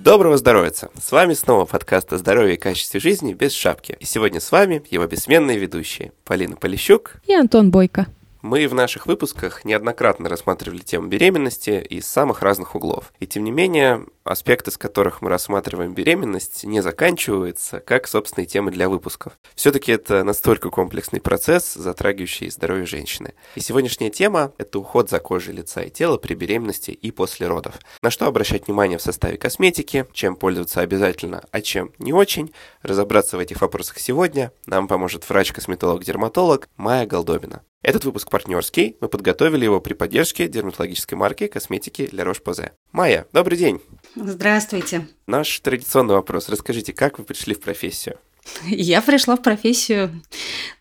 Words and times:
Доброго 0.00 0.36
здоровья! 0.36 0.72
С 0.72 1.12
вами 1.12 1.34
снова 1.34 1.64
подкаст 1.64 2.12
о 2.12 2.18
здоровье 2.18 2.54
и 2.54 2.58
качестве 2.58 2.98
жизни 2.98 3.32
без 3.32 3.52
шапки. 3.52 3.96
И 4.00 4.04
сегодня 4.04 4.40
с 4.40 4.50
вами 4.50 4.82
его 4.90 5.06
бессменные 5.06 5.58
ведущие 5.58 6.12
Полина 6.24 6.56
Полищук 6.56 7.16
и 7.26 7.34
Антон 7.34 7.70
Бойко. 7.70 8.06
Мы 8.46 8.68
в 8.68 8.74
наших 8.74 9.08
выпусках 9.08 9.64
неоднократно 9.64 10.28
рассматривали 10.28 10.78
тему 10.78 11.08
беременности 11.08 11.84
из 11.90 12.06
самых 12.06 12.42
разных 12.42 12.76
углов. 12.76 13.12
И 13.18 13.26
тем 13.26 13.42
не 13.42 13.50
менее, 13.50 14.06
аспекты, 14.22 14.70
с 14.70 14.78
которых 14.78 15.20
мы 15.20 15.30
рассматриваем 15.30 15.94
беременность, 15.94 16.62
не 16.62 16.80
заканчиваются, 16.80 17.80
как 17.80 18.06
собственные 18.06 18.46
темы 18.46 18.70
для 18.70 18.88
выпусков. 18.88 19.32
Все-таки 19.56 19.90
это 19.90 20.22
настолько 20.22 20.70
комплексный 20.70 21.20
процесс, 21.20 21.74
затрагивающий 21.74 22.48
здоровье 22.48 22.86
женщины. 22.86 23.34
И 23.56 23.60
сегодняшняя 23.60 24.10
тема– 24.10 24.52
это 24.58 24.78
уход 24.78 25.10
за 25.10 25.18
кожей 25.18 25.52
лица 25.52 25.82
и 25.82 25.90
тела 25.90 26.16
при 26.16 26.34
беременности 26.34 26.92
и 26.92 27.10
после 27.10 27.48
родов. 27.48 27.74
На 28.00 28.12
что 28.12 28.26
обращать 28.26 28.68
внимание 28.68 28.98
в 28.98 29.02
составе 29.02 29.38
косметики, 29.38 30.06
чем 30.12 30.36
пользоваться 30.36 30.82
обязательно, 30.82 31.42
а 31.50 31.60
чем 31.60 31.90
не 31.98 32.12
очень. 32.12 32.54
Разобраться 32.82 33.38
в 33.38 33.40
этих 33.40 33.60
вопросах 33.60 33.98
сегодня 33.98 34.52
нам 34.66 34.86
поможет 34.86 35.28
врач-косметолог-дерматолог 35.28 36.68
Майя 36.76 37.06
Голдобина. 37.06 37.62
Этот 37.86 38.04
выпуск 38.04 38.30
партнерский. 38.30 38.96
Мы 39.00 39.08
подготовили 39.08 39.62
его 39.64 39.80
при 39.80 39.94
поддержке 39.94 40.48
дерматологической 40.48 41.16
марки 41.16 41.46
косметики 41.46 42.08
для 42.08 42.24
Рош-Позе. 42.24 42.72
Майя, 42.90 43.28
добрый 43.32 43.56
день. 43.56 43.80
Здравствуйте. 44.16 45.06
Наш 45.28 45.60
традиционный 45.60 46.14
вопрос. 46.14 46.48
Расскажите, 46.48 46.92
как 46.92 47.20
вы 47.20 47.24
пришли 47.24 47.54
в 47.54 47.60
профессию? 47.60 48.18
Я 48.66 49.00
пришла 49.02 49.36
в 49.36 49.42
профессию 49.42 50.20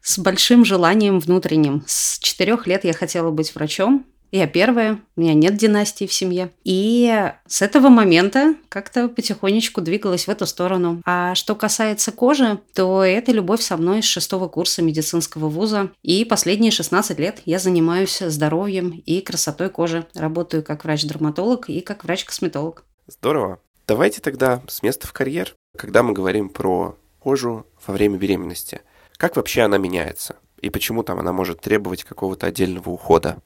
с 0.02 0.18
большим 0.18 0.66
желанием 0.66 1.20
внутренним. 1.20 1.84
С 1.86 2.17
четырех 2.17 2.66
лет 2.66 2.86
я 2.86 2.94
хотела 2.94 3.30
быть 3.30 3.53
врачом. 3.53 4.08
Я 4.31 4.48
первая, 4.48 5.00
у 5.16 5.22
меня 5.22 5.34
нет 5.34 5.56
династии 5.56 6.06
в 6.06 6.14
семье. 6.14 6.52
И 6.64 7.31
с 7.48 7.62
этого 7.62 7.90
момента 7.90 8.56
как-то 8.70 9.08
потихонечку 9.08 9.81
двигалась 9.81 10.28
в 10.28 10.30
эту 10.30 10.45
сторону. 10.45 11.02
А 11.06 11.36
что 11.36 11.56
касается 11.56 12.12
кожи, 12.12 12.59
то 12.73 13.03
это 13.03 13.31
любовь 13.31 13.62
со 13.62 13.78
мной 13.78 14.02
с 14.02 14.06
шестого 14.06 14.48
курса 14.48 14.81
медицинского 14.81 15.48
вуза. 15.48 15.92
И 16.03 16.26
последние 16.26 16.72
16 16.72 17.18
лет 17.20 17.42
я 17.46 17.59
занимаюсь 17.59 18.20
здоровьем 18.20 19.02
и 19.06 19.22
красотой 19.22 19.70
кожи. 19.70 20.06
Работаю 20.14 20.64
как 20.64 20.84
врач-дерматолог 20.84 21.70
и 21.70 21.81
как 21.81 22.03
врач-косметолог. 22.03 22.84
Здорово. 23.08 23.59
Давайте 23.88 24.20
тогда 24.20 24.62
с 24.68 24.81
места 24.81 25.08
в 25.08 25.14
карьер, 25.14 25.56
когда 25.78 26.02
мы 26.02 26.14
говорим 26.14 26.50
про 26.50 26.98
кожу 27.20 27.66
во 27.86 27.94
время 27.94 28.18
беременности. 28.18 28.81
Как 29.18 29.36
вообще 29.36 29.62
она 29.62 29.78
меняется? 29.78 30.36
И 30.59 30.70
почему 30.70 31.03
там 31.03 31.20
она 31.20 31.31
может 31.31 31.62
требовать 31.62 32.03
какого-то 32.03 32.48
отдельного 32.48 32.90
ухода? 32.90 33.38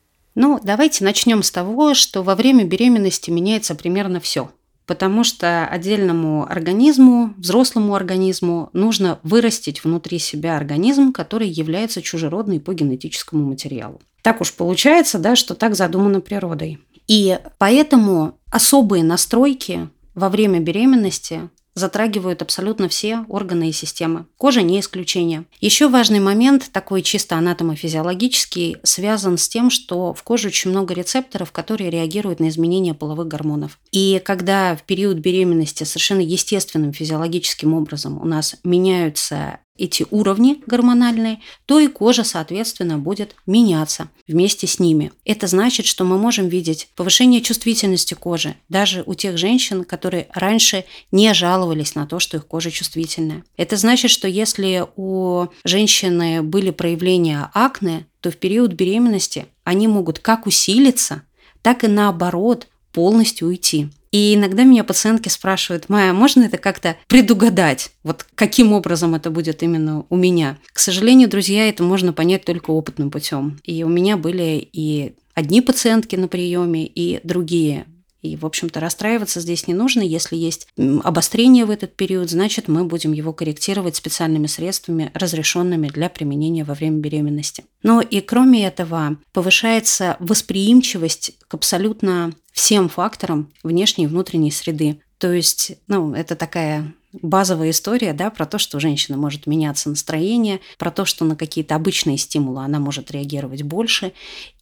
Ну, 0.42 0.58
давайте 0.64 1.04
начнем 1.04 1.44
с 1.44 1.52
того, 1.52 1.94
что 1.94 2.23
во 2.23 2.34
время 2.34 2.64
беременности 2.64 3.30
меняется 3.30 3.76
примерно 3.76 4.22
все. 4.22 4.50
Потому 4.86 5.26
что 5.26 5.68
отдельному 5.68 6.50
организму, 6.50 7.34
взрослому 7.36 7.94
организму, 7.94 8.70
нужно 8.72 9.20
вырастить 9.23 9.84
внутри 9.84 10.17
себя 10.17 10.56
организм, 10.56 11.12
который 11.12 11.50
является 11.50 12.02
чужеродный 12.02 12.62
по 12.62 12.73
генетическому 12.73 13.48
материалу. 13.48 14.00
Так 14.22 14.40
уж 14.40 14.54
получается, 14.54 15.20
да, 15.20 15.36
что 15.36 15.56
так 15.56 15.76
задумано 15.76 16.22
природой. 16.22 16.80
И 17.10 17.38
поэтому 17.58 18.40
особые 18.50 19.04
настройки 19.04 19.90
во 20.16 20.30
время 20.30 20.62
беременности 20.62 21.50
затрагивают 21.80 22.42
абсолютно 22.42 22.88
все 22.90 23.26
органы 23.28 23.70
и 23.70 23.74
системы. 23.74 24.28
Кожа 24.38 24.62
не 24.62 24.80
исключение. 24.80 25.46
Еще 25.60 25.88
важный 25.88 26.20
момент, 26.20 26.70
такой 26.72 27.02
чисто 27.02 27.36
анатомофизиологический, 27.36 28.78
связан 28.84 29.38
с 29.38 29.50
тем, 29.50 29.72
что 29.72 30.14
в 30.14 30.22
коже 30.24 30.50
очень 30.50 30.70
много 30.70 30.94
рецепторов, 30.94 31.52
которые 31.52 31.89
реагируют 31.89 32.39
на 32.39 32.50
изменения 32.50 32.94
половых 32.94 33.28
гормонов. 33.28 33.80
И 33.92 34.22
когда 34.23 34.76
в 34.76 34.84
период 34.84 35.18
беременности 35.18 35.84
совершенно 35.84 36.22
естественным 36.22 36.94
физиологическим 36.94 37.73
образом 37.73 38.22
у 38.22 38.26
нас 38.26 38.56
меняются 38.64 39.60
эти 39.80 40.06
уровни 40.12 40.62
гормональные, 40.67 41.40
то 41.66 41.80
и 41.80 41.88
кожа, 41.88 42.23
соответственно, 42.23 42.98
будет 42.98 43.36
меняться 43.45 44.10
вместе 44.28 44.67
с 44.67 44.80
ними. 44.80 45.12
Это 45.26 45.48
значит, 45.48 45.86
что 45.86 46.04
мы 46.04 46.17
можем 46.17 46.48
видеть 46.48 46.90
повышение 46.95 47.42
чувствительности 47.42 48.14
кожи 48.14 48.56
даже 48.68 49.04
у 49.06 49.14
тех 49.14 49.38
женщин, 49.38 49.84
которые 49.84 50.28
раньше 50.34 50.86
не 51.12 51.34
жаловались 51.34 51.95
на 51.95 52.06
то, 52.06 52.20
что 52.20 52.38
их 52.38 52.45
кожа 52.45 52.72
чувствительная. 52.72 53.44
Это 53.58 53.78
значит, 53.78 54.12
что 54.12 54.28
если 54.28 54.86
у 54.95 55.48
женщины 55.64 56.44
были 56.44 56.70
проявления 56.72 57.50
акне, 57.54 58.06
то 58.22 58.32
в 58.32 58.38
период 58.38 58.73
беременности 58.73 59.45
они 59.64 59.88
могут 59.88 60.20
как 60.20 60.45
усилиться, 60.45 61.23
так 61.62 61.84
и 61.84 61.88
наоборот 61.88 62.68
полностью 62.92 63.48
уйти. 63.48 63.89
И 64.11 64.33
иногда 64.36 64.64
меня 64.64 64.83
пациентки 64.83 65.30
спрашивают, 65.30 65.87
Майя, 65.89 66.14
можно 66.14 66.43
это 66.43 66.58
как-то 66.58 66.97
предугадать? 67.08 67.92
Вот 68.03 68.25
каким 68.36 68.73
образом 68.73 69.15
это 69.15 69.30
будет 69.30 69.61
именно 69.61 70.05
у 70.09 70.15
меня? 70.15 70.58
К 70.73 70.80
сожалению, 70.80 71.30
друзья, 71.30 71.70
это 71.70 71.83
можно 71.83 72.11
понять 72.11 72.45
только 72.45 72.71
опытным 72.71 73.11
путем. 73.11 73.59
И 73.64 73.83
у 73.83 73.89
меня 73.89 74.17
были 74.17 74.67
и 74.71 75.14
одни 75.36 75.61
пациентки 75.61 76.15
на 76.15 76.27
приеме, 76.27 76.86
и 76.86 77.20
другие. 77.23 77.86
И, 78.22 78.36
в 78.36 78.46
общем-то, 78.46 78.80
расстраиваться 78.80 79.40
здесь 79.40 79.68
не 79.68 79.74
нужно. 79.74 80.02
Если 80.02 80.36
есть 80.36 80.68
обострение 80.78 81.66
в 81.66 81.72
этот 81.72 81.96
период, 81.96 82.30
значит, 82.30 82.68
мы 82.68 82.84
будем 82.84 83.14
его 83.14 83.34
корректировать 83.34 83.96
специальными 83.96 84.48
средствами, 84.48 85.12
разрешенными 85.14 85.88
для 85.88 86.10
применения 86.10 86.64
во 86.64 86.74
время 86.74 86.98
беременности. 86.98 87.64
Но 87.84 88.02
и 88.02 88.22
кроме 88.22 88.66
этого, 88.66 89.18
повышается 89.32 90.18
восприимчивость 90.20 91.32
к 91.48 91.54
абсолютно 91.54 92.34
всем 92.52 92.90
факторам 92.90 93.52
внешней 93.64 94.06
и 94.06 94.08
внутренней 94.08 94.52
среды. 94.52 95.02
То 95.18 95.32
есть, 95.32 95.74
ну, 95.88 96.14
это 96.14 96.36
такая 96.36 96.94
базовая 97.12 97.72
история, 97.72 98.14
да, 98.14 98.30
про 98.30 98.46
то, 98.46 98.58
что 98.58 98.78
у 98.78 98.80
женщины 98.80 99.18
может 99.18 99.48
меняться 99.48 99.90
настроение, 99.90 100.60
про 100.78 100.92
то, 100.92 101.06
что 101.06 101.26
на 101.26 101.36
какие-то 101.36 101.76
обычные 101.76 102.18
стимулы 102.18 102.64
она 102.64 102.80
может 102.80 103.12
реагировать 103.12 103.64
больше. 103.64 104.14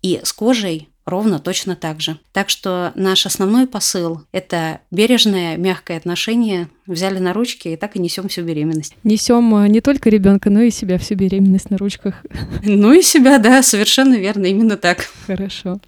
И 0.01 0.19
с 0.23 0.31
кожей 0.33 0.89
ровно 1.07 1.39
точно 1.39 1.75
так 1.75 2.01
же. 2.01 2.19
Так 2.33 2.49
что 2.49 2.91
наш 2.95 3.25
основной 3.25 3.65
посыл– 3.65 4.25
это 4.31 4.81
бережное, 4.91 5.57
мягкое 5.57 5.97
отношение, 5.97 6.69
взяли 6.87 7.19
на 7.19 7.33
ручки 7.33 7.69
и 7.69 7.75
так 7.75 7.95
и 7.95 7.99
несем 7.99 8.27
всю 8.27 8.43
беременность. 8.43 8.95
Несем 9.03 9.55
э, 9.55 9.67
не 9.67 9.81
только 9.81 10.09
ребенка, 10.09 10.49
но 10.49 10.61
и 10.61 10.71
себя 10.71 10.97
всю 10.97 11.15
беременность 11.15 11.69
на 11.69 11.77
ручках. 11.77 12.25
Ну 12.63 12.93
и 12.93 13.01
себя, 13.01 13.39
да, 13.39 13.63
совершенно 13.63 14.15
верно, 14.15 14.45
именно 14.45 14.77
так. 14.77 15.07
Хорошо. 15.25 15.79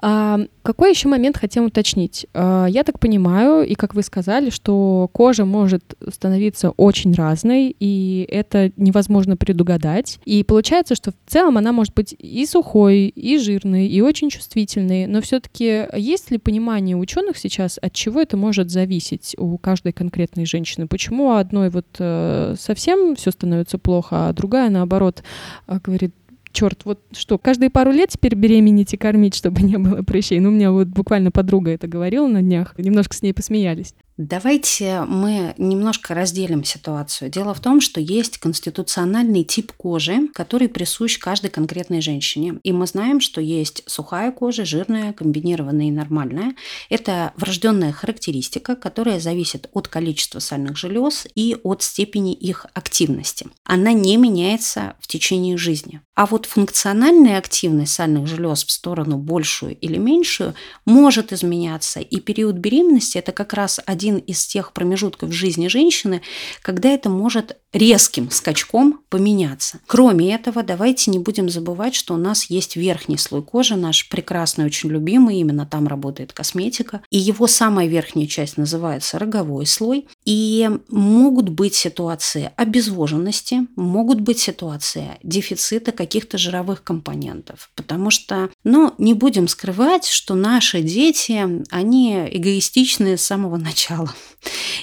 А 0.00 0.38
какой 0.62 0.90
еще 0.90 1.08
момент 1.08 1.36
хотим 1.36 1.64
уточнить? 1.64 2.26
А, 2.32 2.66
я 2.66 2.84
так 2.84 3.00
понимаю, 3.00 3.66
и 3.66 3.74
как 3.74 3.94
вы 3.94 4.02
сказали, 4.02 4.50
что 4.50 5.08
кожа 5.12 5.44
может 5.44 5.82
становиться 6.12 6.70
очень 6.70 7.14
разной, 7.14 7.74
и 7.80 8.26
это 8.30 8.70
невозможно 8.76 9.36
предугадать. 9.36 10.20
И 10.24 10.44
получается, 10.44 10.94
что 10.94 11.10
в 11.10 11.14
целом 11.26 11.58
она 11.58 11.72
может 11.72 11.94
быть 11.94 12.14
и 12.18 12.46
сухой, 12.46 13.08
и 13.08 13.38
жирной, 13.38 13.88
и 13.88 14.00
очень 14.00 14.30
чувствительной. 14.30 15.06
Но 15.06 15.20
все-таки 15.20 15.86
есть 15.96 16.30
ли 16.30 16.38
понимание 16.38 16.96
ученых 16.96 17.36
сейчас, 17.36 17.78
от 17.82 17.92
чего 17.92 18.20
это 18.20 18.36
может 18.36 18.70
зависеть 18.70 19.34
у 19.36 19.58
каждой 19.58 19.92
конкретной 19.92 20.37
женщины? 20.46 20.86
Почему 20.86 21.32
одной 21.32 21.70
вот 21.70 21.86
э, 21.98 22.54
совсем 22.58 23.16
все 23.16 23.30
становится 23.30 23.78
плохо, 23.78 24.28
а 24.28 24.32
другая 24.32 24.70
наоборот 24.70 25.22
э, 25.66 25.78
говорит, 25.82 26.14
черт, 26.52 26.84
вот 26.84 27.00
что, 27.12 27.38
каждые 27.38 27.70
пару 27.70 27.92
лет 27.92 28.10
теперь 28.10 28.34
беременеть 28.34 28.94
и 28.94 28.96
кормить, 28.96 29.34
чтобы 29.34 29.62
не 29.62 29.78
было 29.78 30.02
прыщей. 30.02 30.40
Ну, 30.40 30.48
у 30.48 30.52
меня 30.52 30.72
вот 30.72 30.88
буквально 30.88 31.30
подруга 31.30 31.70
это 31.70 31.86
говорила 31.86 32.26
на 32.26 32.42
днях, 32.42 32.74
немножко 32.78 33.14
с 33.14 33.22
ней 33.22 33.32
посмеялись. 33.32 33.94
Давайте 34.18 35.04
мы 35.06 35.54
немножко 35.58 36.12
разделим 36.12 36.64
ситуацию. 36.64 37.30
Дело 37.30 37.54
в 37.54 37.60
том, 37.60 37.80
что 37.80 38.00
есть 38.00 38.38
конституциональный 38.38 39.44
тип 39.44 39.70
кожи, 39.70 40.26
который 40.34 40.68
присущ 40.68 41.18
каждой 41.18 41.50
конкретной 41.50 42.00
женщине. 42.00 42.58
И 42.64 42.72
мы 42.72 42.88
знаем, 42.88 43.20
что 43.20 43.40
есть 43.40 43.84
сухая 43.86 44.32
кожа, 44.32 44.64
жирная, 44.64 45.12
комбинированная 45.12 45.86
и 45.86 45.92
нормальная. 45.92 46.56
Это 46.90 47.32
врожденная 47.36 47.92
характеристика, 47.92 48.74
которая 48.74 49.20
зависит 49.20 49.70
от 49.72 49.86
количества 49.86 50.40
сальных 50.40 50.76
желез 50.76 51.28
и 51.36 51.56
от 51.62 51.84
степени 51.84 52.34
их 52.34 52.66
активности. 52.74 53.46
Она 53.62 53.92
не 53.92 54.16
меняется 54.16 54.96
в 54.98 55.06
течение 55.06 55.56
жизни. 55.56 56.00
А 56.18 56.26
вот 56.26 56.46
функциональная 56.46 57.38
активность 57.38 57.92
сальных 57.92 58.26
желез 58.26 58.64
в 58.64 58.72
сторону 58.72 59.18
большую 59.18 59.76
или 59.78 59.98
меньшую 59.98 60.54
может 60.84 61.32
изменяться. 61.32 62.00
И 62.00 62.18
период 62.18 62.56
беременности– 62.56 63.18
это 63.18 63.30
как 63.30 63.52
раз 63.52 63.78
один 63.86 64.16
из 64.16 64.44
тех 64.44 64.72
промежутков 64.72 65.28
в 65.28 65.32
жизни 65.32 65.68
женщины, 65.68 66.20
когда 66.60 66.88
это 66.88 67.08
может 67.08 67.56
резким 67.72 68.30
скачком 68.30 69.00
поменяться. 69.10 69.78
Кроме 69.86 70.34
этого, 70.34 70.62
давайте 70.62 71.10
не 71.10 71.18
будем 71.18 71.48
забывать, 71.50 71.94
что 71.94 72.14
у 72.14 72.16
нас 72.16 72.46
есть 72.50 72.76
верхний 72.76 73.18
слой 73.18 73.42
кожи, 73.42 73.76
наш 73.76 74.08
прекрасный, 74.08 74.64
очень 74.64 74.90
любимый, 74.90 75.38
именно 75.38 75.66
там 75.66 75.86
работает 75.86 76.32
косметика, 76.32 77.02
и 77.10 77.18
его 77.18 77.46
самая 77.46 77.86
верхняя 77.86 78.26
часть 78.26 78.56
называется 78.56 79.18
роговой 79.18 79.66
слой, 79.66 80.08
и 80.28 80.68
могут 80.90 81.48
быть 81.48 81.74
ситуации 81.74 82.52
обезвоженности, 82.56 83.66
могут 83.76 84.20
быть 84.20 84.38
ситуации 84.38 85.16
дефицита 85.22 85.90
каких-то 85.90 86.36
жировых 86.36 86.84
компонентов, 86.84 87.70
потому 87.74 88.10
что, 88.10 88.50
Но 88.68 88.94
не 88.98 89.14
будем 89.14 89.48
скрывать, 89.48 90.06
что 90.06 90.34
наши 90.34 90.82
дети, 90.82 91.64
они 91.70 92.28
эгоистичны 92.30 93.16
с 93.16 93.22
самого 93.22 93.56
начала. 93.56 94.14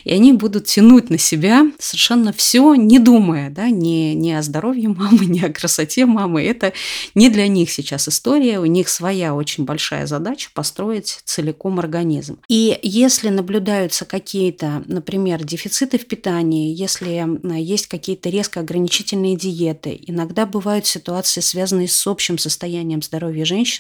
И 0.04 0.12
они 0.12 0.34
будут 0.34 0.66
тянуть 0.66 1.12
на 1.12 1.20
себя 1.20 1.72
совершенно 1.78 2.34
все, 2.34 2.74
не 2.74 2.98
думая, 2.98 3.52
да, 3.52 3.70
не, 3.70 4.16
не 4.16 4.34
о 4.34 4.42
здоровье 4.42 4.90
мамы, 4.90 5.26
не 5.26 5.42
о 5.42 5.54
красоте 5.54 6.08
мамы. 6.08 6.44
Это 6.44 6.74
не 7.14 7.30
для 7.30 7.48
них 7.48 7.70
сейчас 7.70 8.08
история, 8.08 8.60
у 8.60 8.66
них 8.66 8.90
своя 8.90 9.36
очень 9.36 9.66
большая 9.66 10.08
задача 10.08 10.50
построить 10.56 11.20
целиком 11.24 11.80
организм. 11.80 12.40
И 12.48 12.80
если 12.81 13.30
наблюдаются 13.30 14.06
какие-то, 14.06 14.84
например, 14.88 15.44
дефициты 15.44 16.00
в 16.00 16.08
питании, 16.08 16.74
если 16.74 17.24
есть 17.60 17.86
какие-то 17.86 18.30
резко 18.30 18.62
ограничительные 18.62 19.36
диеты, 19.36 20.00
иногда 20.08 20.48
бывают 20.48 20.88
ситуации, 20.88 21.42
связанные 21.42 21.88
с 21.88 22.08
общим 22.08 22.40
состоянием 22.40 23.04
здоровья 23.04 23.46
женщины, 23.46 23.75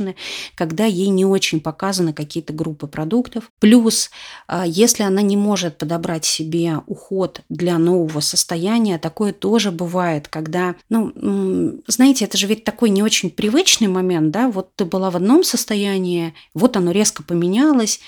когда 0.55 0.85
ей 0.85 1.07
не 1.07 1.25
очень 1.25 1.59
показаны 1.59 2.13
какие-то 2.13 2.53
группы 2.53 2.87
продуктов. 2.87 3.51
Плюс, 3.59 4.09
а, 4.47 4.65
если 4.65 5.03
она 5.03 5.21
не 5.21 5.37
может 5.37 5.77
подобрать 5.77 6.25
себе 6.25 6.81
уход 6.87 7.41
для 7.49 7.77
нового 7.77 8.19
состояния, 8.19 8.97
такое 8.97 9.33
тоже 9.33 9.71
бывает, 9.71 10.27
когда, 10.27 10.75
ну, 10.89 11.11
знаете, 11.87 12.25
это 12.25 12.37
же 12.37 12.47
ведь 12.47 12.63
такой 12.63 12.89
не 12.89 13.03
очень 13.03 13.29
привычный 13.29 13.87
момент, 13.87 14.31
да, 14.31 14.49
вот 14.49 14.75
ты 14.75 14.85
была 14.85 15.09
в 15.09 15.15
одном 15.15 15.43
состоянии, 15.43 16.33
вот 16.53 16.77
оно 16.77 16.91
резко 16.91 17.23
поменялось, 17.23 17.99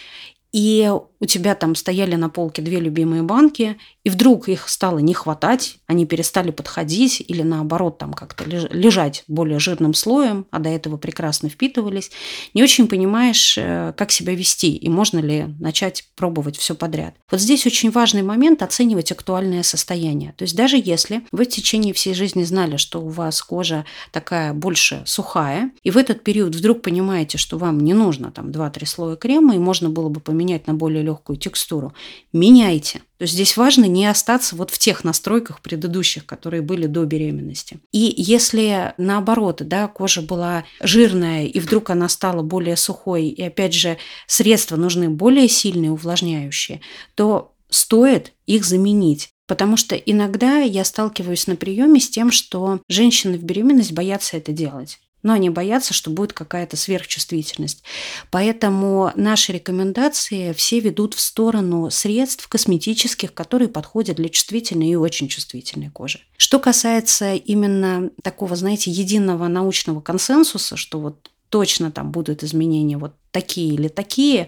и 0.54 0.92
у 1.20 1.26
тебя 1.26 1.56
там 1.56 1.76
стояли 1.76 2.16
на 2.16 2.30
полке 2.30 2.62
две 2.62 2.80
любимые 2.80 3.24
банки, 3.24 3.78
и 4.04 4.10
вдруг 4.10 4.50
их 4.50 4.70
стало 4.70 5.00
не 5.00 5.14
хватать, 5.14 5.78
они 5.88 6.06
перестали 6.06 6.52
подходить 6.52 7.24
или 7.28 7.42
наоборот 7.42 7.98
там 7.98 8.14
как-то 8.14 8.46
лежать 8.46 9.24
более 9.28 9.60
жирным 9.60 9.94
слоем, 9.94 10.46
а 10.52 10.60
до 10.60 10.70
этого 10.70 10.98
прекрасно 10.98 11.50
впитывались, 11.50 12.12
не 12.54 12.64
очень 12.64 12.88
понимаешь, 12.88 13.58
э, 13.58 13.94
как 13.98 14.12
себя 14.12 14.34
вести 14.34 14.76
и 14.76 14.90
можно 14.90 15.20
ли 15.20 15.48
начать 15.60 16.06
пробовать 16.16 16.58
все 16.58 16.76
подряд. 16.76 17.16
Вот 17.32 17.42
здесь 17.42 17.66
очень 17.66 17.92
важный 17.92 18.22
момент 18.22 18.62
оценивать 18.62 19.12
актуальное 19.12 19.64
состояние. 19.64 20.34
То 20.38 20.44
есть 20.44 20.56
даже 20.56 20.78
если 20.78 21.24
вы 21.32 21.46
в 21.46 21.50
течение 21.50 21.94
всей 21.94 22.14
жизни 22.14 22.44
знали, 22.44 22.78
что 22.78 23.02
у 23.02 23.10
вас 23.10 23.42
кожа 23.42 23.86
такая 24.12 24.54
больше 24.54 25.04
сухая, 25.06 25.72
и 25.84 25.92
в 25.92 25.98
этот 25.98 26.24
период 26.24 26.56
вдруг 26.56 26.82
понимаете, 26.82 27.38
что 27.38 27.58
вам 27.58 27.80
не 27.80 27.94
нужно 27.94 28.32
там 28.32 28.50
2-3 28.50 28.86
слоя 28.86 29.16
крема, 29.16 29.56
и 29.56 29.60
можно 29.60 29.90
было 29.90 30.10
бы 30.10 30.20
поменять 30.20 30.37
на 30.68 30.74
более 30.74 31.04
легкую 31.04 31.38
текстуру, 31.38 31.94
меняйте. 32.34 33.00
То 33.18 33.24
есть 33.24 33.34
здесь 33.34 33.58
важно 33.58 33.86
не 33.86 34.06
остаться 34.06 34.56
вот 34.56 34.70
в 34.70 34.78
тех 34.78 35.04
настройках 35.04 35.62
предыдущих, 35.62 36.26
которые 36.26 36.62
были 36.62 36.86
до 36.86 37.06
беременности. 37.06 37.80
И 37.92 38.14
если 38.16 38.94
наоборот, 38.98 39.62
да, 39.66 39.88
кожа 39.88 40.22
была 40.22 40.66
жирная, 40.82 41.46
и 41.46 41.60
вдруг 41.60 41.90
она 41.90 42.10
стала 42.10 42.44
более 42.44 42.76
сухой, 42.76 43.28
и 43.28 43.42
опять 43.42 43.74
же 43.74 43.98
средства 44.28 44.76
нужны 44.76 45.10
более 45.10 45.48
сильные, 45.48 45.92
увлажняющие, 45.92 46.82
то 47.16 47.54
стоит 47.70 48.34
их 48.46 48.66
заменить. 48.66 49.30
Потому 49.48 49.78
что 49.78 49.96
иногда 49.96 50.60
я 50.60 50.84
сталкиваюсь 50.84 51.48
на 51.48 51.56
приеме 51.56 52.02
с 52.02 52.10
тем, 52.10 52.32
что 52.32 52.82
женщины 52.90 53.38
в 53.38 53.44
беременность 53.44 53.94
боятся 53.94 54.38
это 54.38 54.52
делать 54.52 55.00
но 55.28 55.34
они 55.34 55.50
боятся, 55.50 55.94
что 55.94 56.10
будет 56.10 56.32
какая-то 56.32 56.78
сверхчувствительность. 56.78 57.84
Поэтому 58.32 59.12
наши 59.16 59.52
рекомендации 59.52 60.54
все 60.54 60.80
ведут 60.80 61.16
в 61.16 61.20
сторону 61.20 61.90
средств 61.90 62.48
косметических, 62.48 63.34
которые 63.34 63.68
подходят 63.68 64.16
для 64.16 64.30
чувствительной 64.30 64.88
и 64.88 64.96
очень 64.96 65.28
чувствительной 65.28 65.90
кожи. 65.90 66.22
Что 66.38 66.60
касается 66.60 67.34
именно 67.34 68.10
такого, 68.24 68.56
знаете, 68.56 68.90
единого 68.90 69.50
научного 69.50 70.00
консенсуса, 70.00 70.78
что 70.78 71.02
вот 71.02 71.30
точно 71.50 71.92
там 71.92 72.12
будут 72.12 72.42
изменения 72.44 72.98
вот 72.98 73.14
такие 73.32 73.74
или 73.74 73.90
такие, 73.90 74.48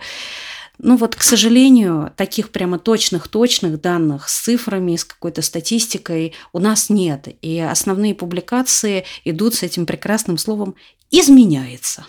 ну 0.81 0.95
вот, 0.95 1.15
к 1.15 1.21
сожалению, 1.21 2.11
таких 2.15 2.49
прямо 2.49 2.79
точных-точных 2.79 3.81
данных 3.81 4.29
с 4.29 4.39
цифрами, 4.39 4.95
с 4.95 5.03
какой-то 5.03 5.41
статистикой 5.41 6.33
у 6.53 6.59
нас 6.59 6.89
нет. 6.89 7.27
И 7.41 7.59
основные 7.59 8.15
публикации 8.15 9.03
идут 9.25 9.55
с 9.55 9.63
этим 9.63 9.85
прекрасным 9.85 10.37
словом 10.37 10.75
«изменяется». 11.11 12.05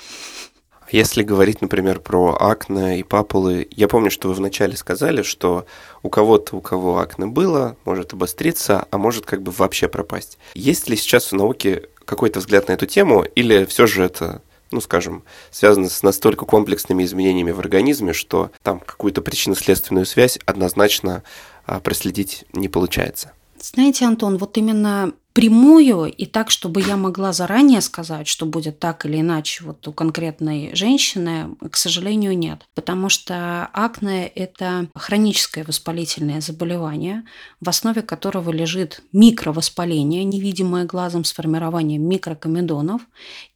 Если 0.92 1.22
говорить, 1.22 1.60
например, 1.60 2.00
про 2.00 2.36
акне 2.40 2.98
и 2.98 3.02
папулы, 3.04 3.68
я 3.70 3.86
помню, 3.86 4.10
что 4.10 4.26
вы 4.28 4.34
вначале 4.34 4.76
сказали, 4.76 5.22
что 5.22 5.66
у 6.02 6.08
кого-то, 6.08 6.56
у 6.56 6.60
кого 6.60 6.98
акне 6.98 7.26
было, 7.26 7.76
может 7.84 8.12
обостриться, 8.12 8.86
а 8.90 8.98
может 8.98 9.24
как 9.24 9.42
бы 9.42 9.52
вообще 9.52 9.86
пропасть. 9.86 10.38
Есть 10.54 10.88
ли 10.88 10.96
сейчас 10.96 11.30
в 11.30 11.32
науке 11.32 11.84
какой-то 12.04 12.40
взгляд 12.40 12.66
на 12.66 12.72
эту 12.72 12.86
тему, 12.86 13.22
или 13.22 13.64
все 13.66 13.86
же 13.86 14.02
это 14.02 14.42
ну, 14.70 14.80
скажем, 14.80 15.24
связаны 15.50 15.88
с 15.88 16.02
настолько 16.02 16.44
комплексными 16.44 17.04
изменениями 17.04 17.50
в 17.50 17.60
организме, 17.60 18.12
что 18.12 18.50
там 18.62 18.80
какую-то 18.80 19.22
причинно-следственную 19.22 20.06
связь 20.06 20.38
однозначно 20.46 21.22
а, 21.66 21.80
проследить 21.80 22.44
не 22.52 22.68
получается. 22.68 23.32
Знаете, 23.60 24.06
Антон, 24.06 24.38
вот 24.38 24.56
именно 24.56 25.12
прямую 25.32 26.12
и 26.12 26.26
так, 26.26 26.50
чтобы 26.50 26.82
я 26.82 26.96
могла 26.96 27.32
заранее 27.32 27.80
сказать, 27.80 28.26
что 28.26 28.46
будет 28.46 28.78
так 28.78 29.06
или 29.06 29.20
иначе 29.20 29.64
вот 29.64 29.86
у 29.86 29.92
конкретной 29.92 30.74
женщины, 30.74 31.56
к 31.70 31.76
сожалению, 31.76 32.36
нет. 32.36 32.66
Потому 32.74 33.08
что 33.08 33.68
акне– 33.72 34.26
это 34.34 34.88
хроническое 34.94 35.64
воспалительное 35.64 36.40
заболевание, 36.40 37.24
в 37.60 37.68
основе 37.68 38.02
которого 38.02 38.50
лежит 38.50 39.02
микровоспаление, 39.12 40.24
невидимое 40.24 40.84
глазом 40.84 41.24
с 41.24 41.32
формированием 41.32 42.02
микрокомедонов 42.02 43.02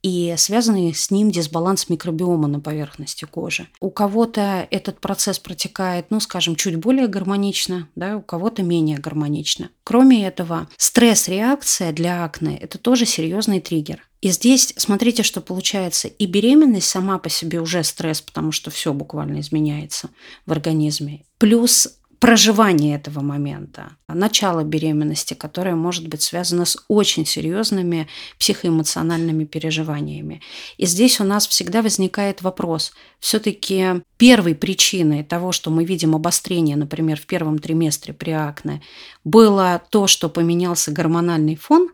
и 0.03 0.35
связанный 0.37 0.95
с 0.95 1.11
ним 1.11 1.31
дисбаланс 1.31 1.89
микробиома 1.89 2.47
на 2.49 2.61
поверхности 2.61 3.25
кожи. 3.25 3.69
У 3.81 3.91
кого-то 3.91 4.67
этот 4.71 5.01
процесс 5.01 5.39
протекает, 5.39 6.07
ну, 6.11 6.21
скажем, 6.21 6.57
чуть 6.57 6.77
более 6.77 7.09
гармонично, 7.09 7.89
да, 7.97 8.17
у 8.17 8.23
кого-то 8.23 8.63
менее 8.63 8.99
гармонично. 8.99 9.71
Кроме 9.83 10.27
этого, 10.27 10.69
стресс-реакция 10.77 11.64
реакция 11.65 11.93
для 11.93 12.25
акне– 12.25 12.59
это 12.61 12.79
тоже 12.79 13.07
серьезный 13.07 13.61
триггер. 13.61 14.07
И 14.21 14.31
здесь 14.31 14.75
смотрите, 14.77 15.23
что 15.23 15.41
получается. 15.41 16.09
И 16.09 16.27
беременность 16.27 16.89
сама 16.89 17.19
по 17.19 17.29
себе 17.29 17.61
уже 17.61 17.83
стресс, 17.85 18.21
потому 18.21 18.53
что 18.53 18.71
все 18.71 18.93
буквально 18.93 19.41
изменяется 19.41 20.11
в 20.47 20.53
организме. 20.53 21.25
Плюс 21.39 21.89
проживание 22.19 22.97
этого 22.97 23.21
момента, 23.21 23.97
начало 24.09 24.65
беременности, 24.65 25.35
которое 25.35 25.75
может 25.75 26.09
быть 26.09 26.23
связано 26.23 26.65
с 26.65 26.77
очень 26.89 27.27
серьезными 27.27 28.09
психоэмоциональными 28.39 29.45
переживаниями. 29.45 30.41
И 30.77 30.87
здесь 30.87 31.21
у 31.21 31.25
нас 31.25 31.47
всегда 31.47 31.83
возникает 31.83 32.43
вопрос, 32.43 32.93
все-таки 33.19 34.03
первой 34.17 34.55
причиной 34.55 35.25
того, 35.25 35.53
что 35.53 35.71
мы 35.71 35.85
видим 35.85 36.15
обострение, 36.15 36.77
например, 36.77 37.19
в 37.19 37.27
первом 37.27 37.59
триместре 37.59 38.15
при 38.15 38.31
акне, 38.31 38.83
было 39.25 39.83
то, 39.91 40.07
что 40.07 40.29
поменялся 40.29 40.93
гормональный 40.93 41.57
фон, 41.57 41.91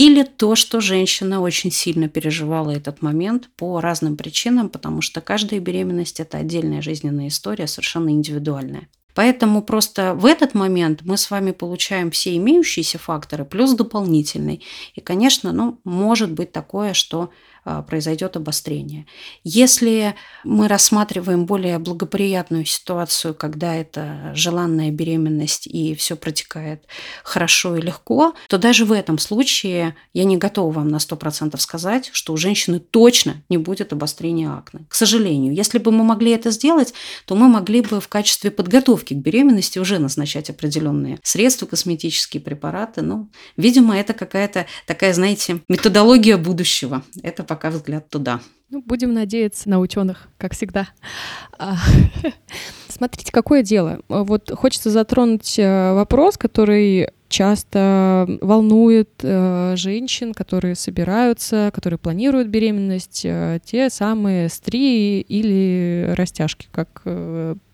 или 0.00 0.22
то, 0.22 0.54
что 0.54 0.80
женщина 0.80 1.42
очень 1.42 1.70
сильно 1.70 2.08
переживала 2.08 2.70
этот 2.70 3.02
момент 3.02 3.50
по 3.56 3.82
разным 3.82 4.16
причинам, 4.16 4.70
потому 4.70 5.02
что 5.02 5.20
каждая 5.20 5.60
беременность– 5.60 6.20
это 6.20 6.38
отдельная 6.38 6.80
жизненная 6.80 7.28
история, 7.28 7.66
совершенно 7.66 8.08
индивидуальная. 8.08 8.88
Поэтому 9.20 9.60
просто 9.60 10.14
в 10.14 10.24
этот 10.24 10.54
момент 10.54 11.02
мы 11.02 11.18
с 11.18 11.30
вами 11.30 11.50
получаем 11.50 12.10
все 12.10 12.34
имеющиеся 12.38 12.98
факторы 12.98 13.44
плюс 13.44 13.74
дополнительный. 13.74 14.64
И, 14.94 15.02
конечно, 15.02 15.52
ну, 15.52 15.78
может 15.84 16.32
быть 16.32 16.52
такое, 16.52 16.94
что 16.94 17.28
произойдет 17.86 18.36
обострение. 18.36 19.06
Если 19.44 20.14
мы 20.44 20.68
рассматриваем 20.68 21.46
более 21.46 21.78
благоприятную 21.78 22.64
ситуацию, 22.64 23.34
когда 23.34 23.74
это 23.74 24.32
желанная 24.34 24.90
беременность 24.90 25.66
и 25.66 25.94
все 25.94 26.16
протекает 26.16 26.84
хорошо 27.24 27.76
и 27.76 27.80
легко, 27.80 28.34
то 28.48 28.58
даже 28.58 28.84
в 28.84 28.92
этом 28.92 29.18
случае 29.18 29.94
я 30.12 30.24
не 30.24 30.36
готова 30.36 30.72
вам 30.72 30.88
на 30.88 30.96
100% 30.96 31.56
сказать, 31.58 32.10
что 32.12 32.32
у 32.32 32.36
женщины 32.36 32.80
точно 32.80 33.42
не 33.48 33.58
будет 33.58 33.92
обострения 33.92 34.50
акне. 34.50 34.86
К 34.88 34.94
сожалению, 34.94 35.54
если 35.54 35.78
бы 35.78 35.92
мы 35.92 36.04
могли 36.04 36.32
это 36.32 36.50
сделать, 36.50 36.94
то 37.26 37.34
мы 37.34 37.48
могли 37.48 37.82
бы 37.82 38.00
в 38.00 38.08
качестве 38.08 38.50
подготовки 38.50 39.14
к 39.14 39.18
беременности 39.18 39.78
уже 39.78 39.98
назначать 39.98 40.50
определенные 40.50 41.18
средства, 41.22 41.66
косметические 41.66 42.40
препараты. 42.40 43.02
Ну, 43.02 43.28
видимо, 43.56 43.96
это 43.96 44.14
какая-то 44.14 44.66
такая, 44.86 45.12
знаете, 45.12 45.60
методология 45.68 46.36
будущего. 46.36 47.02
Это 47.22 47.44
пока 47.50 47.70
взгляд 47.70 48.08
туда. 48.08 48.40
Ну, 48.68 48.80
будем 48.80 49.12
надеяться 49.12 49.68
на 49.68 49.80
ученых, 49.80 50.28
как 50.38 50.54
всегда. 50.54 50.86
А, 51.58 51.74
смотрите, 52.88 53.32
какое 53.32 53.64
дело. 53.64 53.98
Вот 54.08 54.52
хочется 54.54 54.90
затронуть 54.90 55.58
э, 55.58 55.92
вопрос, 55.94 56.38
который 56.38 57.08
часто 57.28 58.38
волнует 58.40 59.10
э, 59.22 59.74
женщин, 59.76 60.32
которые 60.32 60.76
собираются, 60.76 61.72
которые 61.74 61.98
планируют 61.98 62.46
беременность, 62.46 63.22
э, 63.24 63.58
те 63.64 63.90
самые 63.90 64.48
стрии 64.48 65.20
или 65.22 66.14
растяжки, 66.16 66.68
как 66.70 67.02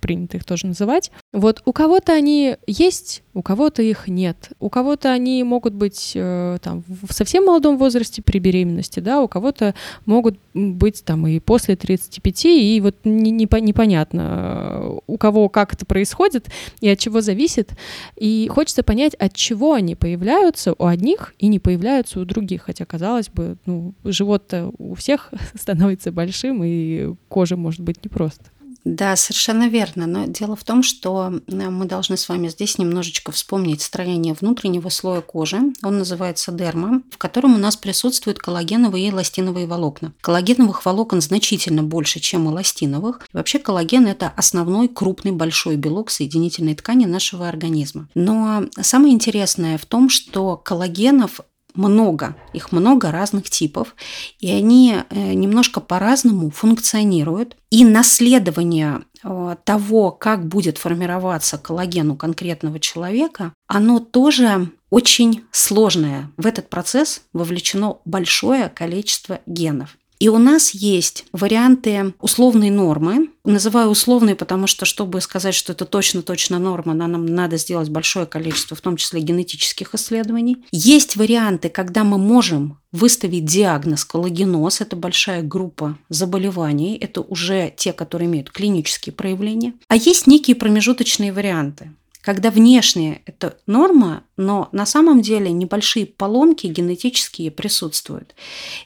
принято 0.01 0.39
их 0.39 0.45
тоже 0.45 0.69
называть. 0.69 1.13
Вот 1.35 1.61
у 1.67 1.75
кого-то 1.75 2.15
они 2.15 2.57
есть, 2.67 3.23
у 3.37 3.43
кого-то 3.43 3.83
их 3.83 4.09
нет. 4.09 4.53
У 4.61 4.71
кого-то 4.71 5.13
они 5.13 5.45
могут 5.45 5.75
быть 5.75 6.13
э, 6.15 6.57
там 6.63 6.83
в 6.89 7.13
совсем 7.13 7.45
молодом 7.45 7.77
возрасте 7.77 8.23
при 8.23 8.39
беременности, 8.39 9.01
да, 9.01 9.21
у 9.21 9.29
кого-то 9.29 9.75
могут 10.07 10.39
быть 10.55 11.05
там 11.05 11.27
и 11.27 11.39
после 11.39 11.77
35, 11.77 12.47
и 12.47 12.81
вот 12.83 12.97
не, 13.05 13.31
не, 13.31 13.47
непонятно, 13.61 14.23
э, 14.23 14.99
у 15.07 15.19
кого 15.19 15.51
как 15.51 15.75
это 15.75 15.85
происходит 15.85 16.47
и 16.81 16.89
от 16.89 16.99
чего 16.99 17.21
зависит. 17.21 17.73
И 18.17 18.49
хочется 18.51 18.83
понять, 18.83 19.13
от 19.13 19.35
чего 19.35 19.75
они 19.75 19.97
появляются 19.97 20.73
у 20.73 20.87
одних 20.87 21.35
и 21.39 21.49
не 21.49 21.59
появляются 21.59 22.21
у 22.21 22.25
других. 22.25 22.63
Хотя, 22.63 22.87
казалось 22.87 23.29
бы, 23.29 23.59
ну, 23.67 23.93
живот-то 24.03 24.73
у 24.79 24.95
всех 24.95 25.31
становится 25.55 26.11
большим, 26.11 26.65
и 26.65 27.13
кожа 27.29 27.59
может 27.59 27.83
быть 27.83 28.03
непросто. 28.03 28.47
Да, 28.87 29.17
совершенно 29.17 29.69
верно. 29.69 30.07
Но 30.07 30.27
дело 30.27 30.55
в 30.55 30.63
том, 30.63 30.85
что 30.85 31.41
э, 31.49 31.71
мы 31.71 31.87
должны 31.87 32.17
с 32.17 32.29
вами 32.29 32.47
здесь 32.47 32.79
немножечко 32.79 33.33
вспомнить 33.33 33.83
строение 33.83 34.33
внутреннего 34.33 34.91
слоя 34.91 35.23
кожи. 35.23 35.59
Он 35.83 35.99
называется 35.99 36.53
дерма, 36.53 37.03
в 37.11 37.19
котором 37.19 37.57
у 37.57 37.59
нас 37.59 37.75
присутствуют 37.77 38.39
коллагеновые 38.39 39.09
и 39.09 39.11
эластиновые 39.11 39.67
волокна. 39.67 40.13
Коллагеновых 40.21 40.87
волокон 40.87 41.21
значительно 41.21 41.83
больше, 41.83 42.21
чем 42.21 42.49
эластиновых. 42.49 43.27
Вообще 43.33 43.59
коллаген– 43.59 44.07
это 44.07 44.33
основной 44.37 44.87
крупный 44.87 45.33
большой 45.33 45.75
белок 45.75 46.09
соединительной 46.09 46.77
ткани 46.77 47.07
нашего 47.07 47.49
организма. 47.49 48.09
Но 48.15 48.67
самое 48.81 49.13
интересное 49.13 49.79
в 49.79 49.85
том, 49.85 50.09
что 50.09 50.57
коллагенов 50.57 51.41
много, 51.77 52.37
их 52.53 52.73
много 52.73 53.11
разных 53.11 53.51
типов, 53.51 53.95
и 54.41 54.51
они 54.51 54.97
э, 55.11 55.33
немножко 55.35 55.81
по-разному 55.81 56.51
функционируют. 56.51 57.57
И 57.71 57.85
наследование 57.85 59.03
э, 59.23 59.57
того, 59.65 60.11
как 60.11 60.47
будет 60.47 60.79
формироваться 60.79 61.59
коллаген 61.59 62.11
у 62.11 62.17
конкретного 62.17 62.81
человека, 62.81 63.53
оно 63.67 63.99
тоже 64.01 64.71
очень 64.91 65.45
сложное. 65.51 66.31
В 66.37 66.47
этот 66.47 66.69
процесс 66.69 67.23
вовлечено 67.33 67.99
большое 68.05 68.69
количество 68.69 69.41
генов. 69.47 69.97
И 70.19 70.29
у 70.29 70.39
нас 70.39 70.71
есть 70.71 71.27
варианты 71.33 72.15
условной 72.21 72.71
нормы. 72.71 73.29
Называю 73.45 73.91
условной, 73.91 74.35
потому 74.35 74.67
что, 74.67 74.85
чтобы 74.87 75.21
сказать, 75.21 75.55
что 75.55 75.73
это 75.73 75.85
точно-точно 75.85 76.59
норма, 76.59 76.95
нам 76.95 77.27
надо 77.27 77.59
сделать 77.59 77.91
большое 77.91 78.27
количество, 78.27 78.77
в 78.77 78.81
том 78.81 78.97
числе 78.97 79.21
генетических 79.21 79.95
исследований. 79.95 80.65
Есть 80.73 81.17
варианты, 81.17 81.69
когда 81.69 82.03
мы 82.03 82.19
можем 82.19 82.79
выставить 82.93 83.45
диагноз 83.45 84.05
коллагеноз. 84.05 84.81
Это 84.81 84.97
большая 84.97 85.43
группа 85.43 85.99
заболеваний. 86.09 86.97
Это 86.97 87.21
уже 87.21 87.73
те, 87.77 87.93
которые 87.93 88.29
имеют 88.29 88.51
клинические 88.51 89.13
проявления. 89.13 89.75
А 89.89 89.97
есть 89.97 90.27
некие 90.27 90.57
промежуточные 90.57 91.33
варианты 91.33 91.93
когда 92.27 92.51
внешне 92.51 93.23
это 93.25 93.57
норма, 93.69 94.25
но 94.37 94.69
на 94.73 94.85
самом 94.85 95.23
деле 95.23 95.53
небольшие 95.53 96.07
поломки 96.07 96.67
генетические 96.67 97.53
присутствуют. 97.53 98.35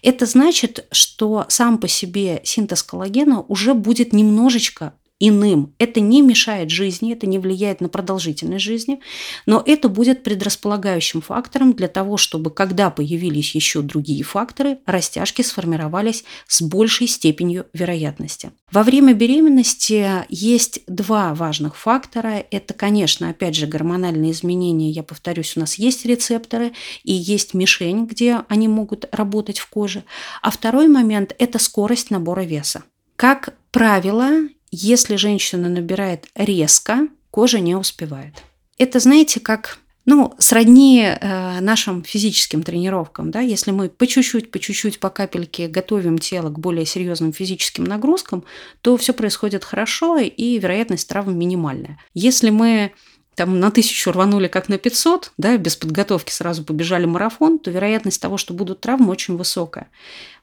Это 0.02 0.26
значит, 0.26 0.86
что 0.92 1.46
сам 1.48 1.78
по 1.78 1.88
себе 1.88 2.42
синтез 2.44 2.82
коллагена 2.82 3.40
уже 3.40 3.72
будет 3.72 4.12
немножечко 4.12 4.92
иным. 5.20 5.74
Это 5.78 6.00
не 6.00 6.22
мешает 6.22 6.70
жизни, 6.70 7.12
это 7.12 7.26
не 7.26 7.38
влияет 7.38 7.80
на 7.80 7.88
продолжительность 7.88 8.64
жизни, 8.64 9.00
но 9.46 9.62
это 9.64 9.88
будет 9.88 10.22
предрасполагающим 10.22 11.20
фактором 11.20 11.74
для 11.74 11.88
того, 11.88 12.16
чтобы, 12.16 12.50
когда 12.50 12.90
появились 12.90 13.54
еще 13.54 13.82
другие 13.82 14.24
факторы, 14.24 14.78
растяжки 14.86 15.42
сформировались 15.42 16.24
с 16.48 16.62
большей 16.62 17.06
степенью 17.06 17.66
вероятности. 17.74 18.50
Во 18.72 18.82
время 18.82 19.12
беременности 19.12 20.24
есть 20.30 20.80
два 20.86 21.34
важных 21.34 21.76
фактора. 21.76 22.44
Это, 22.50 22.72
конечно, 22.72 23.28
опять 23.28 23.54
же, 23.54 23.66
гормональные 23.66 24.32
изменения. 24.32 24.90
Я 24.90 25.02
повторюсь, 25.02 25.56
у 25.56 25.60
нас 25.60 25.74
есть 25.74 26.06
рецепторы 26.06 26.72
и 27.04 27.12
есть 27.12 27.52
мишень, 27.52 28.06
где 28.06 28.40
они 28.48 28.68
могут 28.68 29.06
работать 29.12 29.58
в 29.58 29.68
коже. 29.68 30.04
А 30.40 30.50
второй 30.50 30.88
момент– 30.88 31.34
это 31.38 31.58
скорость 31.58 32.10
набора 32.10 32.42
веса. 32.42 32.84
Как 33.16 33.54
правило, 33.70 34.48
если 34.70 35.16
женщина 35.16 35.68
набирает 35.68 36.26
резко, 36.34 37.08
кожа 37.30 37.60
не 37.60 37.74
успевает. 37.74 38.34
Это, 38.78 38.98
знаете, 38.98 39.40
как 39.40 39.78
ну, 40.06 40.34
сродни 40.38 41.04
э, 41.04 41.60
нашим 41.60 42.02
физическим 42.02 42.62
тренировкам, 42.62 43.30
да, 43.30 43.40
если 43.40 43.70
мы 43.70 43.88
по 43.90 44.06
чуть-чуть, 44.06 44.50
по 44.50 44.58
чуть-чуть, 44.58 44.98
по 44.98 45.10
капельке 45.10 45.68
готовим 45.68 46.18
тело 46.18 46.48
к 46.48 46.58
более 46.58 46.86
серьезным 46.86 47.32
физическим 47.32 47.84
нагрузкам, 47.84 48.44
то 48.80 48.96
все 48.96 49.12
происходит 49.12 49.64
хорошо, 49.64 50.18
и 50.18 50.58
вероятность 50.58 51.08
травм 51.08 51.38
минимальная. 51.38 51.98
Если 52.14 52.50
мы 52.50 52.92
там 53.40 53.58
на 53.58 53.70
тысячу 53.70 54.12
рванули 54.12 54.48
как 54.48 54.68
на 54.68 54.76
500, 54.76 55.32
да, 55.38 55.56
без 55.56 55.74
подготовки 55.74 56.30
сразу 56.30 56.62
побежали 56.62 57.06
марафон, 57.06 57.58
то 57.58 57.70
вероятность 57.70 58.20
того, 58.20 58.36
что 58.36 58.52
будут 58.52 58.82
травмы, 58.82 59.10
очень 59.10 59.38
высокая 59.38 59.88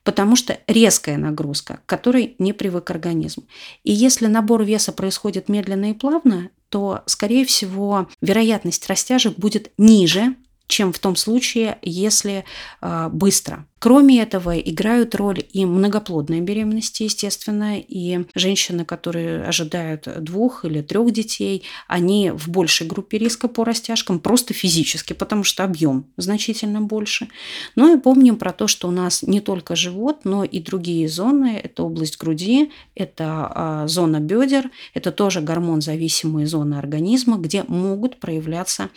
потому 0.04 0.38
что 0.38 0.58
резкая 0.68 1.18
нагрузка, 1.18 1.82
к 1.86 1.90
которой 1.90 2.36
не 2.40 2.54
привык 2.54 2.90
организм. 2.92 3.44
И 3.84 3.92
если 3.92 4.28
набор 4.28 4.64
веса 4.64 4.94
происходит 4.94 5.50
медленно 5.50 5.92
и 5.92 5.94
плавно, 5.94 6.50
то, 6.70 7.02
скорее 7.08 7.44
всего, 7.44 8.08
вероятность 8.22 8.88
растяжек 8.88 9.38
будет 9.38 9.70
ниже, 9.78 10.36
чем 10.68 10.92
в 10.92 11.00
том 11.00 11.16
случае, 11.16 11.78
если 11.82 12.44
э, 12.82 13.10
быстро. 13.12 13.66
Кроме 13.80 14.22
этого, 14.22 14.58
играют 14.58 15.14
роль 15.14 15.44
и 15.54 15.64
многоплодные 15.66 16.42
беременности, 16.42 17.04
естественно, 17.04 17.80
и 17.80 18.26
женщины, 18.34 18.86
которые 18.86 19.44
ожидают 19.44 20.08
двух 20.20 20.66
или 20.66 20.82
трех 20.82 21.12
детей, 21.12 21.64
они 21.88 22.32
в 22.32 22.50
большей 22.50 22.88
группе 22.88 23.20
риска 23.20 23.48
по 23.48 23.64
растяжкам, 23.64 24.20
просто 24.20 24.56
физически, 24.56 25.14
потому 25.14 25.44
что 25.44 25.64
объем 25.64 26.08
значительно 26.18 26.82
больше. 26.82 27.30
Но 27.76 27.94
и 27.94 28.00
помним 28.00 28.38
про 28.38 28.52
то, 28.52 28.68
что 28.68 28.88
у 28.88 28.92
нас 28.92 29.22
не 29.22 29.42
только 29.42 29.76
живот, 29.76 30.22
но 30.24 30.44
и 30.44 30.60
другие 30.60 31.08
зоны. 31.08 31.62
Это 31.64 31.84
область 31.84 32.18
груди, 32.18 32.72
это 32.96 33.52
а, 33.54 33.88
зона 33.88 34.20
бедер, 34.20 34.72
это 34.96 35.12
тоже 35.12 35.42
гормон-зависимые 35.42 36.48
зоны 36.48 36.76
организма, 36.76 37.38
где 37.38 37.64
могут 37.68 38.20
проявляться 38.20 38.90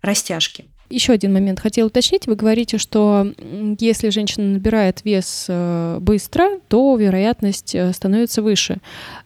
растяжки. 0.00 0.64
Еще 0.92 1.14
один 1.14 1.32
момент 1.32 1.58
хотела 1.58 1.86
уточнить. 1.86 2.26
Вы 2.26 2.36
говорите, 2.36 2.76
что 2.76 3.32
если 3.80 4.10
женщина 4.10 4.44
набирает 4.52 5.00
вес 5.04 5.46
э, 5.48 5.98
быстро, 6.02 6.60
то 6.68 6.94
вероятность 6.96 7.74
э, 7.74 7.94
становится 7.94 8.42
выше. 8.42 8.76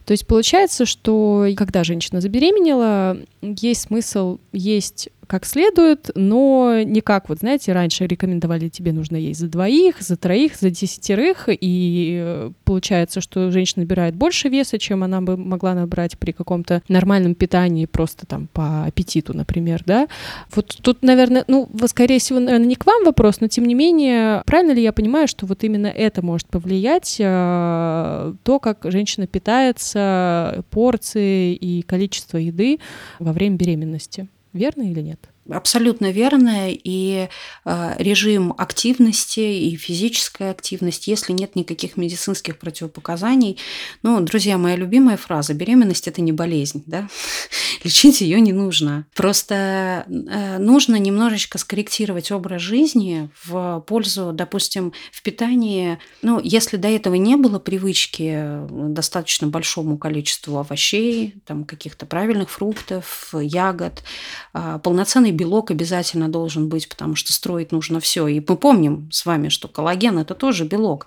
То 0.04 0.12
есть 0.12 0.28
получается, 0.28 0.86
что 0.86 1.44
когда 1.56 1.82
женщина 1.82 2.20
забеременела, 2.20 3.18
есть 3.42 3.82
смысл 3.82 4.38
есть 4.52 5.08
как 5.26 5.44
следует, 5.44 6.10
но 6.14 6.82
не 6.84 7.00
как, 7.00 7.28
вот 7.28 7.40
знаете, 7.40 7.72
раньше 7.72 8.06
рекомендовали, 8.06 8.68
тебе 8.68 8.92
нужно 8.92 9.16
есть 9.16 9.40
за 9.40 9.48
двоих, 9.48 10.00
за 10.00 10.16
троих, 10.16 10.56
за 10.56 10.70
десятерых, 10.70 11.48
и 11.48 12.20
э, 12.22 12.50
получается, 12.64 13.20
что 13.20 13.50
женщина 13.50 13.82
набирает 13.82 14.14
больше 14.14 14.48
веса, 14.48 14.78
чем 14.78 15.02
она 15.02 15.20
бы 15.20 15.36
могла 15.36 15.74
набрать 15.74 16.18
при 16.18 16.32
каком-то 16.32 16.82
нормальном 16.88 17.34
питании, 17.34 17.86
просто 17.86 18.26
там 18.26 18.48
по 18.52 18.84
аппетиту, 18.84 19.36
например, 19.36 19.82
да. 19.84 20.08
Вот 20.54 20.76
тут, 20.80 21.02
наверное, 21.02 21.44
ну, 21.48 21.68
скорее 21.86 22.18
всего, 22.18 22.38
наверное, 22.38 22.68
не 22.68 22.76
к 22.76 22.86
вам 22.86 23.04
вопрос, 23.04 23.40
но 23.40 23.48
тем 23.48 23.64
не 23.64 23.74
менее, 23.74 24.42
правильно 24.46 24.72
ли 24.72 24.82
я 24.82 24.92
понимаю, 24.92 25.28
что 25.28 25.46
вот 25.46 25.64
именно 25.64 25.88
это 25.88 26.22
может 26.22 26.46
повлиять, 26.48 27.16
э, 27.18 28.34
то, 28.42 28.58
как 28.60 28.80
женщина 28.84 29.26
питается, 29.26 30.64
порции 30.70 31.54
и 31.54 31.82
количество 31.82 32.38
еды 32.38 32.78
во 33.18 33.32
время 33.32 33.56
беременности? 33.56 34.28
Верно 34.56 34.90
или 34.90 35.02
нет? 35.02 35.28
Абсолютно 35.48 36.10
верно. 36.10 36.70
И 36.70 37.28
э, 37.64 37.94
режим 37.98 38.52
активности 38.56 39.40
и 39.40 39.76
физическая 39.76 40.50
активность, 40.50 41.06
если 41.06 41.32
нет 41.32 41.54
никаких 41.54 41.96
медицинских 41.96 42.58
противопоказаний. 42.58 43.58
Ну, 44.02 44.20
друзья, 44.20 44.58
моя 44.58 44.76
любимая 44.76 45.16
фраза– 45.16 45.54
беременность– 45.54 46.08
это 46.08 46.20
не 46.20 46.32
болезнь, 46.32 46.82
да? 46.86 47.08
Лечить 47.84 48.20
ее 48.20 48.40
не 48.40 48.52
нужно. 48.52 49.06
Просто 49.14 50.04
э, 50.08 50.58
нужно 50.58 50.96
немножечко 50.96 51.58
скорректировать 51.58 52.32
образ 52.32 52.62
жизни 52.62 53.30
в 53.44 53.84
пользу, 53.86 54.32
допустим, 54.32 54.92
в 55.12 55.22
питании. 55.22 55.98
Ну, 56.22 56.40
если 56.42 56.76
до 56.76 56.88
этого 56.88 57.14
не 57.14 57.36
было 57.36 57.60
привычки 57.60 58.66
достаточно 58.68 59.46
большому 59.46 59.96
количеству 59.96 60.58
овощей, 60.58 61.34
там 61.46 61.64
каких-то 61.64 62.04
правильных 62.04 62.50
фруктов, 62.50 63.32
ягод, 63.32 64.02
э, 64.52 64.80
полноценной 64.82 65.35
белок 65.36 65.70
обязательно 65.70 66.28
должен 66.28 66.68
быть, 66.68 66.88
потому 66.88 67.14
что 67.14 67.32
строить 67.32 67.72
нужно 67.72 68.00
все. 68.00 68.26
И 68.26 68.40
мы 68.46 68.56
помним 68.56 69.10
с 69.12 69.26
вами, 69.26 69.48
что 69.48 69.68
коллаген– 69.68 70.18
это 70.20 70.34
тоже 70.34 70.64
белок. 70.64 71.06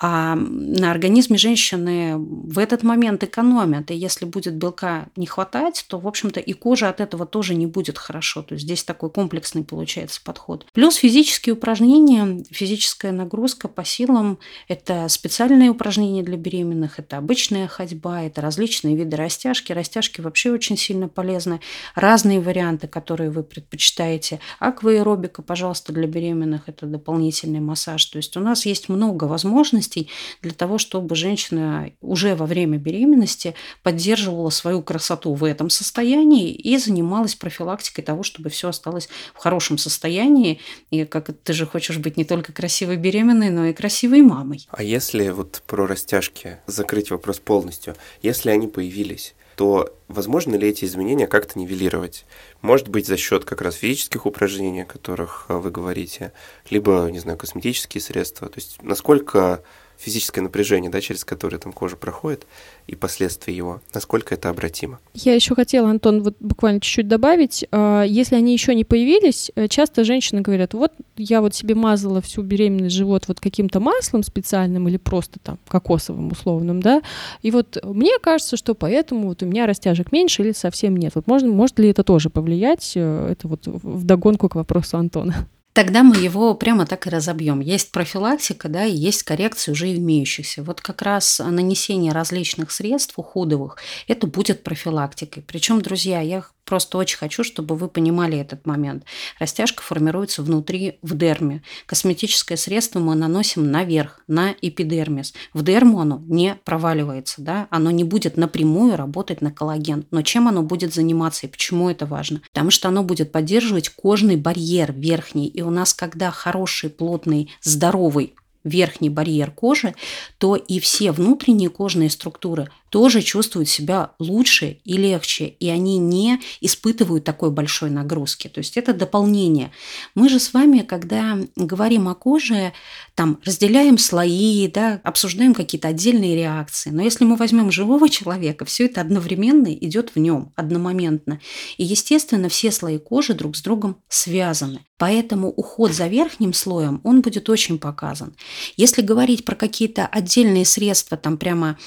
А 0.00 0.34
на 0.36 0.90
организме 0.90 1.38
женщины 1.38 2.16
в 2.16 2.58
этот 2.58 2.82
момент 2.82 3.22
экономят. 3.22 3.90
И 3.90 3.94
если 3.94 4.24
будет 4.24 4.54
белка 4.54 5.06
не 5.16 5.26
хватать, 5.26 5.84
то, 5.88 5.98
в 5.98 6.06
общем-то, 6.06 6.40
и 6.40 6.52
кожа 6.52 6.88
от 6.88 7.00
этого 7.00 7.26
тоже 7.26 7.54
не 7.54 7.66
будет 7.66 7.98
хорошо. 7.98 8.42
То 8.42 8.54
есть 8.54 8.64
здесь 8.64 8.84
такой 8.84 9.10
комплексный 9.10 9.64
получается 9.64 10.20
подход. 10.22 10.66
Плюс 10.72 10.96
физические 10.96 11.54
упражнения, 11.54 12.44
физическая 12.50 13.12
нагрузка 13.12 13.68
по 13.68 13.84
силам– 13.84 14.38
это 14.68 15.08
специальные 15.08 15.70
упражнения 15.70 16.22
для 16.22 16.36
беременных, 16.36 16.98
это 16.98 17.16
обычная 17.18 17.66
ходьба, 17.66 18.22
это 18.22 18.40
различные 18.40 18.96
виды 18.96 19.16
растяжки. 19.16 19.72
Растяжки 19.72 20.20
вообще 20.20 20.50
очень 20.50 20.76
сильно 20.76 21.08
полезны. 21.08 21.60
Разные 21.94 22.40
варианты, 22.40 22.88
которые 22.88 23.30
вы 23.30 23.42
предпочитаете. 23.68 24.40
Акваэробика, 24.58 25.42
пожалуйста, 25.42 25.92
для 25.92 26.06
беременных– 26.06 26.62
это 26.66 26.86
дополнительный 26.86 27.60
массаж. 27.60 28.04
То 28.06 28.16
есть 28.16 28.36
у 28.36 28.40
нас 28.40 28.66
есть 28.66 28.88
много 28.88 29.24
возможностей 29.24 30.08
для 30.42 30.52
того, 30.52 30.78
чтобы 30.78 31.14
женщина 31.14 31.90
уже 32.00 32.34
во 32.34 32.46
время 32.46 32.78
беременности 32.78 33.54
поддерживала 33.82 34.50
свою 34.50 34.82
красоту 34.82 35.34
в 35.34 35.44
этом 35.44 35.70
состоянии 35.70 36.50
и 36.50 36.76
занималась 36.78 37.34
профилактикой 37.34 38.04
того, 38.04 38.22
чтобы 38.22 38.48
все 38.50 38.68
осталось 38.68 39.08
в 39.34 39.38
хорошем 39.38 39.78
состоянии. 39.78 40.60
И 40.90 41.04
как 41.04 41.30
ты 41.44 41.52
же 41.52 41.66
хочешь 41.66 41.98
быть 41.98 42.16
не 42.16 42.24
только 42.24 42.52
красивой 42.52 42.96
беременной, 42.96 43.50
но 43.50 43.66
и 43.66 43.72
красивой 43.72 44.22
мамой. 44.22 44.66
А 44.70 44.82
если 44.82 45.28
вот 45.28 45.62
про 45.66 45.86
растяжки 45.86 46.58
закрыть 46.66 47.10
вопрос 47.10 47.38
полностью, 47.38 47.94
если 48.22 48.50
они 48.50 48.66
появились, 48.66 49.34
то 49.58 49.92
возможно 50.06 50.54
ли 50.54 50.68
эти 50.68 50.84
изменения 50.84 51.26
как-то 51.26 51.58
нивелировать? 51.58 52.26
Может 52.62 52.88
быть, 52.88 53.08
за 53.08 53.16
счет 53.16 53.44
как 53.44 53.60
раз 53.60 53.74
физических 53.74 54.24
упражнений, 54.24 54.82
о 54.82 54.86
которых 54.86 55.46
э, 55.48 55.54
вы 55.54 55.72
говорите, 55.72 56.32
либо, 56.70 57.08
не 57.10 57.18
знаю, 57.18 57.36
косметические 57.36 58.00
средства. 58.00 58.48
То 58.48 58.54
есть 58.54 58.80
насколько 58.84 59.64
физическое 59.98 60.40
напряжение, 60.40 60.90
да, 60.90 61.00
через 61.00 61.24
которое 61.24 61.58
там 61.58 61.72
кожа 61.72 61.96
проходит, 61.96 62.46
и 62.86 62.94
последствия 62.94 63.54
его, 63.54 63.82
насколько 63.92 64.34
это 64.34 64.48
обратимо. 64.48 65.00
Я 65.12 65.34
еще 65.34 65.54
хотела, 65.54 65.90
Антон, 65.90 66.22
вот 66.22 66.36
буквально 66.40 66.80
чуть-чуть 66.80 67.08
добавить. 67.08 67.66
А, 67.72 68.04
если 68.04 68.36
они 68.36 68.52
еще 68.52 68.74
не 68.74 68.84
появились, 68.84 69.50
э, 69.56 69.66
часто 69.68 70.04
женщины 70.04 70.40
говорят, 70.40 70.72
вот 70.72 70.92
я 71.16 71.40
вот 71.40 71.54
себе 71.54 71.74
мазала 71.74 72.22
всю 72.22 72.42
беременность 72.42 72.94
живот 72.94 73.24
вот 73.26 73.40
каким-то 73.40 73.80
маслом 73.80 74.22
специальным 74.22 74.88
или 74.88 74.96
просто 74.96 75.40
там 75.40 75.58
кокосовым 75.66 76.30
условным, 76.30 76.80
да, 76.80 77.02
и 77.42 77.50
вот 77.50 77.78
мне 77.82 78.18
кажется, 78.20 78.56
что 78.56 78.74
поэтому 78.74 79.28
вот 79.28 79.42
у 79.42 79.46
меня 79.46 79.66
растяжек 79.66 80.12
меньше 80.12 80.42
или 80.42 80.52
совсем 80.52 80.96
нет. 80.96 81.16
Вот 81.16 81.26
можно, 81.26 81.48
может 81.48 81.78
ли 81.80 81.90
это 81.90 82.04
тоже 82.04 82.30
повлиять? 82.30 82.92
Э, 82.94 83.28
это 83.32 83.48
вот 83.48 83.66
в 83.66 84.04
догонку 84.04 84.48
к 84.48 84.54
вопросу 84.54 84.96
Антона. 84.96 85.48
Тогда 85.78 86.02
мы 86.02 86.16
его 86.16 86.54
прямо 86.54 86.86
так 86.86 87.06
и 87.06 87.10
разобьем. 87.10 87.60
Есть 87.60 87.92
профилактика, 87.92 88.68
да, 88.68 88.84
и 88.84 88.92
есть 88.92 89.22
коррекция 89.22 89.74
уже 89.74 89.94
имеющихся. 89.94 90.64
Вот 90.64 90.80
как 90.80 91.02
раз 91.02 91.38
нанесение 91.38 92.10
различных 92.10 92.72
средств 92.72 93.16
уходовых– 93.16 93.76
это 94.08 94.26
будет 94.26 94.64
профилактикой. 94.64 95.44
Причем, 95.46 95.80
друзья, 95.80 96.20
я 96.20 96.42
Просто 96.68 96.98
очень 96.98 97.16
хочу, 97.16 97.44
чтобы 97.44 97.76
вы 97.76 97.88
понимали 97.88 98.36
этот 98.36 98.66
момент. 98.66 99.04
Растяжка 99.38 99.82
формируется 99.82 100.42
внутри, 100.42 100.98
в 101.00 101.16
дерме. 101.16 101.62
Косметическое 101.86 102.58
средство 102.58 103.00
мы 103.00 103.14
наносим 103.14 103.70
наверх, 103.70 104.20
на 104.28 104.54
эпидермис. 104.60 105.32
В 105.54 105.64
дерму 105.64 105.98
оно 105.98 106.22
не 106.26 106.56
проваливается, 106.66 107.40
да? 107.40 107.68
оно 107.70 107.90
не 107.90 108.04
будет 108.04 108.36
напрямую 108.36 108.98
работать 108.98 109.40
на 109.40 109.50
коллаген. 109.50 110.04
Но 110.10 110.20
чем 110.20 110.46
оно 110.46 110.62
будет 110.62 110.92
заниматься 110.92 111.46
и 111.46 111.50
почему 111.50 111.88
это 111.88 112.04
важно? 112.04 112.42
Потому 112.52 112.70
что 112.70 112.88
оно 112.88 113.02
будет 113.02 113.32
поддерживать 113.32 113.88
кожный 113.88 114.36
барьер 114.36 114.92
верхний. 114.92 115.46
И 115.46 115.62
у 115.62 115.70
нас, 115.70 115.94
когда 115.94 116.30
хороший, 116.30 116.90
плотный, 116.90 117.50
здоровый 117.62 118.34
верхний 118.62 119.08
барьер 119.08 119.50
кожи, 119.50 119.94
то 120.38 120.56
и 120.56 120.80
все 120.80 121.12
внутренние 121.12 121.70
кожные 121.70 122.10
структуры 122.10 122.68
тоже 122.90 123.22
чувствуют 123.22 123.68
себя 123.68 124.12
лучше 124.18 124.78
и 124.84 124.96
легче, 124.96 125.46
и 125.46 125.68
они 125.68 125.98
не 125.98 126.40
испытывают 126.60 127.24
такой 127.24 127.50
большой 127.50 127.90
нагрузки. 127.90 128.48
То 128.48 128.58
есть 128.58 128.76
это 128.76 128.92
дополнение. 128.92 129.72
Мы 130.14 130.28
же 130.28 130.38
с 130.38 130.52
вами, 130.52 130.80
когда 130.80 131.38
говорим 131.56 132.08
о 132.08 132.14
коже, 132.14 132.72
там 133.14 133.38
разделяем 133.44 133.98
слои, 133.98 134.68
да, 134.68 135.00
обсуждаем 135.04 135.54
какие-то 135.54 135.88
отдельные 135.88 136.36
реакции. 136.36 136.90
Но 136.90 137.02
если 137.02 137.24
мы 137.24 137.36
возьмем 137.36 137.70
живого 137.70 138.08
человека, 138.08 138.64
все 138.64 138.86
это 138.86 139.00
одновременно 139.00 139.72
идет 139.74 140.12
в 140.14 140.18
нем, 140.18 140.52
одномоментно. 140.56 141.40
И, 141.76 141.84
естественно, 141.84 142.48
все 142.48 142.70
слои 142.70 142.98
кожи 142.98 143.34
друг 143.34 143.56
с 143.56 143.62
другом 143.62 143.96
связаны. 144.08 144.80
Поэтому 144.98 145.48
уход 145.50 145.92
за 145.92 146.08
верхним 146.08 146.52
слоем, 146.52 147.00
он 147.04 147.20
будет 147.20 147.48
очень 147.48 147.78
показан. 147.78 148.34
Если 148.76 149.00
говорить 149.00 149.44
про 149.44 149.54
какие-то 149.54 150.06
отдельные 150.06 150.64
средства, 150.64 151.16
там 151.16 151.38
прямо 151.38 151.78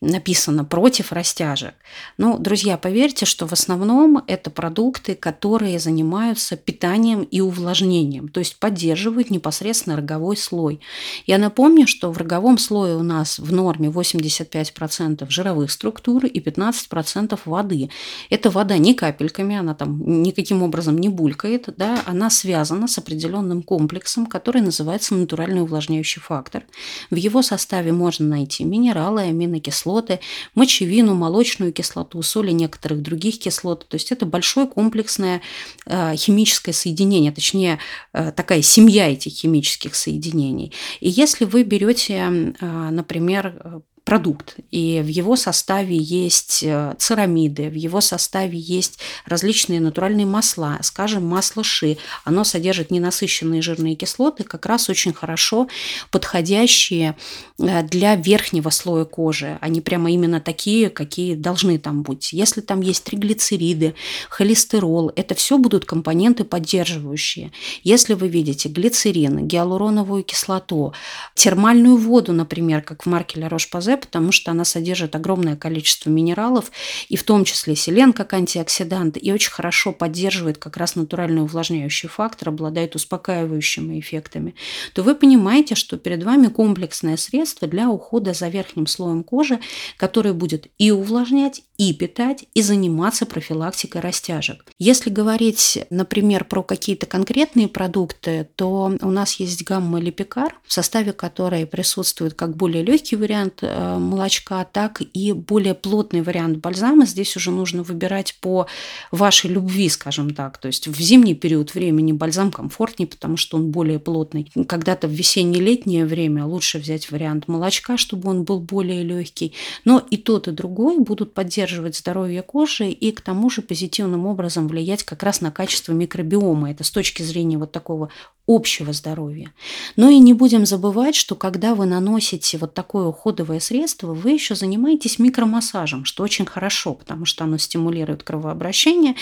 написано 0.00 0.64
против 0.64 1.12
растяжек. 1.12 1.74
Но, 2.18 2.38
друзья, 2.38 2.76
поверьте, 2.76 3.26
что 3.26 3.46
в 3.46 3.52
основном 3.52 4.22
это 4.26 4.50
продукты, 4.50 5.14
которые 5.14 5.78
занимаются 5.78 6.56
питанием 6.56 7.22
и 7.22 7.40
увлажнением, 7.40 8.28
то 8.28 8.40
есть 8.40 8.58
поддерживают 8.58 9.30
непосредственно 9.30 9.96
роговой 9.96 10.36
слой. 10.36 10.80
Я 11.26 11.38
напомню, 11.38 11.86
что 11.86 12.12
в 12.12 12.18
роговом 12.18 12.58
слое 12.58 12.96
у 12.96 13.02
нас 13.02 13.38
в 13.38 13.52
норме 13.52 13.88
85% 13.88 15.26
жировых 15.28 15.70
структур 15.70 16.26
и 16.26 16.40
15% 16.40 17.38
воды. 17.44 17.90
Эта 18.30 18.50
вода 18.50 18.78
не 18.78 18.94
капельками, 18.94 19.56
она 19.56 19.74
там 19.74 20.22
никаким 20.22 20.62
образом 20.62 20.98
не 20.98 21.08
булькает, 21.08 21.68
да, 21.76 22.02
она 22.06 22.30
связана 22.30 22.88
с 22.88 22.98
определенным 22.98 23.62
комплексом, 23.62 24.26
который 24.26 24.60
называется 24.60 25.14
натуральный 25.14 25.62
увлажняющий 25.62 26.20
фактор. 26.20 26.64
В 27.10 27.16
его 27.16 27.42
составе 27.42 27.92
можно 27.92 28.26
найти 28.26 28.64
минералы, 28.64 29.22
аминокислоты, 29.22 29.93
кислоты, 29.94 30.20
мочевину, 30.54 31.14
молочную 31.14 31.72
кислоту, 31.72 32.22
соли 32.22 32.50
некоторых 32.50 33.02
других 33.02 33.38
кислот. 33.38 33.86
То 33.88 33.96
есть 33.96 34.12
это 34.12 34.26
большое 34.26 34.66
комплексное 34.66 35.40
э, 35.86 36.16
химическое 36.16 36.72
соединение, 36.72 37.32
точнее 37.32 37.78
э, 38.12 38.32
такая 38.32 38.62
семья 38.62 39.12
этих 39.12 39.32
химических 39.32 39.94
соединений. 39.94 40.72
И 41.00 41.08
если 41.08 41.44
вы 41.44 41.62
берете, 41.62 42.14
э, 42.14 42.90
например, 42.90 43.82
продукт, 44.04 44.56
и 44.70 45.00
в 45.02 45.08
его 45.08 45.34
составе 45.34 45.96
есть 45.96 46.62
э, 46.62 46.94
церамиды, 46.98 47.70
в 47.70 47.74
его 47.74 48.02
составе 48.02 48.58
есть 48.58 48.98
различные 49.24 49.80
натуральные 49.80 50.26
масла, 50.26 50.78
скажем, 50.82 51.26
масло 51.26 51.64
ши. 51.64 51.96
Оно 52.24 52.44
содержит 52.44 52.90
ненасыщенные 52.90 53.62
жирные 53.62 53.94
кислоты, 53.94 54.44
как 54.44 54.66
раз 54.66 54.90
очень 54.90 55.14
хорошо 55.14 55.68
подходящие 56.10 57.16
э, 57.58 57.82
для 57.82 58.14
верхнего 58.16 58.68
слоя 58.68 59.06
кожи. 59.06 59.58
Они 59.62 59.80
прямо 59.80 60.10
именно 60.12 60.38
такие, 60.38 60.90
какие 60.90 61.34
должны 61.34 61.78
там 61.78 62.02
быть. 62.02 62.34
Если 62.34 62.60
там 62.60 62.82
есть 62.82 63.04
триглицериды, 63.04 63.94
холестерол, 64.28 65.12
это 65.16 65.34
все 65.34 65.56
будут 65.56 65.86
компоненты 65.86 66.44
поддерживающие. 66.44 67.52
Если 67.82 68.12
вы 68.12 68.28
видите 68.28 68.68
глицерин, 68.68 69.48
гиалуроновую 69.48 70.24
кислоту, 70.24 70.92
термальную 71.34 71.96
воду, 71.96 72.34
например, 72.34 72.82
как 72.82 73.04
в 73.04 73.06
марке 73.06 73.40
La 73.40 73.48
Roche-Posay, 73.94 73.96
потому 73.96 74.32
что 74.32 74.50
она 74.50 74.64
содержит 74.64 75.14
огромное 75.14 75.56
количество 75.56 76.10
минералов, 76.10 76.70
и 77.08 77.16
в 77.16 77.22
том 77.22 77.44
числе 77.44 77.76
селен 77.76 78.12
как 78.12 78.32
антиоксидант, 78.32 79.16
и 79.20 79.32
очень 79.32 79.50
хорошо 79.50 79.92
поддерживает 79.92 80.58
как 80.58 80.76
раз 80.76 80.96
натуральный 80.96 81.42
увлажняющий 81.42 82.08
фактор, 82.08 82.50
обладает 82.50 82.94
успокаивающими 82.94 83.98
эффектами, 83.98 84.54
то 84.92 85.02
вы 85.02 85.14
понимаете, 85.14 85.74
что 85.74 85.96
перед 85.96 86.22
вами 86.22 86.48
комплексное 86.48 87.16
средство 87.16 87.68
для 87.68 87.88
ухода 87.88 88.34
за 88.34 88.48
верхним 88.48 88.86
слоем 88.86 89.24
кожи, 89.24 89.58
которое 89.96 90.32
будет 90.32 90.68
и 90.78 90.90
увлажнять, 90.90 91.62
и 91.76 91.92
питать, 91.92 92.44
и 92.54 92.62
заниматься 92.62 93.26
профилактикой 93.26 94.00
растяжек. 94.00 94.64
Если 94.78 95.10
говорить, 95.10 95.78
например, 95.90 96.44
про 96.44 96.62
какие-то 96.62 97.06
конкретные 97.06 97.66
продукты, 97.68 98.48
то 98.54 98.92
у 99.00 99.10
нас 99.10 99.34
есть 99.40 99.64
гамма 99.64 99.98
липикар, 100.00 100.54
в 100.64 100.72
составе 100.72 101.12
которой 101.12 101.66
присутствует 101.66 102.34
как 102.34 102.56
более 102.56 102.84
легкий 102.84 103.16
вариант 103.16 103.58
э, 103.62 103.66
молочка, 103.98 104.66
так 104.70 105.02
и 105.12 105.32
более 105.32 105.74
плотный 105.74 106.22
вариант 106.22 106.58
бальзама. 106.58 107.06
Здесь 107.06 107.36
уже 107.36 107.50
нужно 107.50 107.82
выбирать 107.82 108.36
по 108.40 108.66
вашей 109.10 109.50
любви, 109.50 109.88
скажем 109.88 110.34
так. 110.34 110.58
То 110.58 110.68
есть 110.68 110.88
в 110.88 111.00
зимний 111.00 111.34
период 111.34 111.74
времени 111.74 112.12
бальзам 112.12 112.50
комфортнее, 112.50 113.06
потому 113.06 113.36
что 113.36 113.56
он 113.56 113.70
более 113.70 113.98
плотный. 113.98 114.50
Когда-то 114.66 115.08
в 115.08 115.12
весенне-летнее 115.12 116.06
время 116.06 116.44
лучше 116.44 116.78
взять 116.78 117.10
вариант 117.10 117.48
молочка, 117.48 117.96
чтобы 117.96 118.30
он 118.30 118.44
был 118.44 118.60
более 118.60 119.02
легкий. 119.02 119.52
Но 119.84 120.02
и 120.10 120.16
тот, 120.16 120.48
и 120.48 120.50
другой 120.50 120.98
будут 120.98 121.34
поддерживать 121.34 121.96
здоровье 121.96 122.42
кожи 122.42 122.88
и 122.88 123.12
к 123.12 123.20
тому 123.20 123.50
же 123.50 123.62
позитивным 123.62 124.26
образом 124.26 124.68
влиять 124.68 125.02
как 125.02 125.22
раз 125.22 125.40
на 125.40 125.50
качество 125.50 125.92
микробиома. 125.92 126.70
Это 126.70 126.84
с 126.84 126.90
точки 126.90 127.22
зрения 127.22 127.58
вот 127.58 127.72
такого 127.72 128.10
общего 128.46 128.92
здоровья. 128.92 129.52
Но 129.96 130.10
и 130.10 130.18
не 130.18 130.34
будем 130.34 130.66
забывать, 130.66 131.14
что 131.14 131.34
когда 131.34 131.74
вы 131.74 131.86
наносите 131.86 132.58
вот 132.58 132.74
такое 132.74 133.06
уходовое 133.06 133.58
средство, 133.58 134.12
вы 134.12 134.32
еще 134.32 134.54
занимаетесь 134.54 135.18
микромассажем, 135.18 136.04
что 136.04 136.22
очень 136.22 136.44
хорошо, 136.44 136.92
потому 136.92 137.24
что 137.24 137.44
оно 137.44 137.56
стимулирует 137.56 138.22
кровообращение. 138.22 139.14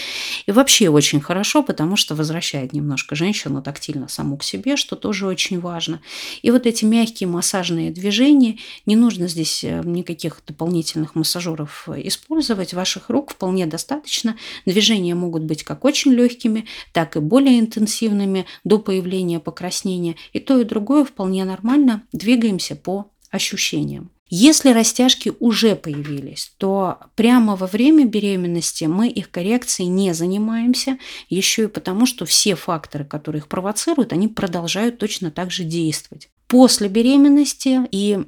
И 0.46 0.52
вообще 0.52 0.88
очень 0.88 1.20
хорошо, 1.20 1.62
потому 1.62 1.94
что 1.94 2.16
возвращает 2.16 2.72
немножко 2.72 3.14
женщину 3.14 3.62
тактильно 3.62 4.08
саму 4.08 4.36
к 4.38 4.42
себе, 4.42 4.76
что 4.76 4.96
тоже 4.96 5.26
очень 5.26 5.60
важно. 5.60 6.00
И 6.42 6.50
вот 6.50 6.66
эти 6.66 6.84
мягкие 6.84 7.28
массажные 7.28 7.92
движения, 7.92 8.58
не 8.86 8.96
нужно 8.96 9.28
здесь 9.28 9.62
э, 9.62 9.82
никаких 9.84 10.42
дополнительных 10.44 11.14
массажеров 11.14 11.88
использовать. 11.96 12.74
Ваших 12.74 13.08
рук 13.08 13.32
вполне 13.32 13.66
достаточно. 13.66 14.36
Движения 14.66 15.14
могут 15.14 15.44
быть 15.44 15.62
как 15.62 15.84
очень 15.84 16.12
легкими, 16.12 16.66
так 16.92 17.16
и 17.16 17.20
более 17.20 17.60
интенсивными 17.60 18.46
до 18.64 18.80
появления 18.80 19.11
появления 19.12 19.40
покраснения. 19.40 20.16
И 20.32 20.40
то, 20.40 20.58
и 20.58 20.64
другое 20.64 21.04
вполне 21.04 21.44
нормально. 21.44 22.02
Двигаемся 22.12 22.76
по 22.76 23.10
ощущениям. 23.30 24.10
Если 24.34 24.70
растяжки 24.70 25.32
уже 25.40 25.76
появились, 25.76 26.54
то 26.56 26.96
прямо 27.16 27.54
во 27.54 27.66
время 27.66 28.06
беременности 28.06 28.84
мы 28.84 29.08
их 29.08 29.30
коррекцией 29.30 29.90
не 29.90 30.14
занимаемся, 30.14 30.96
еще 31.28 31.64
и 31.64 31.66
потому, 31.66 32.06
что 32.06 32.24
все 32.24 32.54
факторы, 32.54 33.04
которые 33.04 33.40
их 33.40 33.48
провоцируют, 33.48 34.14
они 34.14 34.28
продолжают 34.28 34.96
точно 34.96 35.30
так 35.30 35.50
же 35.50 35.64
действовать 35.64 36.30
после 36.52 36.88
беременности. 36.88 37.80
И 37.90 38.18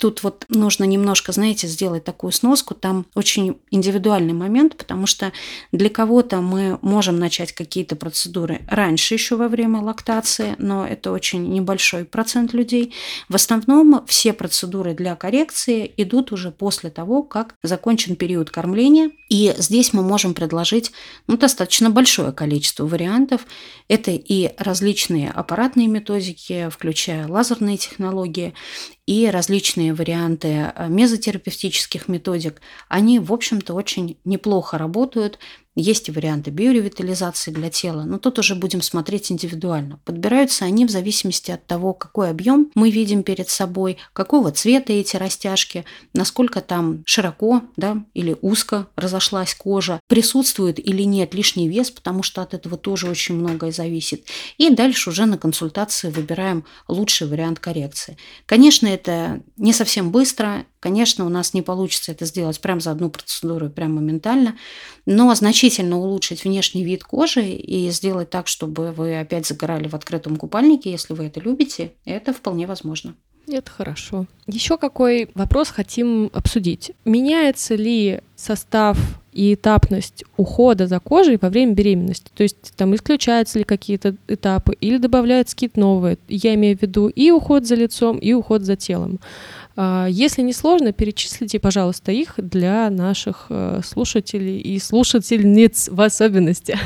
тут 0.00 0.22
вот 0.22 0.46
нужно 0.48 0.84
немножко, 0.84 1.32
знаете, 1.32 1.66
сделать 1.66 2.04
такую 2.04 2.32
сноску. 2.32 2.74
Там 2.74 3.06
очень 3.14 3.58
индивидуальный 3.70 4.32
момент, 4.32 4.76
потому 4.76 5.06
что 5.06 5.32
для 5.70 5.90
кого-то 5.90 6.40
мы 6.40 6.78
можем 6.82 7.18
начать 7.18 7.52
какие-то 7.52 7.94
процедуры 7.94 8.62
раньше 8.68 9.14
еще 9.14 9.36
во 9.36 9.48
время 9.48 9.80
лактации, 9.80 10.56
но 10.58 10.86
это 10.86 11.12
очень 11.12 11.52
небольшой 11.52 12.04
процент 12.04 12.52
людей. 12.52 12.92
В 13.28 13.34
основном 13.34 14.04
все 14.06 14.32
процедуры 14.32 14.94
для 14.94 15.14
коррекции 15.14 15.92
идут 15.96 16.32
уже 16.32 16.50
после 16.50 16.90
того, 16.90 17.22
как 17.22 17.54
закончен 17.62 18.16
период 18.16 18.50
кормления. 18.50 19.10
И 19.28 19.54
здесь 19.58 19.92
мы 19.92 20.02
можем 20.02 20.34
предложить 20.34 20.90
ну, 21.28 21.36
достаточно 21.36 21.90
большое 21.90 22.32
количество 22.32 22.86
вариантов. 22.86 23.42
Это 23.86 24.10
и 24.10 24.52
различные 24.58 25.30
аппаратные 25.30 25.86
методики, 25.86 26.68
включая 26.70 27.28
лазер 27.28 27.50
лазерные 27.50 27.76
технологии 27.76 28.54
и 29.10 29.28
различные 29.28 29.92
варианты 29.92 30.72
э, 30.72 30.86
мезотерапевтических 30.88 32.06
методик, 32.06 32.60
они, 32.88 33.18
в 33.18 33.32
общем-то, 33.32 33.74
очень 33.74 34.16
неплохо 34.24 34.78
работают. 34.78 35.40
Есть 35.76 36.08
и 36.08 36.12
варианты 36.12 36.50
биоревитализации 36.50 37.52
для 37.52 37.70
тела, 37.70 38.02
но 38.02 38.18
тут 38.18 38.40
уже 38.40 38.56
будем 38.56 38.82
смотреть 38.82 39.30
индивидуально. 39.30 40.00
Подбираются 40.04 40.64
они 40.64 40.84
в 40.84 40.90
зависимости 40.90 41.52
от 41.52 41.64
того, 41.66 41.94
какой 41.94 42.30
объем 42.30 42.72
мы 42.74 42.90
видим 42.90 43.22
перед 43.22 43.48
собой, 43.48 43.96
какого 44.12 44.50
цвета 44.50 44.92
эти 44.92 45.16
растяжки, 45.16 45.84
насколько 46.12 46.60
там 46.60 47.04
широко 47.06 47.62
да, 47.76 48.04
или 48.14 48.36
узко 48.40 48.88
разошлась 48.96 49.54
кожа, 49.54 50.00
присутствует 50.08 50.84
или 50.84 51.02
нет 51.04 51.34
лишний 51.34 51.68
вес, 51.68 51.92
потому 51.92 52.24
что 52.24 52.42
от 52.42 52.52
этого 52.52 52.76
тоже 52.76 53.08
очень 53.08 53.36
многое 53.36 53.70
зависит. 53.70 54.26
И 54.58 54.70
дальше 54.70 55.10
уже 55.10 55.24
на 55.26 55.38
консультации 55.38 56.10
выбираем 56.10 56.64
лучший 56.88 57.28
вариант 57.28 57.60
коррекции. 57.60 58.16
Конечно, 58.44 58.88
это 58.88 59.40
не 59.56 59.72
совсем 59.72 60.10
быстро, 60.10 60.66
конечно, 60.80 61.26
у 61.26 61.28
нас 61.28 61.54
не 61.54 61.62
получится 61.62 62.10
это 62.10 62.24
сделать 62.24 62.60
прямо 62.60 62.80
за 62.80 62.90
одну 62.90 63.10
процедуру, 63.10 63.70
прямо 63.70 63.96
моментально, 63.96 64.56
но 65.06 65.30
значительно 65.60 65.98
улучшить 65.98 66.44
внешний 66.44 66.84
вид 66.84 67.04
кожи 67.04 67.50
и 67.50 67.90
сделать 67.90 68.30
так, 68.30 68.46
чтобы 68.46 68.92
вы 68.92 69.20
опять 69.20 69.46
загорали 69.46 69.88
в 69.88 69.94
открытом 69.94 70.36
купальнике, 70.36 70.90
если 70.90 71.12
вы 71.12 71.26
это 71.26 71.40
любите, 71.40 71.92
это 72.06 72.32
вполне 72.32 72.66
возможно. 72.66 73.14
Это 73.46 73.70
хорошо. 73.70 74.26
Еще 74.46 74.78
какой 74.78 75.28
вопрос 75.34 75.68
хотим 75.68 76.30
обсудить? 76.32 76.92
Меняется 77.04 77.74
ли 77.74 78.20
состав 78.36 78.96
и 79.32 79.52
этапность 79.52 80.24
ухода 80.38 80.86
за 80.86 80.98
кожей 80.98 81.36
во 81.38 81.50
время 81.50 81.74
беременности? 81.74 82.30
То 82.34 82.42
есть 82.42 82.72
там 82.76 82.94
исключаются 82.94 83.58
ли 83.58 83.64
какие-то 83.64 84.16
этапы 84.28 84.74
или 84.80 84.96
добавляются 84.96 85.56
какие-то 85.56 85.80
новые? 85.80 86.16
Я 86.28 86.54
имею 86.54 86.78
в 86.78 86.82
виду 86.82 87.08
и 87.08 87.30
уход 87.30 87.66
за 87.66 87.74
лицом, 87.74 88.16
и 88.16 88.32
уход 88.32 88.62
за 88.62 88.76
телом. 88.76 89.18
А, 89.82 90.06
если 90.10 90.42
не 90.42 90.52
сложно, 90.52 90.92
перечислите, 90.92 91.58
пожалуйста, 91.58 92.12
их 92.12 92.34
для 92.36 92.90
наших 92.90 93.46
э, 93.48 93.80
слушателей 93.82 94.60
и 94.60 94.78
слушательниц 94.78 95.88
в 95.88 95.98
особенности. 96.02 96.78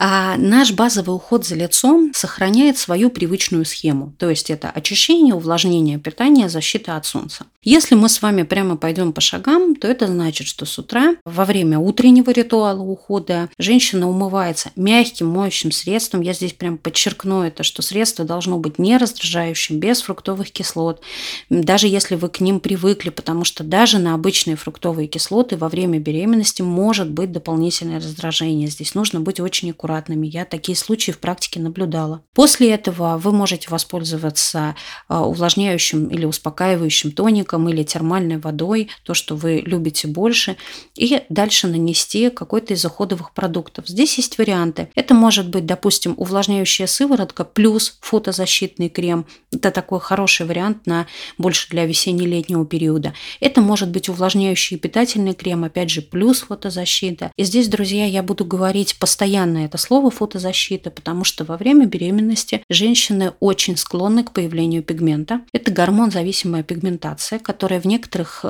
А 0.00 0.36
наш 0.36 0.70
базовый 0.70 1.16
уход 1.16 1.44
за 1.44 1.56
лицом 1.56 2.12
сохраняет 2.14 2.78
свою 2.78 3.10
привычную 3.10 3.64
схему, 3.64 4.14
то 4.16 4.30
есть 4.30 4.48
это 4.48 4.70
очищение, 4.70 5.34
увлажнение, 5.34 5.98
питание, 5.98 6.48
защита 6.48 6.96
от 6.96 7.04
солнца. 7.04 7.46
Если 7.62 7.94
мы 7.94 8.08
с 8.08 8.22
вами 8.22 8.44
прямо 8.44 8.76
пойдем 8.76 9.12
по 9.12 9.20
шагам, 9.20 9.74
то 9.74 9.88
это 9.88 10.06
значит, 10.06 10.46
что 10.46 10.64
с 10.64 10.78
утра 10.78 11.16
во 11.24 11.44
время 11.44 11.78
утреннего 11.78 12.30
ритуала 12.30 12.80
ухода 12.80 13.50
женщина 13.58 14.08
умывается 14.08 14.70
мягким 14.76 15.26
моющим 15.26 15.72
средством. 15.72 16.20
Я 16.20 16.32
здесь 16.32 16.52
прям 16.52 16.78
подчеркну 16.78 17.42
это, 17.42 17.64
что 17.64 17.82
средство 17.82 18.24
должно 18.24 18.58
быть 18.58 18.78
не 18.78 18.96
раздражающим, 18.96 19.78
без 19.78 20.00
фруктовых 20.00 20.50
кислот, 20.50 21.02
даже 21.50 21.88
если 21.88 22.14
вы 22.14 22.28
к 22.28 22.40
ним 22.40 22.60
привыкли, 22.60 23.10
потому 23.10 23.44
что 23.44 23.64
даже 23.64 23.98
на 23.98 24.14
обычные 24.14 24.56
фруктовые 24.56 25.08
кислоты 25.08 25.56
во 25.56 25.68
время 25.68 25.98
беременности 25.98 26.62
может 26.62 27.10
быть 27.10 27.32
дополнительное 27.32 27.96
раздражение. 27.98 28.68
Здесь 28.68 28.94
нужно 28.94 29.20
быть 29.20 29.40
очень 29.40 29.70
аккуратным 29.70 29.88
аккуратными. 29.88 30.26
Я 30.26 30.44
такие 30.44 30.76
случаи 30.76 31.12
в 31.12 31.18
практике 31.18 31.60
наблюдала. 31.60 32.22
После 32.34 32.70
этого 32.72 33.18
вы 33.18 33.32
можете 33.32 33.68
воспользоваться 33.70 34.74
а, 35.08 35.26
увлажняющим 35.26 36.08
или 36.08 36.24
успокаивающим 36.24 37.12
тоником 37.12 37.47
или 37.68 37.82
термальной 37.82 38.38
водой, 38.38 38.88
то, 39.04 39.14
что 39.14 39.36
вы 39.36 39.62
любите 39.64 40.08
больше, 40.08 40.56
и 40.94 41.22
дальше 41.28 41.68
нанести 41.68 42.30
какой-то 42.30 42.74
из 42.74 42.84
уходовых 42.84 43.32
продуктов. 43.32 43.88
Здесь 43.88 44.16
есть 44.18 44.38
варианты. 44.38 44.90
Это 44.94 45.14
может 45.14 45.48
быть, 45.48 45.66
допустим, 45.66 46.14
увлажняющая 46.16 46.86
сыворотка 46.86 47.44
плюс 47.44 47.98
фотозащитный 48.00 48.88
крем. 48.88 49.26
Это 49.52 49.70
такой 49.70 50.00
хороший 50.00 50.46
вариант 50.46 50.86
на 50.86 51.06
больше 51.38 51.68
для 51.70 51.86
весенне-летнего 51.86 52.66
периода. 52.66 53.14
Это 53.40 53.60
может 53.60 53.90
быть 53.90 54.08
увлажняющий 54.08 54.76
и 54.76 54.80
питательный 54.80 55.34
крем, 55.34 55.64
опять 55.64 55.90
же, 55.90 56.02
плюс 56.02 56.40
фотозащита. 56.40 57.32
И 57.36 57.44
здесь, 57.44 57.68
друзья, 57.68 58.04
я 58.06 58.22
буду 58.22 58.44
говорить 58.44 58.98
постоянно 58.98 59.64
это 59.64 59.78
слово 59.78 60.10
фотозащита, 60.10 60.90
потому 60.90 61.24
что 61.24 61.44
во 61.44 61.56
время 61.56 61.86
беременности 61.86 62.62
женщины 62.68 63.32
очень 63.40 63.76
склонны 63.76 64.24
к 64.24 64.32
появлению 64.32 64.82
пигмента. 64.82 65.42
Это 65.52 65.70
гормон-зависимая 65.70 66.62
пигментация, 66.62 67.37
которая 67.42 67.80
в 67.80 67.86
некоторых 67.86 68.44
э, 68.44 68.48